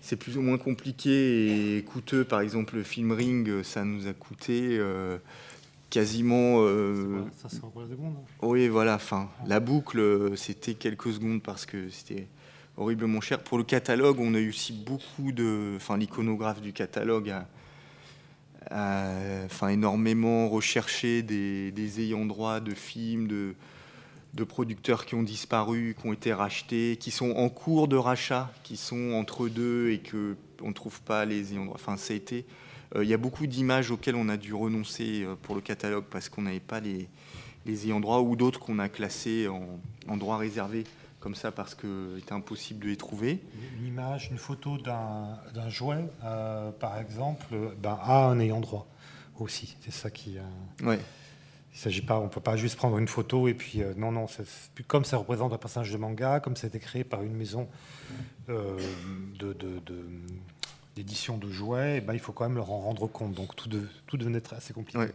c'est 0.00 0.16
plus 0.16 0.36
ou 0.36 0.42
moins 0.42 0.58
compliqué 0.58 1.76
et 1.76 1.82
coûteux. 1.82 2.24
Par 2.24 2.40
exemple, 2.40 2.76
le 2.76 2.82
film 2.82 3.12
Ring, 3.12 3.62
ça 3.62 3.84
nous 3.84 4.06
a 4.06 4.12
coûté 4.12 4.78
euh, 4.78 5.18
quasiment. 5.90 6.58
Euh, 6.60 7.24
ça, 7.36 7.48
c'est 7.48 7.64
encore 7.64 7.82
la 7.82 7.88
seconde. 7.88 8.14
Hein. 8.16 8.46
Oui, 8.46 8.68
voilà. 8.68 8.94
Enfin, 8.94 9.28
la 9.46 9.60
boucle, 9.60 10.36
c'était 10.36 10.74
quelques 10.74 11.12
secondes 11.12 11.42
parce 11.42 11.66
que 11.66 11.88
c'était 11.90 12.28
horriblement 12.76 13.20
cher. 13.20 13.42
Pour 13.42 13.58
le 13.58 13.64
catalogue, 13.64 14.18
on 14.20 14.34
a 14.34 14.38
eu 14.38 14.50
aussi 14.50 14.72
beaucoup 14.72 15.32
de. 15.32 15.74
Enfin, 15.76 15.96
l'iconographe 15.96 16.60
du 16.60 16.72
catalogue 16.72 17.34
a, 18.70 19.12
enfin, 19.44 19.68
énormément 19.68 20.48
recherché 20.48 21.22
des, 21.22 21.72
des 21.72 22.00
ayants 22.00 22.26
droit 22.26 22.60
de 22.60 22.74
films, 22.74 23.26
de 23.26 23.54
de 24.34 24.44
producteurs 24.44 25.06
qui 25.06 25.14
ont 25.14 25.22
disparu, 25.22 25.96
qui 25.98 26.06
ont 26.06 26.12
été 26.12 26.32
rachetés, 26.32 26.96
qui 26.98 27.10
sont 27.10 27.30
en 27.30 27.48
cours 27.48 27.88
de 27.88 27.96
rachat, 27.96 28.50
qui 28.62 28.76
sont 28.76 29.12
entre 29.12 29.48
deux 29.48 29.90
et 29.90 29.98
que 29.98 30.36
on 30.62 30.68
ne 30.68 30.72
trouve 30.72 31.00
pas 31.02 31.24
les 31.24 31.52
ayants 31.52 31.64
droit. 31.64 31.76
Enfin, 31.76 31.96
ça 31.96 32.12
a 32.12 32.16
été. 32.16 32.44
Euh, 32.96 33.04
il 33.04 33.10
y 33.10 33.14
a 33.14 33.18
beaucoup 33.18 33.46
d'images 33.46 33.90
auxquelles 33.90 34.16
on 34.16 34.28
a 34.28 34.36
dû 34.36 34.54
renoncer 34.54 35.22
euh, 35.22 35.34
pour 35.42 35.54
le 35.54 35.60
catalogue 35.60 36.04
parce 36.10 36.28
qu'on 36.28 36.42
n'avait 36.42 36.60
pas 36.60 36.80
les, 36.80 37.08
les 37.66 37.86
ayants 37.86 38.00
droit 38.00 38.20
ou 38.20 38.36
d'autres 38.36 38.60
qu'on 38.60 38.78
a 38.78 38.88
classés 38.88 39.48
en, 39.48 40.16
droit 40.16 40.38
réservé 40.38 40.84
comme 41.20 41.34
ça 41.34 41.52
parce 41.52 41.74
qu'il 41.74 42.18
était 42.18 42.32
impossible 42.32 42.80
de 42.84 42.88
les 42.88 42.96
trouver. 42.96 43.40
Une 43.78 43.86
image, 43.86 44.28
une 44.30 44.38
photo 44.38 44.78
d'un 44.78 45.68
jouet, 45.68 46.04
euh, 46.24 46.70
par 46.70 46.98
exemple, 46.98 47.54
ben, 47.78 47.98
a 48.02 48.26
un 48.26 48.38
ayant 48.40 48.60
droit 48.60 48.86
aussi. 49.38 49.76
C'est 49.80 49.92
ça 49.92 50.10
qui. 50.10 50.36
Ouais. 50.82 51.00
Il 51.78 51.80
s'agit 51.80 52.02
pas, 52.02 52.18
on 52.18 52.28
peut 52.28 52.40
pas 52.40 52.56
juste 52.56 52.74
prendre 52.74 52.98
une 52.98 53.06
photo 53.06 53.46
et 53.46 53.54
puis 53.54 53.82
euh, 53.82 53.94
non 53.96 54.10
non, 54.10 54.26
comme 54.88 55.04
ça 55.04 55.16
représente 55.16 55.52
un 55.52 55.58
personnage 55.58 55.92
de 55.92 55.96
manga, 55.96 56.40
comme 56.40 56.56
ça 56.56 56.66
a 56.66 56.68
été 56.68 56.80
créé 56.80 57.04
par 57.04 57.22
une 57.22 57.34
maison 57.34 57.68
euh, 58.48 58.76
de, 59.38 59.54
d'édition 60.96 61.38
de 61.38 61.48
jouets, 61.48 61.98
eh 61.98 62.00
ben, 62.00 62.14
il 62.14 62.18
faut 62.18 62.32
quand 62.32 62.48
même 62.48 62.56
leur 62.56 62.72
en 62.72 62.80
rendre 62.80 63.06
compte. 63.06 63.32
Donc 63.34 63.54
tout, 63.54 63.68
de, 63.68 63.86
tout 64.08 64.16
devenait 64.16 64.42
assez 64.52 64.74
compliqué. 64.74 65.06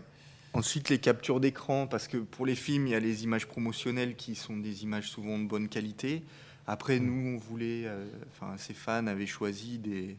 Ensuite, 0.54 0.88
les 0.88 1.00
captures 1.00 1.42
d'écran, 1.42 1.86
parce 1.86 2.08
que 2.08 2.16
pour 2.16 2.46
les 2.46 2.56
films, 2.56 2.88
il 2.88 2.92
y 2.92 2.96
a 2.96 3.02
les 3.02 3.26
images 3.26 3.46
promotionnelles 3.46 4.16
qui 4.16 4.34
sont 4.34 4.56
des 4.56 4.84
images 4.84 5.10
souvent 5.10 5.38
de 5.40 5.46
bonne 5.46 5.68
qualité. 5.68 6.24
Après, 6.66 6.98
mm. 6.98 7.06
nous, 7.06 7.36
on 7.36 7.38
voulait, 7.40 7.88
euh, 7.88 8.06
enfin, 8.32 8.54
ces 8.56 8.74
fans 8.74 9.08
avaient 9.08 9.26
choisi 9.26 9.80
des, 9.80 10.16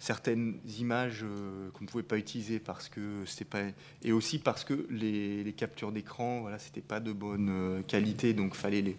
certaines 0.00 0.58
images 0.78 1.20
euh, 1.22 1.70
qu'on 1.70 1.84
ne 1.84 1.88
pouvait 1.88 2.02
pas 2.02 2.18
utiliser 2.18 2.58
parce 2.58 2.88
que 2.88 3.24
c'était 3.26 3.44
pas 3.44 3.60
et 4.02 4.10
aussi 4.10 4.40
parce 4.40 4.64
que 4.64 4.86
les, 4.90 5.54
captures 5.56 5.92
d'écran 5.92 6.40
voilà 6.40 6.58
c'était 6.58 6.80
pas 6.80 6.98
de 6.98 7.12
bonne 7.12 7.48
euh, 7.50 7.82
qualité 7.82 8.34
donc 8.34 8.54
fallait 8.56 8.82
les, 8.82 8.96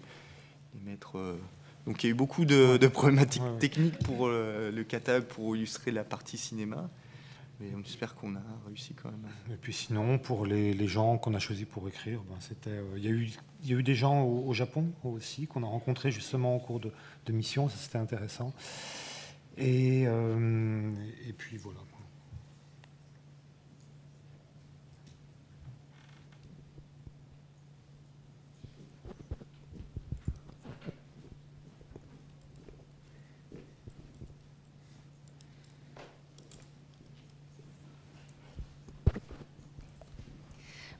mettre 0.85 1.37
donc 1.85 2.03
il 2.03 2.07
y 2.07 2.09
a 2.09 2.11
eu 2.11 2.15
beaucoup 2.15 2.45
de, 2.45 2.87
problématiques 2.87 3.43
techniques 3.59 3.99
pour 3.99 4.29
le 4.29 4.83
catalogue 4.87 5.25
pour 5.25 5.55
illustrer 5.55 5.91
la 5.91 6.05
partie 6.05 6.37
cinéma 6.37 6.89
mais 7.61 7.69
on 7.75 7.81
espère 7.81 8.15
qu'on 8.15 8.35
a 8.35 8.41
réussi 8.65 8.93
quand 8.93 9.09
même. 9.11 9.25
Et 9.51 9.57
puis 9.57 9.73
sinon, 9.73 10.17
pour 10.17 10.45
les, 10.45 10.87
gens 10.87 11.17
qu'on 11.17 11.33
a 11.33 11.39
choisis 11.39 11.65
pour 11.65 11.87
écrire, 11.87 12.21
ben 12.27 12.35
c'était, 12.39 12.71
euh, 12.71 12.97
il, 12.97 13.03
y 13.03 13.07
a 13.07 13.11
eu, 13.11 13.29
il 13.63 13.69
y 13.69 13.73
a 13.73 13.77
eu 13.77 13.83
des 13.83 13.95
gens 13.95 14.23
au, 14.23 14.53
Japon 14.53 14.91
aussi 15.03 15.47
qu'on 15.47 15.63
a 15.63 15.67
rencontrés 15.67 16.11
justement 16.11 16.55
au 16.55 16.59
cours 16.59 16.79
de, 16.79 16.91
de 17.25 17.33
mission, 17.33 17.69
ça 17.69 17.77
c'était 17.77 17.97
intéressant. 17.97 18.53
Et, 19.61 20.07
euh, 20.07 20.91
et 21.27 21.33
puis 21.33 21.57
voilà. 21.57 21.77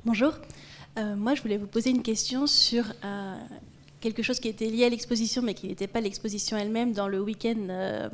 Bonjour. 0.06 0.34
Euh, 0.98 1.16
moi, 1.16 1.36
je 1.36 1.42
voulais 1.42 1.58
vous 1.58 1.68
poser 1.68 1.90
une 1.90 2.04
question 2.04 2.46
sur 2.46 2.84
euh, 3.06 3.36
quelque 4.02 4.24
chose 4.24 4.40
qui 4.40 4.50
était 4.50 4.66
lié 4.66 4.86
à 4.86 4.90
l'exposition, 4.90 5.42
mais 5.42 5.54
qui 5.54 5.68
n'était 5.68 5.88
pas 5.88 6.02
l'exposition 6.02 6.58
elle-même 6.58 6.92
dans 6.92 7.08
le 7.08 7.22
week-end 7.22 7.68
euh, 7.70 8.10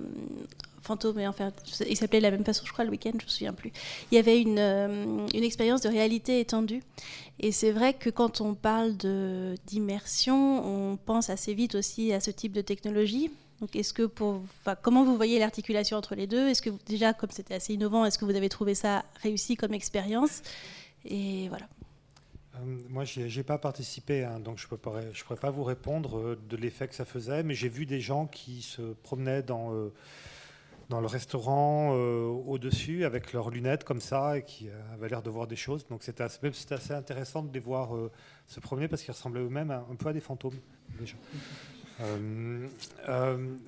fantôme. 0.81 1.19
Et 1.19 1.27
enfin, 1.27 1.51
il 1.89 1.97
s'appelait 1.97 2.19
de 2.19 2.23
la 2.23 2.31
même 2.31 2.45
façon, 2.45 2.65
je 2.65 2.71
crois, 2.71 2.85
le 2.85 2.91
week-end, 2.91 3.11
je 3.13 3.17
ne 3.17 3.23
me 3.23 3.29
souviens 3.29 3.53
plus. 3.53 3.71
Il 4.11 4.15
y 4.15 4.17
avait 4.17 4.39
une, 4.39 4.59
une 5.33 5.43
expérience 5.43 5.81
de 5.81 5.89
réalité 5.89 6.39
étendue. 6.39 6.83
Et 7.39 7.51
c'est 7.51 7.71
vrai 7.71 7.93
que 7.93 8.09
quand 8.09 8.41
on 8.41 8.53
parle 8.53 8.95
d'immersion, 9.65 10.65
on 10.65 10.97
pense 10.97 11.29
assez 11.29 11.53
vite 11.53 11.75
aussi 11.75 12.13
à 12.13 12.19
ce 12.19 12.31
type 12.31 12.53
de 12.53 12.61
technologie. 12.61 13.31
Donc, 13.61 13.75
est-ce 13.75 13.93
que 13.93 14.03
pour, 14.03 14.41
comment 14.83 15.03
vous 15.03 15.15
voyez 15.15 15.39
l'articulation 15.39 15.97
entre 15.97 16.13
les 16.15 16.27
deux? 16.27 16.47
Est-ce 16.47 16.61
que 16.61 16.69
déjà, 16.85 17.13
comme 17.13 17.31
c'était 17.31 17.55
assez 17.55 17.73
innovant, 17.73 18.05
est-ce 18.05 18.19
que 18.19 18.25
vous 18.25 18.35
avez 18.35 18.49
trouvé 18.49 18.75
ça 18.75 19.03
réussi 19.23 19.55
comme 19.55 19.73
expérience? 19.73 20.41
Et 21.05 21.47
voilà. 21.49 21.67
Euh, 22.57 22.77
moi, 22.89 23.03
je 23.03 23.21
n'ai 23.21 23.43
pas 23.43 23.57
participé, 23.57 24.23
hein, 24.23 24.39
donc 24.39 24.57
je 24.57 24.67
ne 24.69 24.77
pourrais, 24.77 25.07
je 25.13 25.23
pourrais 25.23 25.39
pas 25.39 25.51
vous 25.51 25.63
répondre 25.63 26.17
euh, 26.17 26.39
de 26.49 26.57
l'effet 26.57 26.87
que 26.87 26.95
ça 26.95 27.05
faisait, 27.05 27.43
mais 27.43 27.53
j'ai 27.53 27.69
vu 27.69 27.85
des 27.85 27.99
gens 27.99 28.27
qui 28.27 28.61
se 28.61 28.93
promenaient 29.03 29.43
dans, 29.43 29.73
euh, 29.73 29.93
dans 30.89 31.01
le 31.01 31.07
restaurant 31.07 31.91
au-dessus 31.91 33.03
avec 33.03 33.33
leurs 33.33 33.49
lunettes 33.49 33.83
comme 33.83 33.99
ça 33.99 34.37
et 34.37 34.41
qui 34.41 34.69
avaient 34.93 35.09
l'air 35.09 35.21
de 35.21 35.29
voir 35.29 35.45
des 35.45 35.57
choses. 35.57 35.85
Donc 35.87 36.01
c'était 36.01 36.23
assez, 36.23 36.39
assez, 36.71 36.93
intéressant 36.93 37.43
de 37.43 37.53
les 37.53 37.59
voir 37.59 37.89
se 38.47 38.61
promener 38.61 38.87
parce 38.87 39.01
qu'ils 39.01 39.11
ressemblaient 39.11 39.41
eux-mêmes 39.41 39.71
un, 39.71 39.95
peu 39.95 40.07
à 40.07 40.13
des 40.13 40.21
fantômes. 40.21 40.55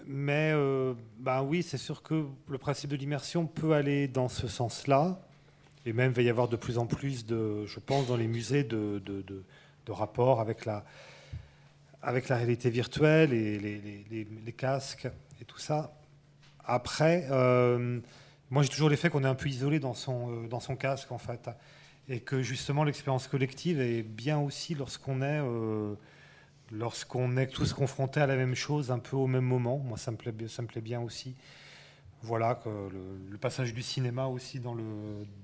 mais 0.07 0.53
ben 1.17 1.43
oui, 1.43 1.61
c'est 1.61 1.77
sûr 1.77 2.03
que 2.03 2.23
le 2.47 2.57
principe 2.57 2.89
de 2.89 2.95
l'immersion 2.95 3.47
peut 3.47 3.73
aller 3.73 4.07
dans 4.07 4.29
ce 4.29 4.47
sens-là. 4.47 5.28
Et 5.89 5.93
même, 5.93 6.11
il 6.11 6.13
va 6.13 6.21
y 6.21 6.29
avoir 6.29 6.47
de 6.47 6.55
plus 6.55 6.77
en 6.77 6.85
plus, 6.85 7.25
de, 7.25 7.65
je 7.65 7.79
pense, 7.79 8.05
dans 8.05 8.15
les 8.15 8.27
musées, 8.27 8.63
de, 8.63 9.01
de, 9.03 9.23
de, 9.23 9.91
rapports 9.91 10.39
avec 10.39 10.65
la, 10.65 10.85
avec 12.03 12.29
la 12.29 12.35
réalité 12.35 12.69
virtuelle 12.69 13.33
et 13.33 13.57
les, 13.57 14.53
casques 14.53 15.07
et 15.41 15.45
tout 15.45 15.57
ça. 15.57 15.91
Après, 16.63 17.25
euh, 17.31 17.99
moi, 18.51 18.61
j'ai 18.61 18.69
toujours 18.69 18.91
l'effet 18.91 19.09
qu'on 19.09 19.23
est 19.23 19.27
un 19.27 19.33
peu 19.33 19.49
isolé 19.49 19.79
dans 19.79 19.95
son, 19.95 20.31
euh, 20.31 20.47
dans 20.47 20.59
son 20.59 20.75
casque, 20.75 21.11
en 21.11 21.17
fait. 21.17 21.49
Et 22.07 22.19
que 22.19 22.43
justement, 22.43 22.83
l'expérience 22.83 23.27
collective 23.27 23.81
est 23.81 24.03
bien 24.03 24.37
aussi 24.37 24.75
lorsqu'on 24.75 25.23
est, 25.23 25.41
euh, 25.41 25.95
lorsqu'on 26.71 27.35
est 27.35 27.47
tous 27.47 27.73
confrontés 27.73 28.21
à 28.21 28.27
la 28.27 28.35
même 28.35 28.53
chose 28.53 28.91
un 28.91 28.99
peu 28.99 29.15
au 29.15 29.25
même 29.25 29.43
moment. 29.43 29.79
Moi, 29.79 29.97
ça 29.97 30.11
me 30.11 30.17
plaît 30.17 30.81
bien 30.81 31.01
aussi 31.01 31.33
voilà, 32.22 32.55
que 32.55 32.70
le, 32.70 33.38
passage 33.38 33.74
du 33.74 33.82
cinéma 33.82 34.26
aussi 34.26 34.59
dans 34.59 34.74
le, 34.74 34.84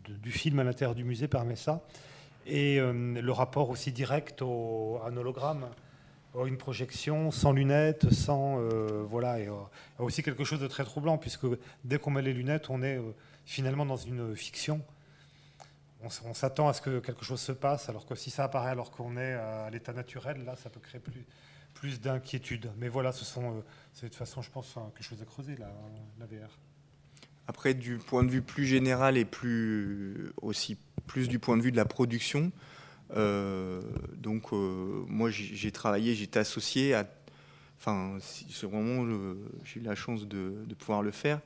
du 0.08 0.32
film 0.32 0.60
à 0.60 0.64
l'intérieur 0.64 0.96
du 0.96 1.04
musée 1.04 1.28
permet 1.28 1.56
ça. 1.56 1.82
Et 2.46 2.80
euh, 2.80 2.92
le 2.94 3.32
rapport 3.32 3.70
aussi 3.70 3.92
direct 3.92 4.42
au, 4.42 5.00
à 5.04 5.10
un 5.10 5.18
hologramme, 5.18 5.68
une 6.46 6.58
projection 6.58 7.32
sans 7.32 7.54
lunettes, 7.54 8.12
sans. 8.12 8.60
Euh, 8.60 9.04
voilà, 9.08 9.40
et 9.40 9.48
euh, 9.48 9.54
aussi 10.00 10.22
quelque 10.22 10.44
chose 10.44 10.60
de 10.60 10.68
très 10.68 10.84
troublant, 10.84 11.18
puisque 11.18 11.46
dès 11.86 11.98
qu'on 11.98 12.12
met 12.12 12.22
les 12.22 12.34
lunettes, 12.34 12.70
on 12.70 12.84
est 12.84 13.00
finalement 13.46 13.86
dans 13.86 13.96
une 13.96 14.36
fiction. 14.36 14.82
On, 16.26 16.34
s'attend 16.36 16.68
à 16.68 16.74
ce 16.74 16.82
que 16.82 17.00
quelque 17.00 17.26
chose 17.26 17.40
se 17.40 17.52
passe, 17.54 17.90
alors 17.90 18.06
que 18.06 18.14
si 18.14 18.30
ça 18.30 18.44
apparaît 18.44 18.70
alors 18.70 18.92
qu'on 18.92 19.18
est 19.18 19.34
à 19.34 19.70
l'état 19.72 19.92
naturel, 19.92 20.44
là, 20.46 20.56
ça 20.56 20.70
peut 20.70 20.80
créer 20.80 21.02
plus, 21.02 21.26
plus 21.76 22.02
d'inquiétude. 22.02 22.72
Mais 22.78 22.90
voilà, 22.90 23.12
ce 23.12 23.24
sont, 23.24 23.64
c'est 23.94 24.08
de 24.08 24.10
toute 24.10 24.18
façon, 24.18 24.42
je 24.42 24.50
pense, 24.50 24.74
quelque 24.96 25.04
chose 25.04 25.22
à 25.22 25.26
creuser, 25.26 25.56
la, 25.58 25.72
la 26.20 26.26
VR. 26.26 26.50
Après, 27.48 27.76
du 27.76 28.00
point 28.00 28.24
de 28.24 28.32
vue 28.32 28.42
plus 28.42 28.66
général 28.66 29.18
et 29.18 29.26
plus 29.26 30.32
aussi 30.42 30.78
plus 31.06 31.28
du 31.28 31.38
point 31.38 31.56
de 31.56 31.62
vue 31.62 31.72
de 31.72 31.78
la 31.78 31.86
production, 31.86 32.52
euh, 33.16 33.82
donc 34.18 34.52
euh, 34.52 35.06
moi 35.08 35.30
j'ai 35.30 35.72
travaillé, 35.72 36.16
j'étais 36.16 36.40
associé 36.40 36.96
à, 36.96 37.08
enfin 37.80 38.18
c'est 38.20 38.66
vraiment 38.66 39.06
j'ai 39.64 39.80
eu 39.80 39.84
la 39.84 39.94
chance 39.94 40.28
de, 40.28 40.66
pouvoir 40.80 41.04
le 41.04 41.12
faire 41.12 41.40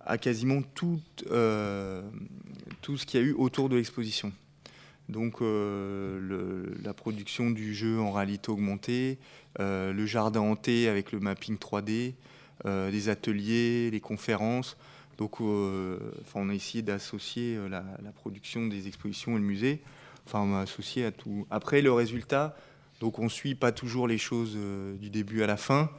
à 0.00 0.16
quasiment 0.16 0.62
tout 0.62 0.98
euh, 1.30 2.02
tout 2.80 2.96
ce 2.96 3.04
qu'il 3.04 3.20
y 3.20 3.22
a 3.22 3.26
eu 3.26 3.32
autour 3.34 3.68
de 3.68 3.76
l'exposition. 3.76 4.32
Donc 5.10 5.40
la 5.40 6.94
production 6.94 7.50
du 7.50 7.74
jeu 7.74 8.00
en 8.00 8.12
réalité 8.12 8.50
augmentée, 8.50 9.18
le 9.58 10.06
jardin 10.06 10.40
hanté 10.40 10.88
avec 10.88 11.12
le 11.12 11.20
mapping 11.20 11.56
3D, 11.56 12.14
des 12.64 13.08
ateliers, 13.08 13.90
les 13.90 14.00
conférences. 14.00 14.76
Donc, 15.20 15.42
euh, 15.42 15.98
on 16.34 16.48
a 16.48 16.54
essayé 16.54 16.80
d'associer 16.80 17.56
euh, 17.56 17.68
la, 17.68 17.82
production 18.12 18.66
des 18.66 18.88
expositions 18.88 19.32
et 19.32 19.38
le 19.38 19.44
musée. 19.44 19.82
Enfin, 20.26 20.40
on 20.40 20.54
a 20.54 20.60
associé 20.60 21.04
à 21.04 21.12
tout. 21.12 21.46
Après, 21.50 21.82
le 21.82 21.92
résultat, 21.92 22.56
donc 23.00 23.18
on 23.18 23.28
suit 23.28 23.54
pas 23.54 23.72
toujours 23.72 24.06
les 24.06 24.18
choses 24.18 24.54
euh, 24.56 24.94
du 24.96 25.10
début 25.10 25.42
à 25.42 25.46
la 25.46 25.56
fin. 25.56 25.90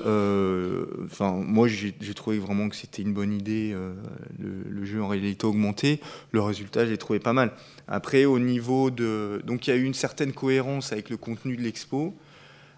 enfin, 0.00 1.32
moi, 1.32 1.68
j'ai 1.68 1.92
trouvé 2.14 2.38
vraiment 2.38 2.68
que 2.68 2.76
c'était 2.76 3.02
une 3.02 3.12
bonne 3.12 3.32
idée, 3.32 3.76
le, 4.38 4.84
jeu 4.84 5.02
en 5.02 5.08
réalité 5.08 5.46
augmentée. 5.46 6.00
Le 6.32 6.40
résultat, 6.40 6.86
j'ai 6.86 6.96
trouvé 6.96 7.18
pas 7.18 7.32
mal. 7.32 7.52
Après, 7.88 8.24
au 8.24 8.38
niveau 8.38 8.90
de... 8.90 9.42
Donc, 9.44 9.66
il 9.66 9.70
y 9.70 9.72
a 9.72 9.76
eu 9.76 9.84
une 9.84 9.94
certaine 9.94 10.32
cohérence 10.32 10.92
avec 10.92 11.10
le 11.10 11.16
contenu 11.16 11.56
de 11.56 11.62
l'expo. 11.62 12.14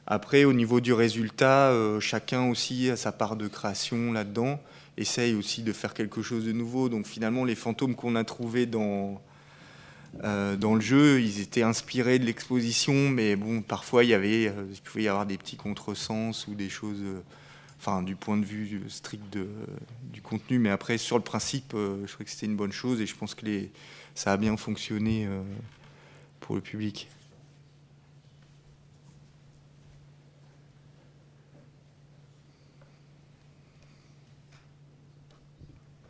Après, 0.07 0.45
au 0.45 0.53
niveau 0.53 0.81
du 0.81 0.93
résultat, 0.93 1.73
chacun 2.01 2.49
aussi 2.49 2.91
a 2.91 2.97
sa 2.97 3.13
part 3.13 3.37
de 3.37 3.49
création 3.49 4.13
là-dedans 4.13 4.61
essaye 4.97 5.35
aussi 5.35 5.63
de 5.63 5.73
faire 5.73 5.95
quelque 5.95 6.23
chose 6.23 6.45
de 6.45 6.53
nouveau. 6.53 6.89
Donc 6.89 7.07
finalement, 7.07 7.45
les 7.45 7.55
fantômes 7.55 7.95
qu'on 7.95 8.17
a 8.17 8.25
trouvés 8.25 8.67
dans, 8.67 9.21
euh, 10.25 10.57
dans 10.57 10.75
le 10.75 10.81
jeu, 10.81 11.21
ils 11.21 11.41
étaient 11.41 11.63
inspirés 11.63 12.19
de 12.19 12.25
l'exposition, 12.25 13.11
mais 13.11 13.37
bon, 13.37 13.63
parfois 13.63 14.05
il, 14.05 14.11
y 14.11 14.15
avait, 14.15 14.49
euh, 14.49 14.67
il 14.73 14.81
pouvait 14.81 15.05
y 15.05 15.09
avoir 15.09 15.27
des 15.27 15.39
petits 15.39 15.57
contresens 15.57 16.47
ou 16.49 16.55
des 16.55 16.69
choses, 16.69 17.01
euh, 17.03 17.23
enfin 17.79 18.03
du 18.03 18.17
point 18.17 18.37
de 18.37 18.45
vue 18.45 18.83
strict 18.89 19.39
du 20.13 20.23
contenu. 20.23 20.59
Mais 20.59 20.71
après, 20.71 20.99
sur 20.99 21.17
le 21.17 21.25
principe, 21.25 21.73
je 21.75 22.13
crois 22.13 22.25
que 22.25 22.31
c'était 22.31 22.47
une 22.47 22.57
bonne 22.57 22.73
chose 22.73 23.01
et 23.01 23.07
je 23.07 23.15
pense 23.15 23.35
que 23.35 23.47
ça 24.15 24.33
a 24.33 24.37
bien 24.37 24.57
fonctionné 24.57 25.29
pour 26.41 26.55
le 26.55 26.63
public. 26.63 27.09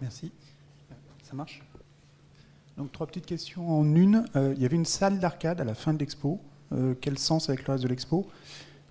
Merci. 0.00 0.30
Ça 1.24 1.34
marche? 1.34 1.65
Donc 2.76 2.92
trois 2.92 3.06
petites 3.06 3.26
questions 3.26 3.68
en 3.70 3.94
une. 3.94 4.24
Euh, 4.36 4.52
il 4.56 4.62
y 4.62 4.66
avait 4.66 4.76
une 4.76 4.84
salle 4.84 5.18
d'arcade 5.18 5.60
à 5.60 5.64
la 5.64 5.74
fin 5.74 5.94
de 5.94 5.98
l'expo. 5.98 6.40
Euh, 6.72 6.94
quel 7.00 7.18
sens 7.18 7.48
avec 7.48 7.66
le 7.66 7.72
reste 7.72 7.84
de 7.84 7.88
l'expo? 7.88 8.28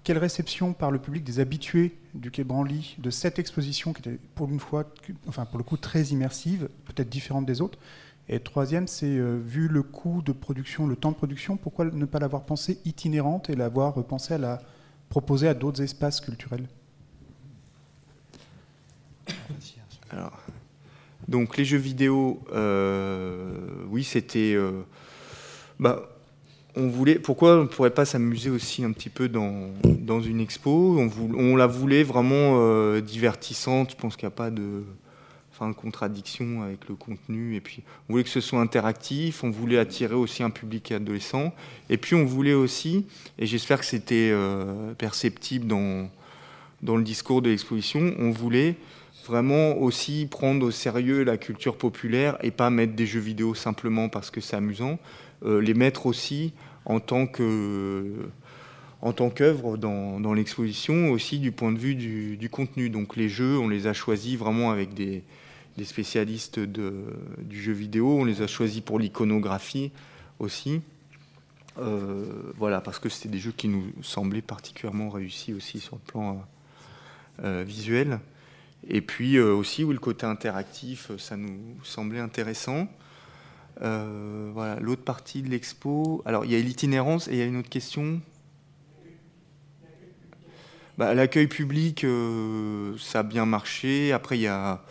Quelle 0.04 0.18
réception 0.18 0.74
par 0.74 0.92
le 0.92 1.00
public 1.00 1.24
des 1.24 1.40
habitués 1.40 1.96
du 2.14 2.32
Quai 2.32 2.44
Branly 2.44 2.96
de 3.00 3.10
cette 3.10 3.40
exposition 3.40 3.94
qui 3.94 4.02
était 4.02 4.20
pour 4.36 4.50
une 4.50 4.60
fois, 4.60 4.86
enfin 5.28 5.46
pour 5.46 5.58
le 5.58 5.64
coup 5.64 5.78
très 5.78 6.04
immersive, 6.06 6.70
peut-être 6.86 7.10
différente 7.10 7.46
des 7.46 7.62
autres? 7.62 7.78
Et 8.28 8.40
troisième, 8.40 8.88
c'est 8.88 9.06
euh, 9.06 9.38
vu 9.38 9.68
le 9.68 9.84
coût 9.84 10.24
de 10.24 10.32
production, 10.32 10.88
le 10.88 10.96
temps 10.96 11.12
de 11.12 11.16
production, 11.16 11.58
pourquoi 11.58 11.86
ne 11.86 12.06
pas 12.06 12.20
l'avoir 12.20 12.44
pensée 12.44 12.80
itinérante 12.86 13.52
et 13.52 13.56
l'avoir 13.56 13.94
pensée 14.04 14.34
à 14.34 14.40
la 14.40 14.62
proposer 15.10 15.48
à 15.48 15.54
d'autres 15.54 15.82
espaces 15.84 16.22
culturels? 16.22 16.68
Alors, 20.10 20.40
Donc 21.28 21.58
les 21.58 21.66
jeux 21.66 21.78
vidéo, 21.78 22.40
oui, 23.90 24.04
c'était... 24.04 24.56
bah, 25.80 26.10
on 26.78 26.88
voulait, 26.90 27.20
pourquoi 27.20 27.60
on 27.60 27.64
ne 27.64 27.68
pourrait 27.68 27.90
pas 27.90 28.06
s'amuser 28.06 28.50
aussi 28.50 28.84
un 28.84 28.92
petit 28.92 29.10
peu 29.10 29.30
dans, 29.30 29.70
dans 29.84 30.22
une 30.22 30.42
expo? 30.42 31.00
On, 31.00 31.56
la 31.56 31.68
voulait 31.68 32.04
vraiment 32.04 33.00
divertissante, 33.00 33.92
je 33.92 33.96
pense 33.96 34.16
qu'il 34.18 34.28
n'y 34.28 34.34
a 34.34 34.36
pas 34.36 34.52
de 34.52 34.84
enfin, 35.56 35.72
contradiction 35.74 36.64
avec 36.64 36.88
le 36.90 36.96
contenu. 36.96 37.56
Et 37.56 37.62
puis, 37.62 37.82
on 38.08 38.14
voulait 38.14 38.24
que 38.24 38.30
ce 38.30 38.42
soit 38.42 38.60
interactif, 38.60 39.44
on 39.44 39.50
voulait 39.50 39.78
attirer 39.78 40.16
aussi 40.16 40.44
un 40.44 40.50
public 40.50 40.92
adolescent. 40.92 41.54
Et 41.90 41.98
puis, 41.98 42.16
on 42.16 42.26
voulait 42.26 42.54
aussi, 42.54 43.06
et 43.40 43.46
j'espère 43.46 43.80
que 43.80 43.86
c'était 43.86 44.32
euh, 44.32 44.94
perceptible 44.94 45.68
dans, 45.68 46.10
dans 46.82 46.98
le 46.98 47.04
discours 47.04 47.42
de 47.42 47.50
l'exposition, 47.50 48.14
on 48.20 48.32
voulait 48.32 48.76
vraiment 49.26 49.78
aussi 49.78 50.28
prendre 50.30 50.66
au 50.66 50.72
sérieux 50.72 51.24
la 51.24 51.38
culture 51.38 51.78
populaire 51.78 52.38
et 52.42 52.52
pas 52.52 52.70
mettre 52.70 52.94
des 52.94 53.06
jeux 53.06 53.20
vidéo 53.20 53.56
simplement 53.56 54.10
parce 54.10 54.32
que 54.32 54.42
c'est 54.42 54.56
amusant, 54.56 55.00
euh, 55.44 55.62
les 55.62 55.74
mettre 55.74 56.06
aussi 56.06 56.54
en 56.86 57.00
tant 57.00 57.28
que 57.28 58.30
en 59.02 59.14
tant 59.14 59.30
qu'œuvre 59.30 59.78
dans, 59.78 60.20
dans 60.20 60.34
l'exposition, 60.34 61.12
aussi 61.12 61.38
du 61.38 61.52
point 61.52 61.72
de 61.72 61.78
vue 61.78 61.94
du, 61.94 62.50
contenu. 62.50 62.90
Donc 62.90 63.16
les 63.16 63.30
jeux, 63.30 63.58
on 63.60 63.68
les 63.68 63.86
a 63.86 63.94
choisis 63.94 64.36
vraiment 64.36 64.72
avec 64.72 64.96
des, 64.96 65.22
des 65.78 65.86
spécialistes 65.86 66.60
du 66.60 67.62
jeu 67.62 67.74
vidéo. 67.74 68.18
On 68.20 68.26
les 68.26 68.42
a 68.42 68.48
choisis 68.48 68.82
pour 68.82 68.98
l'iconographie 68.98 69.92
aussi. 70.40 70.82
Euh, 71.78 72.26
voilà, 72.58 72.82
parce 72.82 73.00
que 73.00 73.10
c'était 73.10 73.30
des 73.30 73.38
jeux 73.38 73.52
qui 73.52 73.68
nous 73.68 73.92
semblaient 74.02 74.42
particulièrement 74.42 75.10
réussis 75.10 75.54
aussi 75.54 75.80
sur 75.80 75.98
le 75.98 76.12
plan 76.12 76.44
euh, 77.44 77.64
visuel. 77.68 78.20
Et 78.88 79.02
puis 79.02 79.38
euh, 79.38 79.54
aussi, 79.54 79.84
où 79.84 79.92
le 79.92 80.00
côté 80.00 80.26
interactif, 80.26 81.12
ça 81.18 81.38
nous 81.38 81.60
semblait 81.84 82.20
intéressant. 82.20 82.88
voilà, 83.80 84.80
l'autre 84.80 85.04
partie 85.04 85.42
de 85.42 85.50
l'expo. 85.50 86.22
Alors, 86.26 86.46
il 86.46 86.52
y 86.52 86.56
a 86.56 86.60
l'itinérance 86.60 87.28
et 87.28 87.34
il 87.34 87.38
y 87.38 87.42
a 87.42 87.46
une 87.46 87.58
autre 87.58 87.70
question. 87.70 88.22
Bah, 90.98 91.14
L'accueil 91.14 91.48
public, 91.48 92.06
ça 92.98 93.20
a 93.20 93.24
bien 93.24 93.46
marché. 93.46 94.14
Après, 94.14 94.38
il 94.38 94.44
y 94.44 94.48
a 94.48 94.82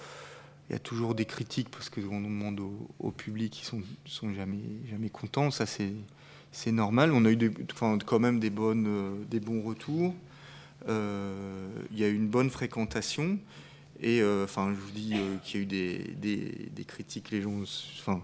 toujours 0.82 1.14
des 1.14 1.24
critiques 1.24 1.68
parce 1.70 1.88
qu'on 1.88 2.20
demande 2.20 2.61
au, 2.99 3.11
public 3.11 3.53
qui 3.53 3.64
sont, 3.64 3.82
sont 4.05 4.32
jamais, 4.34 5.09
contents. 5.12 5.51
Ça, 5.51 5.66
c'est 5.66 6.72
normal. 6.72 7.12
On 7.12 7.24
a 7.24 7.30
eu 7.30 7.51
quand 8.07 8.20
même 8.20 8.40
des, 8.40 8.51
euh, 8.51 9.40
bons 9.42 9.62
retours. 9.62 10.14
Euh, 10.88 11.68
il 11.92 11.99
y 11.99 12.05
a 12.05 12.09
eu 12.09 12.14
une 12.14 12.28
bonne 12.28 12.51
fréquentation. 12.51 13.38
Et 14.01 14.20
euh, 14.20 14.45
enfin, 14.45 14.72
je 14.74 14.80
vous 14.80 14.90
dis 14.90 15.14
qu'il 15.45 15.61
y 15.61 15.62
a 15.62 15.62
eu 15.62 15.66
des, 15.66 15.99
des, 16.16 16.68
des, 16.74 16.84
critiques. 16.84 17.30
Les 17.30 17.42
gens, 17.42 17.62
enfin, 18.01 18.22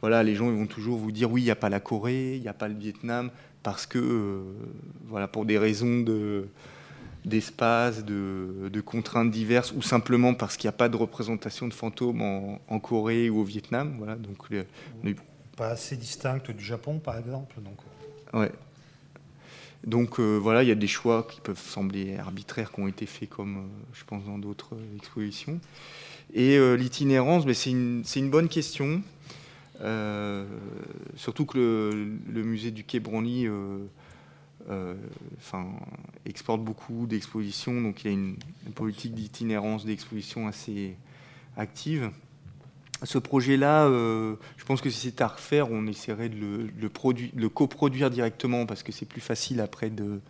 voilà, 0.00 0.22
les 0.22 0.34
gens 0.34 0.50
ils 0.50 0.56
vont 0.56 0.66
toujours 0.66 0.98
vous 0.98 1.12
dire 1.12 1.30
oui, 1.30 1.42
il 1.42 1.44
n'y 1.44 1.50
a 1.50 1.56
pas 1.56 1.68
la 1.68 1.80
Corée, 1.80 2.36
il 2.36 2.42
n'y 2.42 2.48
a 2.48 2.54
pas 2.54 2.68
le 2.68 2.74
Vietnam, 2.74 3.30
parce 3.62 3.86
que, 3.86 4.42
voilà, 5.06 5.28
pour 5.28 5.44
des 5.44 5.58
raisons 5.58 6.00
de 6.00 6.48
d'espace, 7.24 8.04
de, 8.04 8.80
contraintes 8.84 9.30
diverses, 9.30 9.72
ou 9.72 9.82
simplement 9.82 10.34
parce 10.34 10.56
qu'il 10.56 10.68
n'y 10.68 10.74
a 10.74 10.76
pas 10.76 10.88
de 10.88 10.96
représentation 10.96 11.68
de 11.68 11.74
fantômes 11.74 12.20
en, 12.20 12.78
Corée 12.80 13.30
ou 13.30 13.40
au 13.40 13.44
Vietnam. 13.44 13.94
Voilà, 13.98 14.16
donc, 14.16 14.38
Pas 15.56 15.68
assez 15.68 15.96
distincte 15.96 16.50
du 16.50 16.64
Japon, 16.64 16.98
par 16.98 17.18
exemple. 17.18 17.56
Donc, 17.62 17.78
euh. 18.34 18.40
ouais. 18.40 18.52
Donc 19.86 20.18
euh, 20.18 20.38
voilà, 20.38 20.62
il 20.62 20.68
y 20.68 20.72
a 20.72 20.76
des 20.76 20.86
choix 20.86 21.26
qui 21.30 21.40
peuvent 21.40 21.60
sembler 21.60 22.16
arbitraires 22.16 22.72
qui 22.72 22.80
ont 22.80 22.88
été 22.88 23.06
faits, 23.06 23.28
comme 23.28 23.56
euh, 23.56 23.82
je 23.92 24.04
pense 24.04 24.24
dans 24.24 24.38
d'autres 24.38 24.76
expositions. 24.96 25.60
Et 26.32 26.58
l'itinérance, 26.76 27.44
c'est 27.52 27.70
une, 27.70 28.02
une, 28.16 28.30
bonne 28.30 28.48
question. 28.48 29.02
surtout 31.16 31.46
que 31.46 32.08
le, 32.26 32.42
musée 32.42 32.72
du 32.72 32.82
Quai 32.82 32.98
Branly 32.98 33.46
euh, 34.70 34.94
exporte 36.24 36.62
beaucoup 36.62 37.06
d'expositions, 37.06 37.80
donc 37.80 38.02
il 38.02 38.10
y 38.10 38.10
a 38.10 38.14
une, 38.14 38.36
politique 38.74 39.14
d'itinérance 39.14 39.84
d'exposition 39.84 40.48
assez 40.48 40.96
active. 41.56 42.10
Ce 43.04 43.18
projet-là, 43.18 43.86
euh, 43.86 44.36
je 44.56 44.64
pense 44.64 44.80
que 44.80 44.90
si 44.90 45.00
c'est 45.00 45.20
à 45.20 45.28
refaire, 45.28 45.70
on 45.70 45.86
essaierait 45.86 46.28
de 46.28 46.36
le, 46.36 46.70
le 47.34 47.48
coproduire 47.48 48.10
directement 48.10 48.66
parce 48.66 48.82
que 48.82 48.92
c'est 48.92 49.06
plus 49.06 49.20
facile 49.20 49.60
après 49.60 49.90
de, 49.90 50.20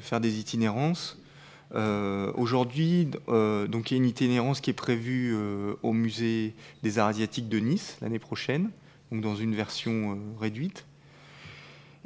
faire 0.00 0.20
des 0.20 0.38
itinérances. 0.38 1.18
Euh, 1.74 2.32
aujourd'hui, 2.34 3.06
donc 3.06 3.90
il 3.90 3.94
y 3.94 3.96
a 3.96 4.02
une 4.02 4.08
itinérance 4.08 4.60
qui 4.60 4.70
est 4.70 4.74
prévue 4.74 5.36
au 5.82 5.92
musée 5.92 6.54
des 6.82 6.98
arts 6.98 7.08
asiatiques 7.08 7.48
de 7.48 7.58
Nice 7.58 7.96
l'année 8.02 8.18
prochaine, 8.18 8.70
donc 9.10 9.20
dans 9.20 9.36
une 9.36 9.54
version 9.54 10.18
réduite. 10.40 10.84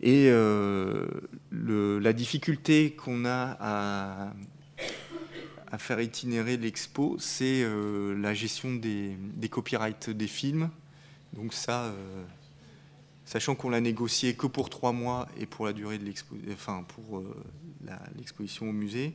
Et 0.02 0.28
euh, 0.28 1.06
la 1.52 2.12
difficulté 2.12 2.92
qu'on 2.92 3.24
a 3.24 3.56
à, 3.60 4.32
faire 5.78 6.00
itinérer 6.00 6.56
l'expo, 6.56 7.16
c'est 7.18 7.62
euh, 7.62 8.16
la 8.18 8.34
gestion 8.34 8.74
des, 8.74 9.16
copyrights 9.50 10.10
des 10.10 10.26
films. 10.26 10.70
Donc 11.32 11.52
ça, 11.52 11.84
euh, 11.84 12.24
sachant 13.24 13.54
qu'on 13.54 13.70
l'a 13.70 13.80
négocié 13.80 14.34
que 14.34 14.46
pour 14.46 14.70
trois 14.70 14.92
mois 14.92 15.28
et 15.38 15.46
pour 15.46 15.66
la 15.66 15.72
durée 15.72 15.98
de 15.98 16.04
l'exposition, 16.04 16.52
enfin 16.52 16.84
pour 16.88 17.22
l'exposition 18.16 18.68
au 18.68 18.72
musée. 18.72 19.14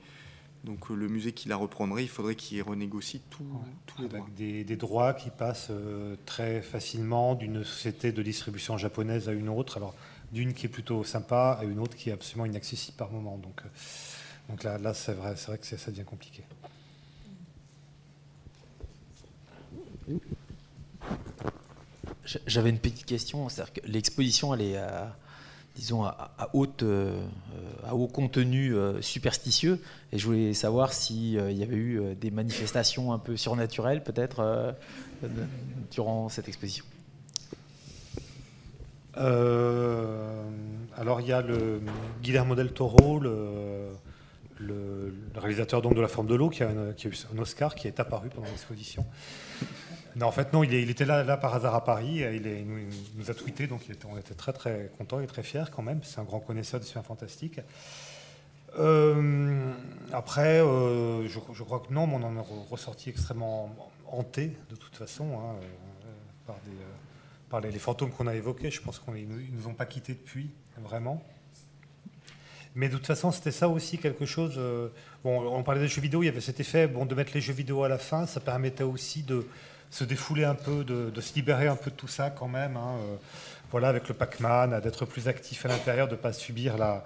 Donc 0.64 0.90
le 0.90 1.08
musée 1.08 1.32
qui 1.32 1.50
la 1.50 1.56
reprendrait, 1.56 2.04
il 2.04 2.10
faudrait 2.10 2.36
qu'il 2.36 2.62
renégocie 2.62 3.22
tous 3.32 3.44
les 4.00 4.08
droits. 4.08 4.28
Des, 4.38 4.64
des, 4.64 4.76
droits 4.76 5.14
qui 5.14 5.32
passent 5.32 5.72
très 6.26 6.62
facilement 6.62 7.34
d'une 7.34 7.64
société 7.64 8.12
de 8.12 8.22
distribution 8.22 8.78
japonaise 8.78 9.28
à 9.28 9.32
une 9.32 9.50
autre. 9.50 9.78
Alors 9.78 9.96
d'une 10.32 10.54
qui 10.54 10.66
est 10.66 10.70
plutôt 10.70 11.04
sympa 11.04 11.58
à 11.60 11.64
une 11.66 11.80
autre 11.80 11.96
qui 11.96 12.10
est 12.10 12.14
absolument 12.14 12.46
inaccessible 12.46 12.98
par 12.98 13.12
moment. 13.12 13.38
Donc, 13.38 13.62
euh, 13.66 13.70
donc 14.50 14.64
là, 14.64 14.78
là 14.78 14.94
c'est 14.94 15.14
vrai, 15.14 15.34
vrai 15.34 15.58
que 15.58 15.66
ça 15.66 15.92
devient 15.92 16.04
compliqué. 16.04 16.44
J'avais 22.48 22.70
une 22.70 22.80
petite 22.80 23.06
question, 23.06 23.50
c'est-à-dire 23.50 23.74
que 23.74 23.88
l'exposition, 23.88 24.54
elle 24.54 24.62
est 24.62 24.78
à, 24.78 25.16
disons, 25.76 26.04
à, 26.04 26.50
haute, 26.54 26.84
euh, 26.84 27.26
à 27.84 27.96
haut 27.96 28.08
contenu 28.08 28.74
euh, 28.74 29.02
superstitieux, 29.02 29.82
et 30.12 30.18
je 30.18 30.26
voulais 30.26 30.54
savoir 30.54 30.94
s'il 30.94 31.34
y 31.34 31.64
avait 31.64 31.76
eu 31.76 32.16
des 32.16 32.32
manifestations 32.32 33.12
un 33.12 33.20
peu 33.20 33.36
surnaturelles, 33.38 34.04
peut-être, 34.04 34.76
durant 35.92 36.30
cette 36.30 36.48
exposition. 36.48 36.86
Euh, 39.18 40.44
alors 40.96 41.20
il 41.20 41.28
y 41.28 41.34
a 41.34 41.42
le 41.42 41.82
Guillermo 42.24 42.56
del 42.56 42.72
Toro, 42.72 43.20
le, 43.20 43.90
le, 44.62 45.14
réalisateur 45.36 45.82
donc 45.82 45.96
de 45.96 46.02
La 46.02 46.08
Forme 46.08 46.28
de 46.28 46.36
l'eau, 46.36 46.50
qui, 46.50 46.64
a 46.64 46.72
eu 46.72 47.14
un 47.36 47.38
Oscar, 47.40 47.76
qui 47.76 47.88
est 47.88 48.00
apparu 48.00 48.30
pendant 48.30 48.48
l'exposition. 48.48 49.06
Non, 50.18 50.26
en 50.26 50.32
fait, 50.34 50.52
non, 50.52 50.62
il, 50.62 50.90
était 50.90 51.06
là, 51.06 51.24
là, 51.24 51.38
par 51.38 51.56
hasard 51.56 51.74
à 51.74 51.86
Paris. 51.86 52.16
Il, 52.16 52.46
est, 52.46 52.66
nous, 53.16 53.32
a 53.32 53.34
tweeté, 53.34 53.66
donc 53.68 53.82
on 54.10 54.18
était 54.18 54.34
très 54.34 54.52
très 54.52 54.92
contents 54.98 55.22
et 55.22 55.26
très 55.26 55.42
fiers 55.42 55.64
quand 55.74 55.84
même. 55.84 56.02
C'est 56.04 56.20
un 56.20 56.26
grand 56.26 56.42
connaisseur 56.42 56.82
du 56.82 56.86
cinéma 56.86 57.04
fantastique. 57.04 57.62
Euh, 58.78 59.72
après, 60.12 60.60
euh, 60.60 61.26
je, 61.30 61.64
crois 61.64 61.80
que 61.80 61.94
non, 61.94 62.08
mais 62.08 62.16
on 62.16 62.24
en 62.24 62.36
est 62.36 62.46
ressorti 62.70 63.10
extrêmement 63.10 63.74
hanté 64.06 64.58
de 64.70 64.76
toute 64.76 64.98
façon 64.98 65.40
hein, 65.40 65.56
par 66.46 67.62
des 67.62 67.72
les, 67.72 67.80
fantômes 67.80 68.12
qu'on 68.12 68.28
a 68.28 68.36
évoqués, 68.36 68.72
je 68.72 68.82
pense 68.82 69.00
qu'ils 69.00 69.28
ne 69.28 69.52
nous 69.52 69.68
ont 69.68 69.74
pas 69.74 69.86
quittés 69.86 70.14
depuis, 70.14 70.52
vraiment. 70.78 71.22
Mais 72.76 72.88
de 72.88 72.96
toute 72.96 73.08
façon, 73.08 73.32
c'était 73.32 73.52
ça 73.52 73.68
aussi 73.68 73.98
quelque 73.98 74.26
chose. 74.26 74.56
Euh, 74.58 74.88
bon, 75.24 75.42
on 75.54 75.64
parlait 75.64 75.82
des 75.82 75.88
jeux 75.88 76.02
vidéo, 76.02 76.24
il 76.24 76.28
y 76.28 76.30
avait 76.30 76.42
cet 76.42 76.60
effet 76.60 76.88
bon, 76.88 77.06
de 77.06 77.14
mettre 77.16 77.32
les 77.34 77.42
jeux 77.42 77.54
vidéo 77.54 77.84
à 77.84 77.90
la 77.90 77.98
fin, 77.98 78.26
ça 78.26 78.40
permettait 78.40 78.84
aussi 78.84 79.24
de 79.24 79.46
se 79.90 80.06
défouler 80.06 80.46
un 80.46 80.56
peu, 80.56 80.86
de, 80.86 81.20
se 81.20 81.34
libérer 81.36 81.68
un 81.68 81.76
peu 81.76 81.92
de 81.92 81.96
tout 81.96 82.08
ça 82.08 82.30
quand 82.30 82.48
même. 82.48 82.78
Hein, 82.78 82.96
euh, 83.00 83.16
voilà, 83.72 83.90
avec 83.90 84.08
le 84.08 84.14
Pac-Man, 84.14 84.80
d'être 84.82 85.06
plus 85.06 85.28
actif 85.28 85.66
à 85.66 85.70
l'intérieur, 85.70 86.08
de 86.08 86.14
ne 86.14 86.18
pas 86.18 86.32
subir 86.32 86.78
la, 86.78 87.04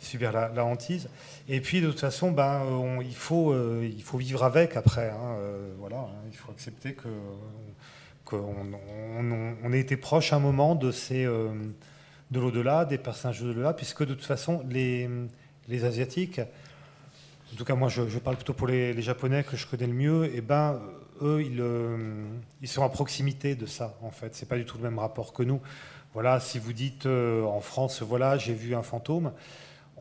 subir 0.00 0.32
la, 0.32 0.64
hantise. 0.64 1.08
Et 1.48 1.60
puis 1.60 1.82
de 1.82 1.90
toute 1.90 2.00
façon, 2.00 2.30
ben, 2.30 2.62
il, 3.02 3.14
faut, 3.14 3.52
euh, 3.52 3.86
il 3.94 4.02
faut 4.02 4.16
vivre 4.16 4.42
avec 4.42 4.76
après. 4.76 5.10
Hein, 5.10 5.36
voilà, 5.78 5.98
hein, 5.98 6.28
il 6.30 6.36
faut 6.36 6.50
accepter 6.50 6.94
que 6.94 7.08
qu'on 8.24 8.54
on, 9.62 9.72
ait 9.74 9.80
été 9.80 9.98
proche 9.98 10.32
un 10.32 10.38
moment 10.38 10.74
de, 10.74 10.90
ces, 10.92 11.26
de 12.30 12.40
l'au-delà, 12.40 12.84
des 12.84 12.98
personnages 12.98 13.40
de 13.40 13.48
l'au-delà, 13.48 13.72
puisque 13.72 14.04
de 14.04 14.14
toute 14.14 14.24
façon, 14.24 14.64
les, 14.68 15.08
les 15.68 15.84
Asiatiques, 15.84 16.40
en 16.40 17.56
tout 17.56 17.64
cas 17.64 17.74
moi 17.74 17.88
je, 17.88 18.18
parle 18.18 18.36
plutôt 18.36 18.54
pour 18.54 18.66
les, 18.66 19.00
Japonais 19.00 19.44
que 19.44 19.56
je 19.56 19.66
connais 19.66 19.86
le 19.86 19.92
mieux, 19.92 20.26
et 20.26 20.36
eh 20.36 20.40
ben 20.40 20.80
eux, 21.22 21.42
ils, 21.42 21.60
euh, 21.60 22.24
ils, 22.60 22.68
sont 22.68 22.82
à 22.82 22.88
proximité 22.88 23.54
de 23.54 23.66
ça, 23.66 23.96
en 24.02 24.10
fait. 24.10 24.34
C'est 24.34 24.48
pas 24.48 24.56
du 24.56 24.64
tout 24.64 24.76
le 24.78 24.82
même 24.82 24.98
rapport 24.98 25.32
que 25.32 25.44
nous. 25.44 25.60
Voilà, 26.12 26.40
si 26.40 26.58
vous 26.58 26.72
dites 26.72 27.06
euh, 27.06 27.42
en 27.44 27.60
France, 27.60 28.02
voilà, 28.02 28.36
j'ai 28.36 28.54
vu 28.54 28.74
un 28.74 28.82
fantôme, 28.82 29.32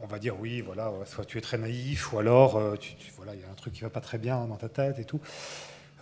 on 0.02 0.08
va 0.08 0.18
dire 0.18 0.40
oui, 0.40 0.62
voilà, 0.62 0.92
soit 1.06 1.26
tu 1.26 1.38
es 1.38 1.42
très 1.42 1.58
naïf, 1.58 2.14
ou 2.14 2.20
alors, 2.20 2.78
tu, 2.80 2.96
voilà, 3.16 3.36
il 3.36 3.42
y 3.42 3.44
a 3.44 3.50
un 3.50 3.56
truc 3.56 3.74
qui 3.74 3.82
va 3.82 3.90
pas 3.90 4.02
très 4.02 4.18
bien 4.18 4.46
dans 4.46 4.58
ta 4.58 4.70
tête 4.70 4.98
et 5.00 5.06
tout. 5.06 5.22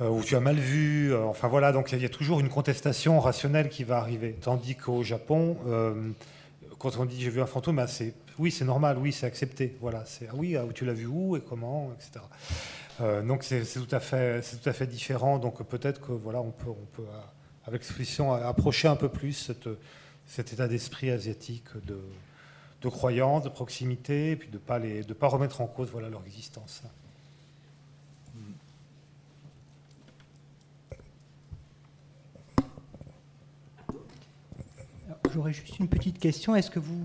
Ou 0.01 0.23
tu 0.23 0.35
as 0.35 0.39
mal 0.39 0.55
vu. 0.55 1.15
enfin 1.15 1.47
voilà, 1.47 1.71
donc 1.71 1.91
il 1.91 2.01
y 2.01 2.05
a 2.05 2.09
toujours 2.09 2.39
une 2.39 2.49
contestation 2.49 3.19
rationnelle 3.19 3.69
qui 3.69 3.83
va 3.83 3.97
arriver. 3.97 4.35
Tandis 4.41 4.75
qu'au 4.75 5.03
Japon, 5.03 5.57
quand 6.79 6.97
on 6.97 7.05
dit 7.05 7.21
j'ai 7.21 7.29
vu 7.29 7.41
un 7.41 7.45
fantôme, 7.45 7.75
bah, 7.75 7.87
c'est 7.87 8.15
oui, 8.39 8.49
c'est 8.49 8.65
normal, 8.65 8.97
oui, 8.97 9.11
c'est 9.11 9.27
accepté. 9.27 9.77
Voilà, 9.79 10.03
c'est 10.05 10.27
ah 10.27 10.33
oui, 10.35 10.55
ah, 10.55 10.63
tu 10.73 10.85
l'as 10.85 10.93
vu 10.93 11.05
où 11.05 11.37
et 11.37 11.41
comment, 11.41 11.91
etc. 11.93 12.25
donc 13.27 13.43
c'est 13.43 13.63
tout 13.63 13.95
à 13.95 13.99
fait, 13.99 14.41
tout 14.41 14.69
à 14.69 14.73
fait 14.73 14.87
différent. 14.87 15.37
Donc 15.37 15.61
peut-être 15.63 16.01
que 16.01 16.11
voilà, 16.11 16.41
on 16.41 16.51
peut, 16.51 16.69
on 16.69 16.85
peut 16.95 17.05
avec 17.65 17.81
l'exposition 17.81 18.33
approcher 18.33 18.87
un 18.87 18.95
peu 18.95 19.09
plus 19.09 19.51
cet 20.25 20.53
état 20.53 20.67
d'esprit 20.67 21.11
asiatique 21.11 21.67
de, 21.85 22.89
croyance, 22.89 23.43
de 23.43 23.49
proximité, 23.49 24.31
et 24.31 24.35
puis 24.35 24.49
de 24.49 24.55
ne 24.55 24.59
pas, 24.59 24.79
pas 25.19 25.27
remettre 25.27 25.61
en 25.61 25.67
cause 25.67 25.89
voilà, 25.91 26.09
leur 26.09 26.23
existence. 26.25 26.81
J'aurais 35.33 35.53
juste 35.53 35.79
une 35.79 35.87
petite 35.87 36.19
question. 36.19 36.55
Est-ce 36.55 36.69
que 36.69 36.79
vous 36.79 36.99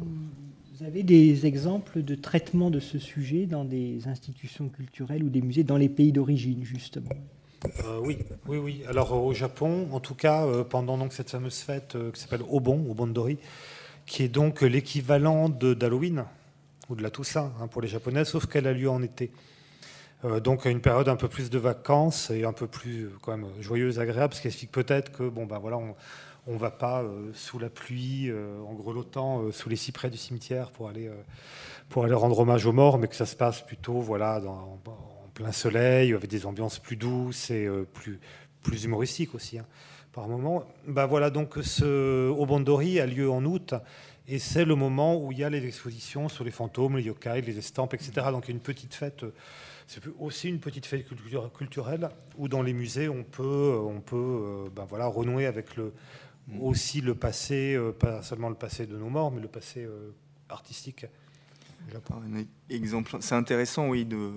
avez 0.85 1.05
des 1.05 1.47
exemples 1.47 2.03
de 2.03 2.15
traitement 2.17 2.71
de 2.71 2.81
ce 2.81 2.99
sujet 2.99 3.47
dans 3.47 3.65
des 3.65 4.09
institutions 4.09 4.69
culturelles 4.69 5.23
ou 5.23 5.29
des 5.29 5.43
musées 5.43 5.63
dans 5.63 5.77
les 5.77 5.89
pays 5.89 6.11
d'origine, 6.11 6.65
justement? 6.65 7.11
Euh, 7.85 8.01
oui, 8.03 8.19
oui, 8.47 8.59
oui. 8.59 8.83
Alors 8.89 9.13
au 9.25 9.33
Japon, 9.33 9.89
en 9.93 10.01
tout 10.01 10.15
cas, 10.15 10.45
euh, 10.45 10.65
pendant 10.65 10.99
donc 10.99 11.13
cette 11.13 11.31
fameuse 11.31 11.59
fête 11.59 11.95
euh, 11.95 12.11
qui 12.11 12.21
s'appelle 12.21 12.43
Obon, 12.51 12.85
Obondori, 12.91 13.39
qui 14.07 14.25
est 14.25 14.29
donc 14.29 14.63
l'équivalent 14.63 15.49
d'Halloween 15.49 16.25
ou 16.89 16.97
de 16.97 17.03
la 17.03 17.11
Toussaint 17.11 17.53
hein, 17.61 17.69
pour 17.69 17.81
les 17.81 17.89
Japonais, 17.89 18.25
sauf 18.25 18.47
qu'elle 18.47 18.67
a 18.67 18.73
lieu 18.73 18.91
en 18.91 19.03
été. 19.03 19.31
Donc 20.43 20.65
une 20.65 20.81
période 20.81 21.09
un 21.09 21.15
peu 21.15 21.29
plus 21.29 21.51
de 21.51 21.59
vacances 21.59 22.31
et 22.31 22.45
un 22.45 22.53
peu 22.53 22.67
plus 22.67 23.11
quand 23.21 23.37
même 23.37 23.47
joyeuse, 23.61 24.01
agréable, 24.01 24.35
ce 24.35 24.41
qui 24.41 24.49
explique 24.49 24.73
peut-être 24.73 25.13
que 25.13 25.29
bon 25.29 25.45
ben 25.45 25.59
voilà, 25.59 25.77
on 25.77 25.95
ne 26.55 26.59
va 26.59 26.71
pas 26.71 27.03
euh, 27.03 27.31
sous 27.35 27.59
la 27.59 27.69
pluie, 27.69 28.29
euh, 28.29 28.61
en 28.63 28.75
grelottant 28.75 29.51
sous 29.53 29.69
les 29.69 29.77
cyprès 29.77 30.11
du 30.11 30.17
cimetière 30.17 30.71
pour 30.71 30.89
aller 30.89 31.11
pour 31.89 32.05
aller 32.05 32.15
rendre 32.15 32.39
hommage 32.39 32.67
aux 32.67 32.73
morts, 32.73 32.99
mais 32.99 33.09
que 33.09 33.17
ça 33.17 33.27
se 33.27 33.37
passe 33.37 33.63
plutôt 33.63 34.01
voilà 34.01 34.41
en, 34.47 34.79
plein 35.35 35.53
soleil, 35.53 36.15
avec 36.15 36.31
des 36.31 36.47
ambiances 36.47 36.79
plus 36.79 36.97
douces 36.97 37.51
et 37.51 37.69
plus 37.93 38.21
plus 38.63 38.85
humoristiques 38.85 39.35
aussi. 39.35 39.59
Hein 39.59 39.67
par 40.17 40.29
moment. 40.29 40.65
Ben 40.89 41.05
voilà, 41.05 41.29
donc 41.29 41.59
ce 41.61 42.31
Obondori 42.31 43.01
a 43.01 43.07
lieu 43.07 43.31
en 43.31 43.45
août 43.45 43.75
et 44.27 44.39
c'est 44.39 44.65
le 44.65 44.75
moment 44.75 45.23
où 45.23 45.31
il 45.31 45.39
y 45.39 45.45
a 45.45 45.51
les 45.51 45.65
expositions 45.67 46.31
sur 46.31 46.43
les 46.43 46.51
fantômes, 46.51 46.97
les 46.97 47.03
yokai, 47.03 47.43
les 47.43 47.59
estampes, 47.59 47.93
etc. 47.93 48.29
Donc 48.31 48.49
une 48.49 48.61
petite 48.61 48.95
fête, 48.95 49.27
c'est 49.87 50.01
aussi 50.19 50.49
une 50.49 50.59
petite 50.59 50.87
fête 50.87 51.05
culturelle 51.53 52.09
où 52.39 52.49
dans 52.49 52.63
les 52.63 52.73
musées 52.73 53.11
on 53.11 53.25
peut, 53.25 53.79
on 53.79 54.01
peut 54.01 54.71
ben 54.75 54.87
voilà, 54.89 55.07
renouer 55.07 55.45
avec 55.45 55.77
le, 55.77 55.93
aussi 56.61 57.01
le 57.01 57.15
passé, 57.15 57.75
euh, 57.75 57.93
pas 57.93 58.23
seulement 58.23 58.49
le 58.49 58.55
passé 58.55 58.87
de 58.87 58.97
nos 58.97 59.09
morts, 59.09 59.33
mais 59.33 59.41
le 59.41 59.49
passé 59.49 59.85
euh, 59.85 60.13
artistique. 60.49 61.07
Exemple, 62.69 63.17
c'est 63.21 63.35
intéressant, 63.35 63.89
oui, 63.89 64.05
de 64.05 64.31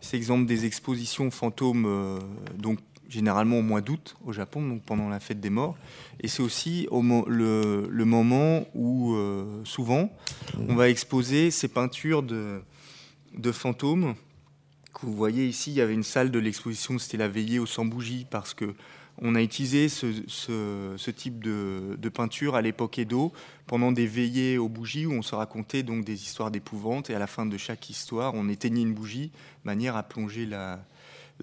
cet 0.00 0.14
exemple 0.14 0.44
des 0.46 0.66
expositions 0.66 1.30
fantômes, 1.30 1.86
euh, 1.86 2.18
donc 2.58 2.78
généralement 3.08 3.58
au 3.58 3.62
mois 3.62 3.80
d'août 3.80 4.16
au 4.24 4.32
Japon, 4.32 4.66
donc 4.66 4.82
pendant 4.82 5.08
la 5.08 5.18
fête 5.18 5.40
des 5.40 5.50
morts. 5.50 5.76
Et 6.20 6.28
c'est 6.28 6.42
aussi 6.42 6.86
au 6.90 7.02
le, 7.26 7.86
le, 7.88 8.04
moment 8.04 8.66
où 8.74 9.14
euh, 9.14 9.62
souvent 9.64 10.10
on 10.68 10.74
va 10.74 10.90
exposer 10.90 11.50
ces 11.50 11.68
peintures 11.68 12.22
de, 12.22 12.60
de 13.36 13.52
fantômes. 13.52 14.14
Que 14.92 15.06
vous 15.06 15.14
voyez 15.14 15.46
ici, 15.46 15.70
il 15.70 15.76
y 15.76 15.80
avait 15.80 15.94
une 15.94 16.04
salle 16.04 16.30
de 16.30 16.38
l'exposition, 16.38 16.98
c'était 16.98 17.16
la 17.16 17.28
veillée 17.28 17.58
aux 17.58 17.66
100 17.66 17.86
bougies, 17.86 18.26
parce 18.30 18.52
que 18.52 18.74
on 19.22 19.34
a 19.34 19.42
utilisé 19.42 19.88
ce, 19.88 21.10
type 21.10 21.42
de, 21.42 21.96
de, 21.98 22.08
peinture 22.08 22.56
à 22.56 22.62
l'époque 22.62 22.98
Edo 22.98 23.32
pendant 23.66 23.92
des 23.92 24.06
veillées 24.06 24.58
aux 24.58 24.68
bougies 24.68 25.06
où 25.06 25.12
on 25.12 25.22
se 25.22 25.34
racontait 25.34 25.82
donc 25.82 26.04
des 26.04 26.22
histoires 26.22 26.50
d'épouvante 26.50 27.10
et 27.10 27.14
à 27.14 27.18
la 27.18 27.26
fin 27.26 27.46
de 27.46 27.56
chaque 27.56 27.88
histoire, 27.90 28.34
on 28.34 28.48
éteignait 28.48 28.82
une 28.82 28.94
bougie, 28.94 29.30
manière 29.64 29.96
à 29.96 30.02
plonger 30.02 30.46
la, 30.46 30.84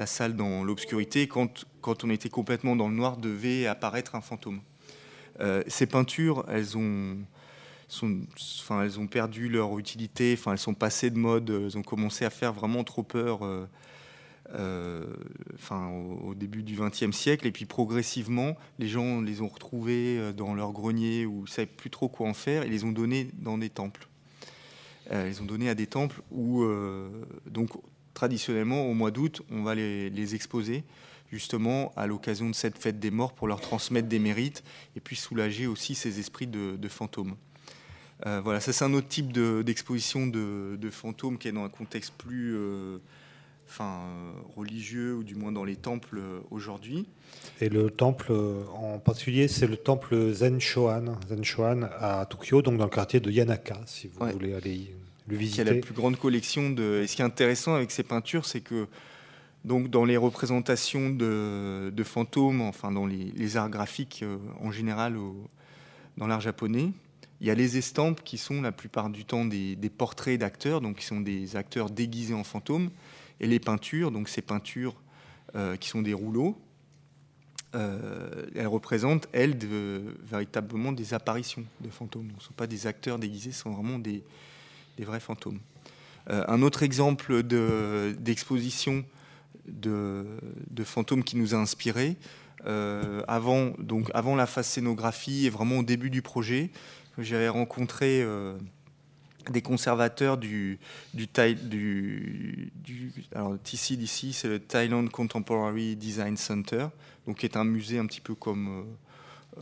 salle 0.05 0.35
dans 0.35 0.63
l'obscurité, 0.63 1.27
quand, 1.27 1.65
quand 1.81 2.03
on 2.03 2.09
était 2.09 2.29
complètement 2.29 2.75
dans 2.75 2.89
le 2.89 2.95
noir, 2.95 3.17
devait 3.17 3.67
apparaître 3.67 4.15
un 4.15 4.21
fantôme. 4.21 4.61
Euh, 5.39 5.63
ces 5.67 5.85
peintures, 5.85 6.45
elles 6.49 6.77
ont, 6.77 7.17
elles 8.81 8.99
ont 8.99 9.07
perdu 9.07 9.47
leur 9.47 9.77
utilité, 9.79 10.35
enfin, 10.37 10.51
elles 10.51 10.57
sont 10.57 10.73
passées 10.73 11.09
de 11.09 11.17
mode, 11.17 11.49
elles 11.49 11.77
ont 11.77 11.83
commencé 11.83 12.25
à 12.25 12.29
faire 12.29 12.51
vraiment 12.51 12.83
trop 12.83 13.03
peur 13.03 13.43
euh, 13.43 13.65
enfin, 14.53 15.89
au, 16.23 16.33
début 16.35 16.63
du 16.63 16.75
XXe 16.75 17.15
siècle, 17.15 17.47
et 17.47 17.51
puis 17.51 17.65
progressivement, 17.65 18.57
les 18.79 18.87
gens 18.87 19.21
les 19.21 19.41
ont 19.41 19.47
retrouvées 19.47 20.33
dans 20.33 20.53
leur 20.53 20.71
grenier 20.71 21.21
ils 21.21 21.41
ne 21.41 21.47
savaient 21.47 21.65
plus 21.65 21.89
trop 21.89 22.09
quoi 22.09 22.27
en 22.27 22.33
faire, 22.33 22.63
et 22.63 22.69
les 22.69 22.83
ont 22.83 22.91
données 22.91 23.29
dans 23.33 23.57
des 23.57 23.69
temples. 23.69 24.07
ils 25.11 25.17
les 25.17 25.41
ont 25.41 25.45
donné 25.45 25.69
à 25.69 25.75
des 25.75 25.87
temples 25.87 26.21
où, 26.31 26.65
donc, 27.49 27.71
traditionnellement, 28.13 28.85
au 28.85 28.93
mois 28.93 29.11
d'août, 29.11 29.41
on 29.51 29.63
va 29.63 29.75
les, 29.75 30.35
exposer 30.35 30.83
justement 31.31 31.93
à 31.95 32.07
l'occasion 32.07 32.49
de 32.49 32.55
cette 32.55 32.77
fête 32.77 32.99
des 32.99 33.11
morts 33.11 33.33
pour 33.33 33.47
leur 33.47 33.61
transmettre 33.61 34.07
des 34.07 34.19
mérites 34.19 34.63
et 34.95 34.99
puis 34.99 35.15
soulager 35.15 35.65
aussi 35.65 35.95
ces 35.95 36.19
esprits 36.19 36.47
de, 36.47 36.87
fantômes. 36.87 37.35
Euh, 38.25 38.41
voilà, 38.41 38.59
ça 38.59 38.73
c'est 38.73 38.85
un 38.85 38.93
autre 38.93 39.07
type 39.07 39.31
d'exposition 39.31 40.27
de, 40.27 40.89
fantômes 40.91 41.37
qui 41.37 41.47
est 41.47 41.51
dans 41.51 41.63
un 41.63 41.69
contexte 41.69 42.13
plus 42.17 42.55
euh, 42.55 42.99
enfin, 43.71 43.99
religieux 44.55 45.15
ou 45.15 45.23
du 45.23 45.35
moins 45.35 45.51
dans 45.51 45.63
les 45.63 45.77
temples 45.77 46.19
euh, 46.19 46.39
aujourd'hui. 46.51 47.07
Et 47.61 47.69
le 47.69 47.89
temple 47.89 48.33
en 48.75 48.99
particulier, 48.99 49.47
c'est 49.47 49.67
le 49.67 49.77
temple 49.77 50.33
Zen 50.33 50.59
Shoan, 50.59 51.17
Zen 51.29 51.43
Shoan 51.43 51.89
à 51.97 52.25
Tokyo, 52.25 52.61
donc 52.61 52.77
dans 52.77 52.83
le 52.83 52.89
quartier 52.89 53.19
de 53.19 53.31
Yanaka, 53.31 53.79
si 53.85 54.07
vous 54.07 54.25
voulez 54.27 54.53
aller 54.53 54.93
qui 55.39 55.61
a 55.61 55.63
la 55.63 55.75
plus 55.75 55.93
grande 55.93 56.17
collection 56.17 56.69
de. 56.69 57.01
Et 57.03 57.07
ce 57.07 57.15
qui 57.15 57.21
est 57.21 57.25
intéressant 57.25 57.75
avec 57.75 57.91
ces 57.91 58.03
peintures, 58.03 58.45
c'est 58.45 58.61
que 58.61 58.87
donc 59.63 59.89
dans 59.89 60.05
les 60.05 60.17
représentations 60.17 61.09
de, 61.09 62.03
fantômes, 62.03 62.61
enfin 62.61 62.91
dans 62.91 63.05
les, 63.05 63.57
arts 63.57 63.69
graphiques 63.69 64.21
euh, 64.23 64.37
en 64.59 64.71
général 64.71 65.15
dans 66.17 66.27
l'art 66.27 66.41
japonais, 66.41 66.91
il 67.39 67.47
y 67.47 67.51
a 67.51 67.55
les 67.55 67.77
estampes 67.77 68.23
qui 68.23 68.37
sont 68.37 68.61
la 68.61 68.71
plupart 68.71 69.09
du 69.09 69.25
temps 69.25 69.45
des, 69.45 69.77
portraits 69.95 70.39
d'acteurs, 70.39 70.81
donc 70.81 70.97
qui 70.97 71.05
sont 71.05 71.21
des 71.21 71.55
acteurs 71.55 71.89
déguisés 71.89 72.33
en 72.33 72.43
fantômes, 72.43 72.89
et 73.41 73.47
les 73.47 73.59
peintures, 73.59 74.11
donc 74.11 74.29
ces 74.29 74.41
peintures 74.41 74.95
euh, 75.55 75.75
qui 75.75 75.89
sont 75.89 76.01
des 76.01 76.13
rouleaux, 76.13 76.57
euh, 77.73 78.45
elles 78.55 78.67
représentent, 78.67 79.27
elles, 79.33 79.57
véritablement 80.23 80.91
des 80.91 81.13
apparitions 81.13 81.65
de 81.81 81.89
fantômes. 81.89 82.29
Ce 82.29 82.35
ne 82.35 82.41
sont 82.41 82.53
pas 82.53 82.67
des 82.67 82.87
acteurs 82.87 83.17
déguisés, 83.17 83.51
ce 83.51 83.63
sont 83.63 83.71
vraiment 83.71 83.99
des, 83.99 84.23
vrais 84.99 85.19
fantômes. 85.19 85.59
Euh, 86.29 86.45
un 86.47 86.61
autre 86.61 86.83
exemple 86.83 87.41
d'exposition 87.43 89.03
de, 89.67 90.25
fantômes 90.83 91.23
qui 91.23 91.35
nous 91.35 91.55
a 91.55 91.57
inspirés, 91.57 92.15
avant, 93.27 93.73
donc 93.79 94.11
avant 94.13 94.35
la 94.35 94.45
phase 94.45 94.67
scénographie 94.67 95.47
et 95.47 95.49
vraiment 95.49 95.79
au 95.79 95.83
début 95.83 96.11
du 96.11 96.21
projet, 96.21 96.69
j'avais 97.17 97.49
rencontré 97.49 98.23
des 99.49 99.61
conservateurs 99.61 100.37
du, 100.37 100.79
du, 101.13 101.27
du, 101.63 103.13
alors 103.33 103.57
TCDC, 103.63 104.33
c'est 104.33 104.47
le 104.47 104.59
Thailand 104.59 105.07
Contemporary 105.07 105.95
Design 105.95 106.37
Center, 106.37 106.87
donc 107.25 107.39
qui 107.39 107.45
est 107.45 107.57
un 107.57 107.63
musée 107.63 107.97
un 107.97 108.05
petit 108.05 108.21
peu 108.21 108.35
comme 108.35 108.85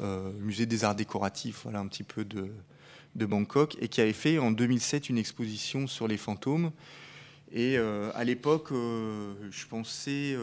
euh, 0.02 0.32
musée 0.40 0.66
des 0.66 0.84
arts 0.84 0.96
décoratifs, 0.96 1.62
voilà 1.64 1.80
un 1.80 1.88
petit 1.88 2.04
peu 2.04 2.24
de, 2.26 2.52
de 3.16 3.26
Bangkok 3.26 3.78
et 3.82 3.88
qui 3.88 4.02
avait 4.02 4.14
fait 4.14 4.38
en 4.38 4.52
2007 4.52 5.10
une 5.10 5.18
exposition 5.18 5.88
sur 5.88 6.08
les 6.08 6.18
fantômes. 6.18 6.72
Et 7.52 7.78
euh, 7.78 8.12
à 8.14 8.24
l'époque, 8.24 8.72
euh, 8.72 9.34
je 9.50 9.66
pensais 9.66 10.36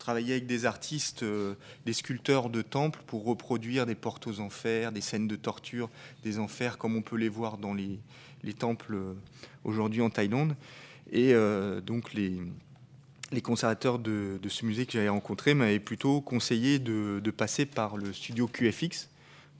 euh, 0.00 0.04
travailler 0.10 0.32
avec 0.32 0.46
des 0.46 0.64
artistes, 0.64 1.24
des 1.86 1.92
sculpteurs 1.92 2.50
de 2.50 2.62
temples 2.62 3.00
pour 3.06 3.24
reproduire 3.24 3.86
des 3.86 3.94
portes 3.94 4.26
aux 4.26 4.40
enfers, 4.40 4.92
des 4.92 5.00
scènes 5.00 5.28
de 5.28 5.36
torture 5.36 5.90
des 6.22 6.38
enfers 6.38 6.78
comme 6.78 6.96
on 6.96 7.02
peut 7.02 7.16
les 7.16 7.28
voir 7.28 7.58
dans 7.58 7.74
les, 7.74 8.00
temples 8.58 8.98
aujourd'hui 9.64 10.00
en 10.00 10.10
Thaïlande. 10.10 10.56
Et 11.12 11.34
donc 11.84 12.12
les, 12.14 12.40
conservateurs 13.42 13.98
de, 13.98 14.38
ce 14.48 14.64
musée 14.64 14.86
que 14.86 14.92
j'avais 14.92 15.08
rencontré 15.08 15.54
m'avaient 15.54 15.80
plutôt 15.80 16.20
conseillé 16.20 16.78
de, 16.78 17.30
passer 17.30 17.66
par 17.66 17.96
le 17.96 18.12
studio 18.12 18.48
QFX, 18.48 19.10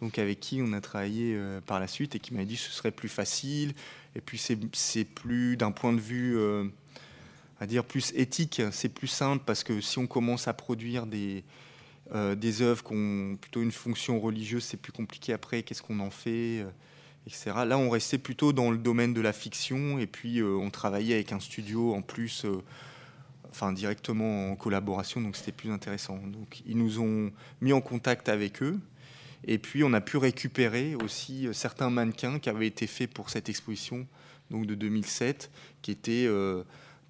donc 0.01 0.18
avec 0.18 0.41
qui 0.41 0.61
on 0.62 0.72
a 0.72 0.80
travaillé 0.80 1.34
euh, 1.36 1.61
par 1.61 1.78
la 1.78 1.86
suite 1.86 2.14
et 2.14 2.20
qui 2.20 2.34
m'a 2.34 2.45
dit 2.45 2.55
que 2.55 2.61
ce 2.61 2.72
serait 2.72 2.91
plus 2.91 3.09
facile. 3.09 3.74
Et 4.16 4.20
puis 4.20 4.38
c'est 4.38 5.05
plus 5.05 5.57
d'un 5.57 5.70
point 5.70 5.93
de 5.93 6.01
vue, 6.01 6.36
euh, 6.36 6.64
à 7.61 7.67
dire 7.67 7.85
plus 7.85 8.13
éthique, 8.17 8.63
c'est 8.73 8.89
plus 8.89 9.07
simple 9.07 9.45
parce 9.47 9.63
que 9.63 9.81
si 9.81 9.99
on 9.99 10.07
commence 10.07 10.49
à 10.49 10.55
produire 10.55 11.07
des, 11.07 11.45
euh, 12.13 12.35
des 12.35 12.63
œuvres 12.63 12.83
qui 12.83 12.95
ont 12.95 13.37
plutôt 13.37 13.63
une 13.63 13.71
fonction 13.71 14.19
religieuse, 14.19 14.65
c'est 14.65 14.79
plus 14.79 14.93
compliqué 14.93 15.33
après, 15.35 15.63
qu'est-ce 15.63 15.83
qu'on 15.83 16.01
en 16.01 16.11
fait, 16.11 16.65
etc. 17.27 17.53
Là, 17.67 17.77
on 17.77 17.91
restait 17.91 18.19
plutôt 18.19 18.55
dans 18.55 18.71
le 18.71 18.79
domaine 18.79 19.13
de 19.13 19.21
la 19.21 19.35
fiction 19.35 19.99
et 19.99 20.07
puis 20.07 20.43
on 20.43 20.71
travaillait 20.71 21.15
avec 21.15 21.33
un 21.33 21.41
studio 21.41 21.95
en 21.95 22.01
plus 22.01 22.47
enfin 23.51 23.73
directement 23.73 24.51
en 24.51 24.57
collaboration, 24.57 25.21
donc 25.21 25.37
c'était 25.37 25.53
plus 25.53 25.71
intéressant. 25.71 26.19
Donc 26.19 26.63
ils 26.67 26.79
nous 26.79 27.01
ont 27.01 27.31
mis 27.61 27.73
en 27.73 27.81
contact 27.81 28.29
avec 28.29 28.63
eux, 28.63 28.79
et 29.45 29.59
puis 29.59 29.85
on 29.85 29.93
a 29.93 30.01
pu 30.01 30.17
récupérer 30.17 30.95
aussi 30.95 31.49
certains 31.53 31.91
mannequins 31.91 32.39
qui 32.39 32.49
avaient 32.49 32.67
été 32.67 32.87
faits 32.87 33.13
pour 33.13 33.31
cette 33.31 33.49
exposition, 33.49 34.07
donc 34.51 34.67
de 34.67 34.75
2007, 34.75 35.51
qui 35.83 35.91
étaient 35.91 36.29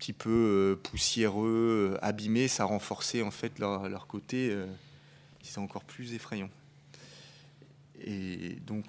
petit 0.00 0.12
peu 0.12 0.78
poussiéreux, 0.82 1.96
abîmés, 2.02 2.48
ça 2.48 2.64
renforçait 2.64 3.22
en 3.22 3.30
fait 3.30 3.58
leur, 3.58 3.88
leur 3.88 4.06
côté, 4.06 4.52
c'est 5.42 5.58
encore 5.58 5.84
plus 5.84 6.14
effrayant. 6.14 6.50
Et 8.00 8.56
donc 8.66 8.86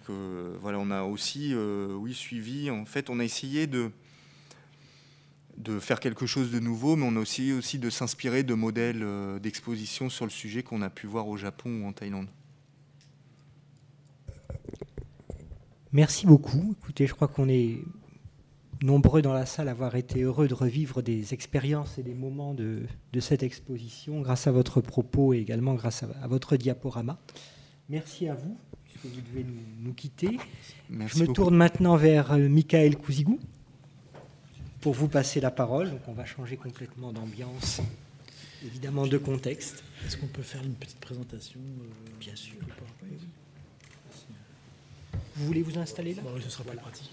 voilà, 0.62 0.80
on 0.80 0.90
a 0.90 1.04
aussi, 1.04 1.54
oui, 1.56 2.14
suivi. 2.14 2.72
En 2.72 2.86
fait, 2.86 3.10
on 3.10 3.20
a 3.20 3.24
essayé 3.24 3.68
de 3.68 3.92
de 5.58 5.80
faire 5.80 6.00
quelque 6.00 6.26
chose 6.26 6.52
de 6.52 6.60
nouveau, 6.60 6.96
mais 6.96 7.06
on 7.06 7.16
a 7.16 7.20
aussi, 7.20 7.52
aussi 7.54 7.78
de 7.78 7.90
s'inspirer 7.90 8.44
de 8.44 8.54
modèles 8.54 9.04
euh, 9.04 9.40
d'exposition 9.40 10.10
sur 10.10 10.26
le 10.26 10.32
sujet 10.32 10.64
qu'on 10.64 10.82
a 10.82 10.90
pu 10.90 11.08
voir 11.08 11.28
au 11.28 11.38
Japon 11.38 11.82
ou 11.82 11.88
en 11.88 11.94
Thaïlande. 11.94 12.28
Merci 15.94 16.26
beaucoup. 16.26 16.76
Écoutez, 16.80 17.06
je 17.06 17.14
crois 17.14 17.28
qu'on 17.28 17.50
est 17.50 17.80
nombreux 18.82 19.22
dans 19.22 19.34
la 19.34 19.46
salle 19.46 19.68
à 19.68 19.72
avoir 19.72 19.96
été 19.96 20.22
heureux 20.22 20.48
de 20.48 20.54
revivre 20.54 21.02
des 21.02 21.34
expériences 21.34 21.98
et 21.98 22.04
des 22.04 22.14
moments 22.14 22.54
de, 22.54 22.84
cette 23.20 23.44
exposition 23.44 24.22
grâce 24.22 24.48
à 24.48 24.52
votre 24.52 24.82
propos 24.82 25.34
et 25.34 25.38
également 25.38 25.76
grâce 25.76 26.04
à, 26.04 26.28
votre 26.28 26.58
diaporama. 26.58 27.20
Merci 27.90 28.28
à 28.28 28.36
vous, 28.36 28.58
puisque 28.84 29.06
vous 29.06 29.22
devez 29.22 29.46
nous, 29.82 29.94
quitter. 29.94 30.38
je 30.90 31.20
me 31.20 31.28
tourne 31.28 31.56
maintenant 31.56 31.96
vers 31.96 32.32
euh, 32.32 32.48
Michael 32.50 32.98
Kouzigou 32.98 33.40
pour 34.80 34.94
vous 34.94 35.08
passer 35.08 35.42
la 35.42 35.52
parole. 35.52 35.92
Donc 35.92 36.02
on 36.08 36.14
va 36.14 36.26
changer 36.26 36.58
complètement 36.58 37.12
d'ambiance, 37.12 37.82
évidemment 38.66 39.06
de 39.06 39.18
contexte. 39.18 39.84
Est-ce 40.06 40.18
qu'on 40.18 40.28
peut 40.28 40.42
faire 40.42 40.64
une 40.64 40.74
petite 40.74 41.00
présentation 41.00 41.60
euh, 41.60 42.12
Bien 42.20 42.36
sûr. 42.36 42.56
Vous 45.36 45.46
voulez 45.46 45.62
vous 45.62 45.78
installer 45.78 46.14
là? 46.14 46.22
Oui, 46.34 46.42
ce 46.44 46.50
sera 46.50 46.64
plus 46.64 46.78
pratique. 46.78 47.10